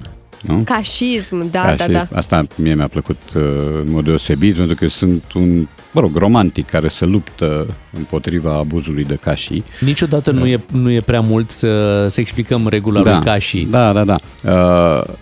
[0.48, 0.62] nu?
[0.64, 1.92] Cașism, da, da, Cașism.
[1.92, 2.18] da.
[2.18, 3.42] Asta mie mi-a plăcut uh,
[3.86, 8.54] în mod deosebit, pentru că eu sunt un, mă rog, romantic care se luptă împotriva
[8.54, 9.64] abuzului de cașii.
[9.80, 13.66] Niciodată nu e, nu e prea mult să, să explicăm regula lui Cașii.
[13.66, 14.18] Da, da, da.
[14.44, 15.14] Uh,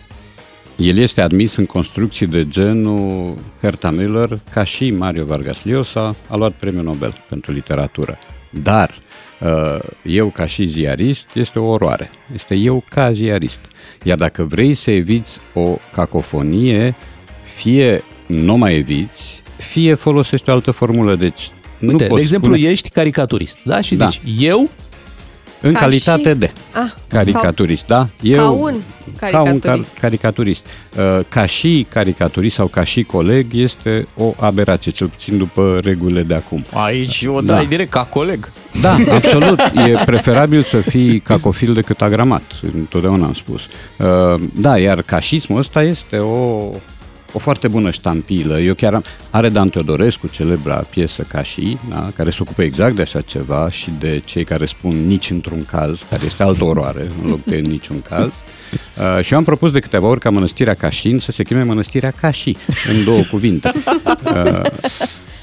[0.75, 6.35] el este admis în construcții de genul Herta Müller, ca și Mario Vargas Llosa a
[6.35, 8.17] luat premiul Nobel pentru literatură.
[8.49, 8.95] Dar
[9.41, 12.09] uh, eu ca și ziarist este o oroare.
[12.33, 13.59] Este eu ca ziarist.
[14.07, 16.95] Iar dacă vrei să eviți o cacofonie,
[17.55, 21.15] fie nu mai eviți, fie folosești o altă formulă.
[21.15, 22.69] Deci nu Uite, de poți exemplu, spune...
[22.69, 23.81] ești caricaturist, da?
[23.81, 24.07] Și Da.
[24.07, 24.69] zici, eu
[25.61, 28.07] În Ca calitate și- de Ah, caricaturist, da?
[28.35, 28.75] Ca un
[29.19, 29.89] Ca un caricaturist.
[29.93, 30.65] car- caricaturist.
[30.97, 36.21] Uh, Ca și caricaturist sau ca și coleg este o aberație, cel puțin după regulile
[36.21, 36.63] de acum.
[36.73, 37.53] Aici o Da.
[37.53, 38.49] dai direct ca coleg.
[38.81, 39.59] Da, absolut.
[39.59, 42.43] E preferabil să fii cacofil decât agramat.
[42.75, 43.61] Întotdeauna am spus.
[43.97, 46.69] Uh, Da, iar cașismul ăsta este o,
[47.35, 48.59] o foarte bună ștampilă.
[48.59, 49.03] Eu chiar am...
[49.29, 52.11] Are Dan Teodorescu, celebra piesă Cașii, da?
[52.15, 56.05] care se ocupă exact de așa ceva și de cei care spun nici într-un caz,
[56.09, 58.31] care este altă oroare în loc de niciun caz.
[58.31, 62.11] Uh, și eu am propus de câteva ori ca mănăstirea Cașin să se cheme mănăstirea
[62.11, 62.57] Cașii,
[62.89, 63.71] în două cuvinte.
[64.25, 64.61] Uh,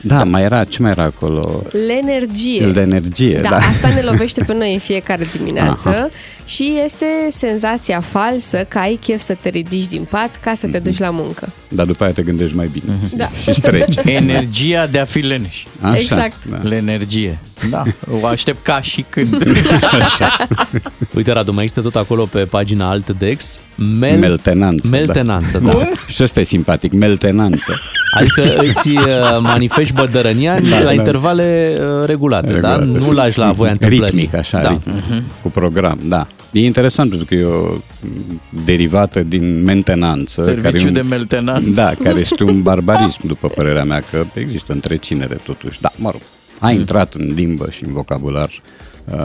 [0.03, 1.63] da, mai era, ce mai era acolo?
[1.69, 2.73] L'energie.
[2.73, 3.57] De energie, da, da.
[3.57, 6.09] asta ne lovește pe noi în fiecare dimineață Aha.
[6.45, 10.79] și este senzația falsă că ai chef să te ridici din pat ca să te
[10.79, 11.49] duci la muncă.
[11.69, 12.99] Dar după aia te gândești mai bine.
[13.17, 13.31] Da.
[13.53, 13.97] Și treci.
[14.05, 15.65] Energia de a fi leneș.
[15.81, 16.37] Așa, Exact.
[16.51, 16.61] Da.
[16.71, 17.39] L'energie.
[17.71, 17.83] Da,
[18.23, 19.43] o aștept ca și când.
[21.17, 23.59] Uite, Radu, mai există tot acolo pe pagina Altdex.
[23.77, 24.19] Mel...
[24.19, 24.89] Meltenanță.
[24.91, 25.71] Meltenanță, da.
[25.71, 25.89] da.
[26.15, 27.81] Și ăsta e simpatic, meltenanță.
[28.19, 29.39] Adică îți uh,
[29.95, 30.93] manifesti bădărănia Da, la da.
[30.93, 32.85] intervale uh, regulate, Regulate.
[32.85, 32.99] da?
[32.99, 34.05] Nu lași la voia întâmplării.
[34.05, 34.69] Ritmic, așa, da.
[34.69, 35.23] ritmic.
[35.43, 36.27] Cu program, da.
[36.53, 37.73] E interesant pentru că e o
[38.65, 40.43] derivată din mentenanță.
[40.43, 41.71] Serviciu care e un, de meltenanță.
[41.71, 45.81] Da, care este un barbarism, după părerea mea, că există întreținere totuși.
[45.81, 46.21] Da, mă rog,
[46.59, 48.83] a intrat în limbă și în vocabular uh,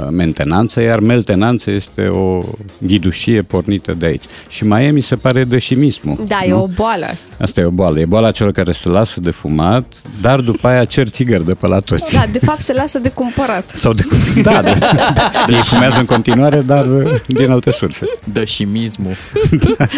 [0.09, 2.39] mentenanță, iar meltenanță este o
[2.77, 4.23] ghidușie pornită de aici.
[4.49, 6.17] Și mai e, mi se pare, deșimismul.
[6.27, 6.61] Da, e nu?
[6.61, 7.29] o boală asta.
[7.41, 7.99] Asta e o boală.
[7.99, 11.67] E boala celor care se lasă de fumat, dar după aia cer țigări de pe
[11.67, 12.13] la toți.
[12.13, 13.71] Da, de fapt se lasă de cumpărat.
[13.73, 14.03] Sau de...
[14.41, 14.73] Da, da.
[15.55, 18.05] Ei fumează în continuare, dar uh, din alte surse.
[18.33, 19.15] Dășimismul.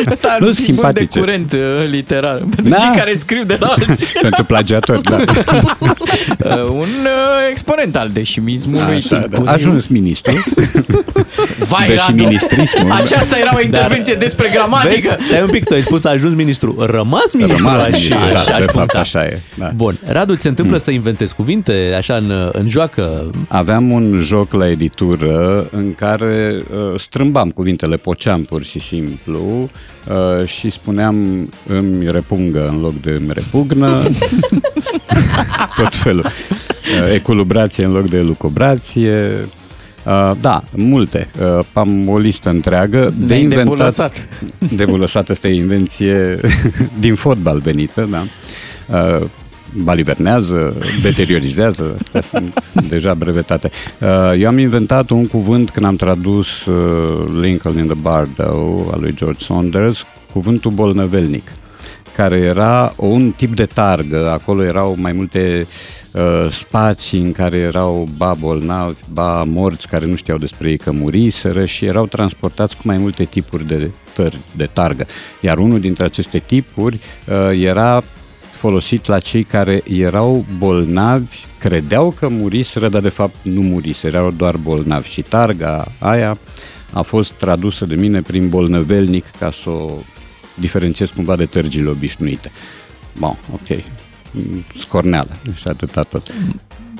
[0.09, 1.19] Asta ar Nu, fi simpatice.
[1.19, 2.37] bun de curent uh, literal.
[2.55, 2.77] Pentru Da.
[2.77, 4.07] cei care scriu de la alții.
[4.21, 5.15] Pentru plagiatori, da.
[5.17, 8.95] Uh, un uh, exponent al deșimismului.
[8.95, 9.19] Așa, da.
[9.21, 9.51] timpuriu.
[9.69, 10.33] Ajuns ministru.
[11.69, 12.91] Vai, Deși Radu, ministrismul.
[12.91, 15.15] Aceasta era o intervenție despre gramatică.
[15.17, 15.27] Vezi?
[15.29, 16.75] Stai un pic, tu ai spus ajuns ministru.
[16.79, 17.63] Rămas ministru.
[17.65, 18.99] Rămas aș- ministru, aș- da, aș de fapt puncta.
[18.99, 19.41] așa e.
[19.57, 19.71] Da.
[19.75, 19.99] Bun.
[20.05, 23.29] Radu, ți se întâmplă să inventezi cuvinte așa în, în joacă?
[23.47, 29.69] Aveam un joc la editură în care uh, strâmbam cuvintele, poceam pur și simplu
[30.39, 34.03] uh, și spuneam îmi repungă în loc de îmi repugnă,
[35.77, 36.25] tot felul.
[36.25, 39.47] Uh, eculubrație în loc de elucubrație.
[40.09, 41.27] Uh, da, multe.
[41.41, 43.67] Uh, am o listă întreagă de Ne-ai inventat.
[43.67, 44.27] debulăsat.
[44.75, 46.39] Debulăsat, asta e invenție
[46.99, 48.23] din fotbal venită, da.
[48.97, 49.25] Uh,
[49.83, 53.69] balivernează, deteriorizează, astea sunt deja brevetate.
[53.99, 58.97] Uh, Eu am inventat un cuvânt când am tradus uh, Lincoln in the Bardo al
[58.99, 61.51] lui George Saunders, cuvântul bolnăvelnic,
[62.15, 65.98] care era un tip de targă, acolo erau mai multe uh,
[66.49, 71.65] spații în care erau ba bolnavi, ba morți care nu știau despre ei că muriseră
[71.65, 75.05] și erau transportați cu mai multe tipuri de, tări, de targă.
[75.41, 78.03] Iar unul dintre aceste tipuri uh, era
[78.59, 84.31] folosit la cei care erau bolnavi, credeau că muriseră, dar de fapt nu muriseră, erau
[84.31, 85.09] doar bolnavi.
[85.09, 86.37] Și targa aia
[86.93, 89.91] a fost tradusă de mine prin bolnăvelnic ca să o
[90.53, 92.51] diferențiez cumva de tărgile obișnuite.
[93.17, 93.98] Bun, ok.
[94.31, 96.27] Mm, Scorneală și atâta tot.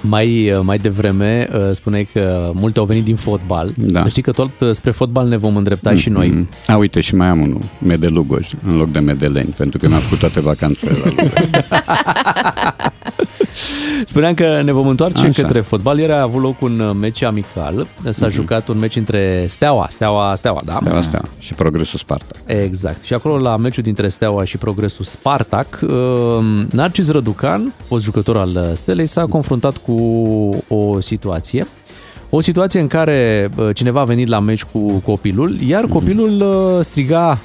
[0.02, 3.72] Mai, mai devreme uh, spuneai că multe au venit din fotbal.
[3.76, 4.08] Da.
[4.08, 6.30] Știi că tot uh, spre fotbal ne vom îndrepta și noi.
[6.30, 6.50] Mm.
[6.68, 10.20] A, uite, și mai am unul, Medelugoj, în loc de Medeleni, pentru că mi-am făcut
[10.20, 12.76] toate vacanțele la
[14.06, 15.42] Spuneam că ne vom întoarce Așa.
[15.42, 15.98] către fotbal.
[16.00, 17.88] Ieri a avut loc un meci amical.
[18.10, 18.36] S-a Mhm.
[18.36, 20.78] jucat un meci între Steaua, Steaua, Steaua, da?
[20.82, 22.36] Steaua, Steaua și Progresul Sparta.
[22.46, 23.04] Exact.
[23.04, 25.90] Și acolo la meciul dintre Steaua și Progresul Spartac, uh,
[26.72, 29.94] Narcis Răducan, fost jucător al Stelei, s-a confruntat cu
[30.68, 31.66] o situație.
[32.30, 36.84] O situație în care uh, cineva a venit la meci cu copilul, iar copilul uh,
[36.86, 37.40] striga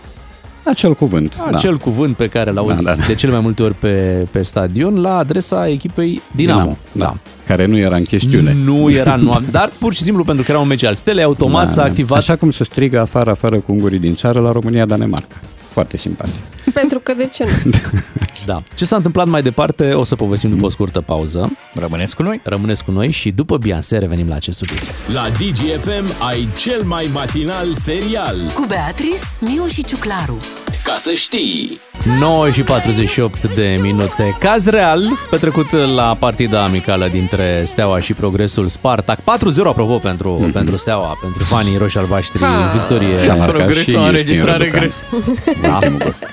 [0.64, 1.32] Acel cuvânt.
[1.52, 1.82] acel da.
[1.82, 3.02] cuvânt pe care l-auzi Da, da.
[3.06, 6.60] de cele mai multe ori pe, pe stadion la adresa echipei Dinamo.
[6.60, 7.14] Dinamo, da.
[7.46, 8.56] Care nu era în chestiune.
[8.64, 11.72] Nu era, nu, dar pur și simplu pentru că era un meci al Stelei, automat
[11.72, 15.36] s-a activat Așa cum se strigă afară, afară cu ungurii din țară la România-Danemarca.
[15.70, 16.34] Foarte simpatic.
[16.74, 17.70] Pentru că de ce nu?
[18.46, 18.62] Da.
[18.74, 21.56] Ce s-a întâmplat mai departe o să povestim după o scurtă pauză.
[21.74, 22.40] Rămâneți cu noi.
[22.44, 25.12] Rămâneți cu noi și după Beyoncé revenim la acest subiect.
[25.12, 28.36] La DGFM ai cel mai matinal serial.
[28.54, 30.38] Cu Beatrice, Miu și Ciuclaru.
[30.84, 31.80] Ca să știi!
[32.18, 34.36] 9 și 48 de minute.
[34.40, 39.18] Caz real petrecut la partida amicală dintre Steaua și Progresul Spartac.
[39.18, 39.22] 4-0
[39.64, 40.52] apropo pentru, mm-hmm.
[40.52, 42.42] pentru Steaua, pentru fanii roși albaștri.
[42.42, 42.70] Ha.
[42.72, 43.18] Victorie.
[43.22, 44.80] Și a marcat Progresul și a Iustin înregistrat Răducan.
[44.80, 45.02] regres.
[45.62, 45.78] Da,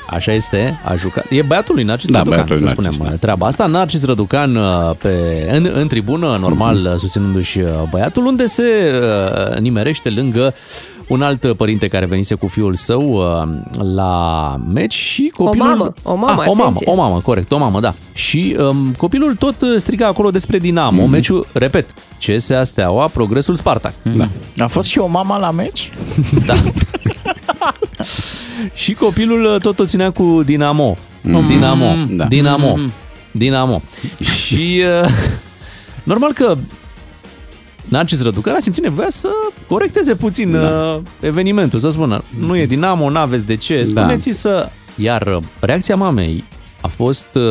[0.08, 1.26] așa este, a jucat.
[1.30, 3.20] E băiatul lui Narcis Da, Răducan, băiatul să lui spunem Narcis, da.
[3.26, 3.66] treaba asta.
[3.66, 4.64] Narcis Răducan uh,
[4.98, 5.10] pe,
[5.52, 6.88] în, în tribună, normal, Mhm.
[6.94, 6.98] mm-hmm.
[6.98, 8.64] susținându-și uh, băiatul, unde se
[9.52, 10.54] uh, nimerește lângă
[11.08, 13.50] un alt părinte care venise cu fiul său uh,
[13.94, 15.68] la meci și copilul...
[15.68, 16.86] mamă, o mamă, ah, o mamă, atenție.
[16.92, 17.94] o mamă, corect, o mamă, da.
[18.14, 21.06] Și um, copilul tot uh, striga acolo despre Dinamo, Mhm.
[21.08, 21.12] mm-hmm.
[21.12, 21.86] meciul, repet,
[22.26, 23.94] CSA Steaua, Progresul Spartac.
[24.16, 24.28] Da.
[24.64, 25.92] A fost și o mama la meci?
[26.46, 26.54] Da.
[28.82, 30.98] și copilul uh, tot o ținea cu Dinamo.
[31.22, 31.48] Mm.
[31.48, 31.96] Dinamo.
[32.10, 32.26] Da.
[32.26, 32.78] Dinamo.
[33.32, 33.82] Dinamo.
[34.20, 35.10] și uh,
[36.04, 36.56] normal că
[37.88, 39.30] Narcis Răducan a simțit nevoia să
[39.68, 40.60] corecteze puțin da.
[40.60, 44.70] uh, evenimentul, să spună, nu e Dinamo, n-aveți de ce, spuneți să...
[44.96, 46.44] Iar uh, reacția mamei
[46.82, 47.42] a fost uh,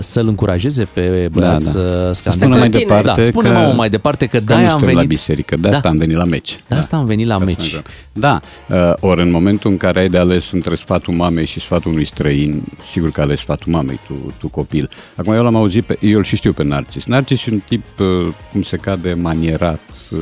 [0.00, 1.58] să-l încurajeze pe băiat Da, da.
[1.58, 2.44] să scandeze.
[2.44, 2.86] Spune mai Continue.
[3.00, 5.02] departe Da, spune că, mamă mai departe că că de-aia nu am suntem venit...
[5.02, 5.88] la biserică, de asta Da.
[5.88, 6.58] am venit la meci.
[6.68, 7.74] De asta am venit la Ca să meci.
[7.74, 7.80] ne
[8.12, 11.90] Da, uh, ori în momentul în care ai de ales între sfatul mamei și sfatul
[11.90, 14.88] unui străin, sigur că ales sfatul mamei, tu, tu copil.
[15.14, 17.04] Acum eu l-am auzit, pe, eu îl și știu pe Narcis.
[17.04, 19.80] Narcis e un tip, uh, cum se cade, manierat,
[20.10, 20.18] uh,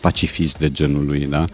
[0.00, 1.44] pacifist de genul lui, da?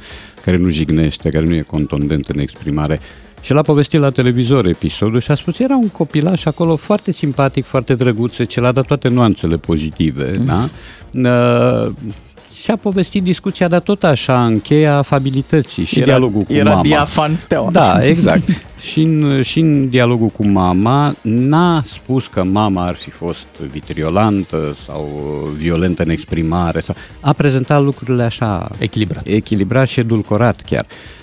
[0.44, 3.00] care nu jignește, care nu e contondent în exprimare.
[3.42, 7.64] Și l-a povestit la televizor episodul și a spus, era un copilaș acolo foarte simpatic,
[7.64, 10.68] foarte drăguț, ce l-a dat toate nuanțele pozitive, da?
[11.12, 11.92] Uh,
[12.62, 16.70] și a povestit discuția, dar tot așa, în cheia afabilității și Era- dialogul cu era
[16.70, 16.82] mama.
[16.82, 17.70] diafan Steaua.
[17.70, 18.42] Da, exact.
[18.80, 24.76] și, în, și în dialogul cu mama n-a spus că mama ar fi fost vitriolantă
[24.84, 25.08] sau
[25.56, 26.80] violentă în exprimare.
[26.80, 29.26] Sau, a prezentat lucrurile așa Echilibrat.
[29.26, 30.84] echilibrat și edulcorat chiar.
[30.88, 31.21] Uh,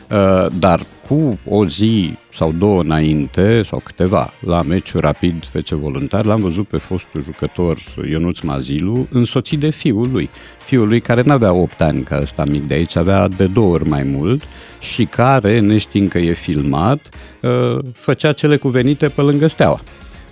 [0.60, 6.40] Dar cu o zi sau două înainte, sau câteva, la meciul rapid FC Voluntar, l-am
[6.40, 7.78] văzut pe fostul jucător
[8.10, 10.30] Ionuț Mazilu însoțit de fiul lui.
[10.66, 13.74] Fiul lui care nu avea 8 ani ca ăsta mic de aici, avea de două
[13.74, 14.44] ori mai mult
[14.80, 17.10] și care, neștiind că e filmat,
[17.42, 19.80] uh, făcea cele cuvenite pe lângă steaua.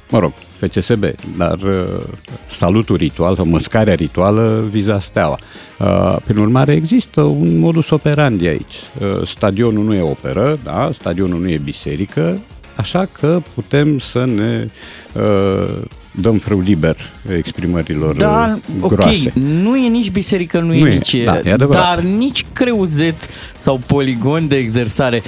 [0.10, 1.04] Mă rog, FCSB,
[1.38, 2.04] dar uh,
[2.52, 5.40] salutul ritual sau măscarea rituală viza steaua.
[5.80, 8.76] Uh, prin urmare, există un modus operandi aici.
[9.00, 10.90] Uh, stadionul nu e operă, da?
[10.94, 12.40] stadionul nu e biserică,
[12.76, 14.70] așa că putem să ne
[15.14, 15.82] uh,
[16.12, 16.96] dăm frâu liber
[17.36, 19.34] exprimărilor Da, uh, ok, groase.
[19.62, 21.16] nu e nici biserică, nu, Nu e e, nici...
[21.24, 21.84] da, e adevărat.
[21.96, 23.28] dar nici creuzet
[23.58, 25.22] sau poligon de exersare.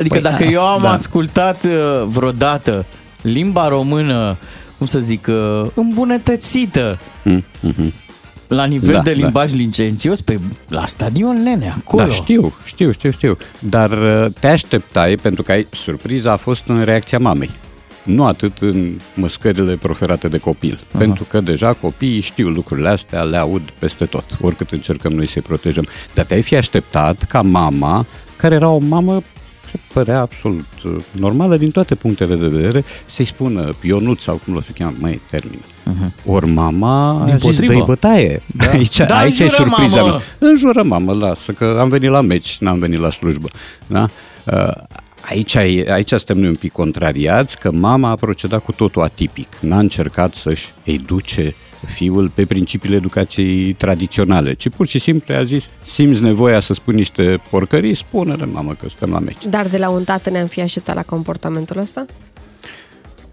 [0.00, 0.92] Adică Păi, dacă da, eu am da.
[0.92, 2.84] ascultat uh, vreodată
[3.26, 4.36] limba română,
[4.78, 7.92] cum să zic, uh, îmbunătățită Mm, mhm.
[8.48, 9.16] la nivel Da, de da.
[9.16, 10.38] limbaj licențios, pe
[10.68, 12.04] la stadion nene, acolo.
[12.04, 13.36] Da, știu, știu, știu, știu.
[13.58, 17.50] Dar uh, te așteptai, pentru că ai, surpriza a fost în reacția mamei.
[18.02, 20.80] Nu atât în măscările proferate de copil.
[20.88, 20.98] Aha.
[20.98, 25.42] Pentru că deja copiii știu lucrurile astea, le aud peste tot, oricât încercăm noi să-i
[25.42, 25.86] protejăm.
[26.14, 29.22] Dar te-ai fi așteptat ca mama, care era o mamă
[29.76, 34.54] ce părea absolut uh, normală din toate punctele de vedere, să-i spună Ionut sau cum
[34.54, 35.60] l-o să cheamă, mai termin.
[35.60, 36.24] Uh-huh.
[36.26, 37.72] Ori mama a zis, Dimpotrivă.
[37.72, 38.42] dă bătaie.
[38.56, 38.66] Da.
[38.76, 40.10] Aici, Da, aici e înjură, surpriza mamă.
[40.38, 40.48] mea.
[40.50, 43.48] Înjură, mamă, lasă, că am venit la meci, n-am venit la slujbă.
[43.86, 44.06] Da?
[44.44, 44.72] Uh,
[45.28, 49.48] Aici, e- aici suntem noi un pic contrariați, că mama a procedat cu totul atipic.
[49.60, 51.54] N-a încercat să-și educe
[51.86, 56.94] fiul pe principiile educației tradiționale, ci pur și simplu a zis, simți nevoia să spui
[56.94, 59.46] niște porcării, spune-le, mamă, că suntem la meci.
[59.50, 62.06] Dar de la un tată ne-am fi așteptat la comportamentul ăsta?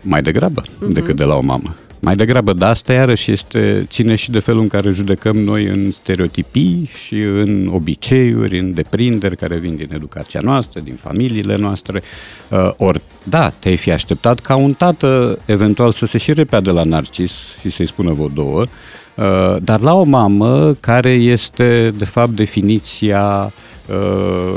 [0.02, 0.88] Mai degrabă uh-huh.
[0.94, 1.74] decât de la o mamă.
[2.06, 5.92] Mai degrabă, dar asta iarăși este, ține și de felul în care judecăm noi în
[5.92, 12.02] stereotipii și în obiceiuri, în deprinderi care vin din educația noastră, din familiile noastre.
[12.50, 16.70] Uh, ori, da, te-ai fi așteptat ca un tată eventual să se și repea de
[16.70, 22.06] la Narcis și să-i spună vă două, uh, dar la o mamă care este, de
[22.06, 23.73] fapt, definiția uh,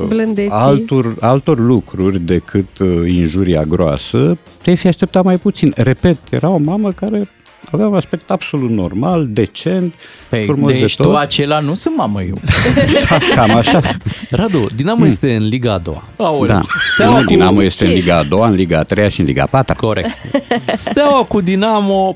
[0.06, 0.50] Blândeții.
[0.50, 5.72] altor, altor lucruri decât uh, injuria groasă, te-ai fi așteptat mai puțin.
[5.76, 7.28] Repet, era o mamă care
[7.72, 9.94] avea un aspect absolut normal, decent,
[10.28, 11.06] Păi, frumos de deci tot.
[11.06, 12.38] tu acela nu sunt mamă eu.
[13.08, 13.80] Da, cam așa.
[14.30, 16.02] Radu, Dinamo este în Liga a doua.
[16.46, 16.60] Da.
[16.92, 17.32] Steaua Nu, cu...
[17.32, 19.74] Dinamo este în Liga a doua, în Liga a treia și în Liga a patra.
[19.74, 20.08] Corect.
[20.74, 22.14] Steaua cu Dinamo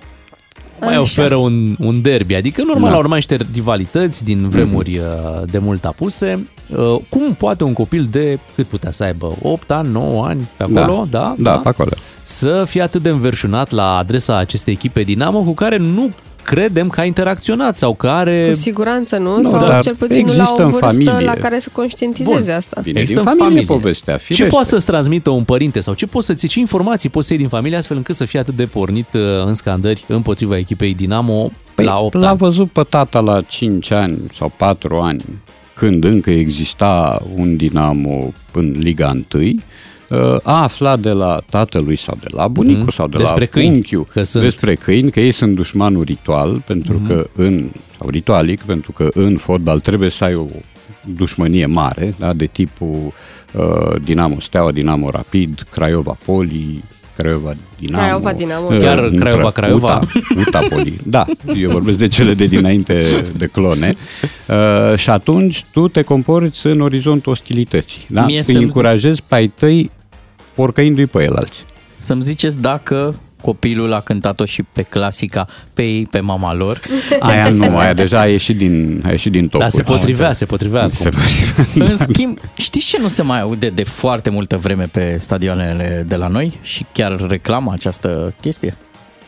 [0.80, 1.00] mai Așa.
[1.00, 2.86] oferă un, un derby, adică normal Da.
[2.88, 2.94] Mhm.
[2.96, 6.46] au urmat niște rivalități din vremuri uh, de mult apuse.
[6.76, 10.62] Uh, Cum poate un copil de, cât putea să aibă, 8 ani, 9 ani, pe
[10.62, 11.34] acolo, da?
[11.38, 11.90] Da, pe acolo.
[12.22, 16.10] Să fie atât de înverșunat la adresa acestei echipe Dinamo cu care nu
[16.54, 18.46] credem că a interacționat sau care...
[18.48, 21.24] Cu siguranță nu, Nu, sau dar cel puțin nu la există o în vârstă familie.
[21.24, 22.80] la care să conștientizeze asta.
[22.82, 23.76] Bine, Există din în familie, familie.
[23.82, 24.46] povestea, Ce firește.
[24.46, 27.50] poate să-ți transmită un părinte sau ce poți să-ți ce informații poți să iei din
[27.50, 31.84] familie astfel încât să fie atât de pornit uh, în scandări împotriva echipei Dinamo Păi,
[31.84, 32.38] la 8 l-a ani?
[32.38, 35.24] văzut pe tata la 5 ani sau 4 ani,
[35.74, 39.54] când încă exista un Dinamo în Liga 1,
[40.42, 42.90] a aflat de la tatălui sau de la bunicul Mhm.
[42.90, 44.42] sau de Despre la câini, unchiul că sunt.
[44.42, 47.06] despre câini, că ei sunt dușmanul ritual, pentru Mhm.
[47.06, 47.68] că în,
[47.98, 50.44] sau ritualic, pentru că în fotbal trebuie să ai o
[51.14, 53.12] dușmănie mare, da, de tipul
[53.52, 56.84] uh, Dinamo Steaua, Dinamo Rapid, Craiova Poli,
[57.16, 58.02] Craiova Dinamo.
[58.02, 58.66] Craiova Dinamo.
[58.70, 60.00] uh, Chiar nu Craiova, prea- Craiova?
[60.34, 60.96] Uta, Uta Poli.
[61.06, 61.24] Da,
[61.56, 63.94] eu vorbesc de cele de dinainte de clone.
[64.48, 68.02] Uh, și atunci tu te comporți în orizontul ostilității.
[68.08, 68.24] Da?
[68.24, 69.90] Mie Îi să-mi încurajezi pe ai tăi
[70.60, 71.64] porcăindu-i pe el alții.
[71.96, 76.80] Să-mi ziceți dacă copilul a cântat-o și pe clasica pe ei, pe mama lor.
[77.20, 79.60] Aia nu, aia deja a ieșit din, a ieșit din topuri.
[79.60, 80.92] Dar se potrivea, se potrivea acum.
[80.92, 81.92] Se potrivea.
[81.92, 86.16] În schimb, știți ce nu se mai aude de foarte multă vreme pe stadioanele de
[86.16, 88.76] la noi și chiar reclamă această chestie?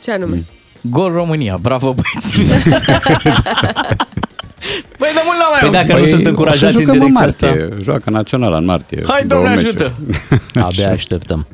[0.02, 0.44] Ce anume?
[0.80, 2.40] Gol România, bravo băieți!
[4.98, 5.86] Băi, de mult n-am mai Păi auzit.
[5.88, 9.02] dacă nu sunt o să încurajați în jucăm direcția martie, asta, Joacă naționala în martie.
[9.06, 9.84] Hai, două Doamne meciuri.
[9.84, 9.94] ajută!
[10.68, 11.46] abia așteptăm.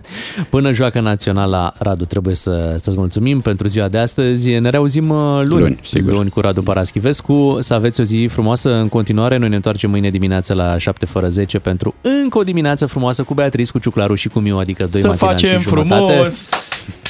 [0.51, 4.59] Până joacă naționala, Radu, trebuie să, să-ți mulțumim pentru ziua de astăzi.
[4.59, 6.13] Ne reauzim uh, luni, Luni, sigur.
[6.13, 7.57] luni cu Radu Paraschivescu.
[7.61, 9.37] Să aveți o zi frumoasă în continuare.
[9.37, 13.35] Noi ne întoarcem mâine dimineață la 7 fără 10 pentru încă o dimineață frumoasă cu
[13.35, 16.13] Beatrice, cu Ciuclaru și cu Miu, adică doi Să matinali facem și jumătate.
[16.13, 16.49] frumos!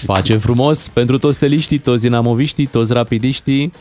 [0.04, 3.72] Facem frumos pentru toți steliștii, toți dinamoviștii, toți rapidiștii,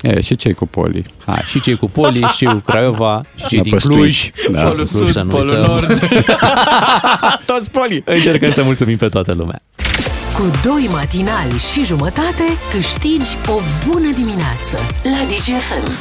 [0.00, 1.04] E, și cei cu poli.
[1.26, 1.42] Hai.
[1.46, 4.30] și cei cu Poli, și cei cu Craiova, și cei din Năpăstuiți.
[4.30, 4.54] Cluj.
[4.56, 4.68] Da.
[4.68, 5.64] Polul Cluj, să Sud, nu Polul uităm.
[5.72, 5.98] Nord.
[7.50, 8.02] Toți poli!
[8.06, 9.60] Încercăm să mulțumim pe toată lumea.
[10.34, 15.92] Cu doi matinali și jumătate câștigi o bună dimineață la DGFM.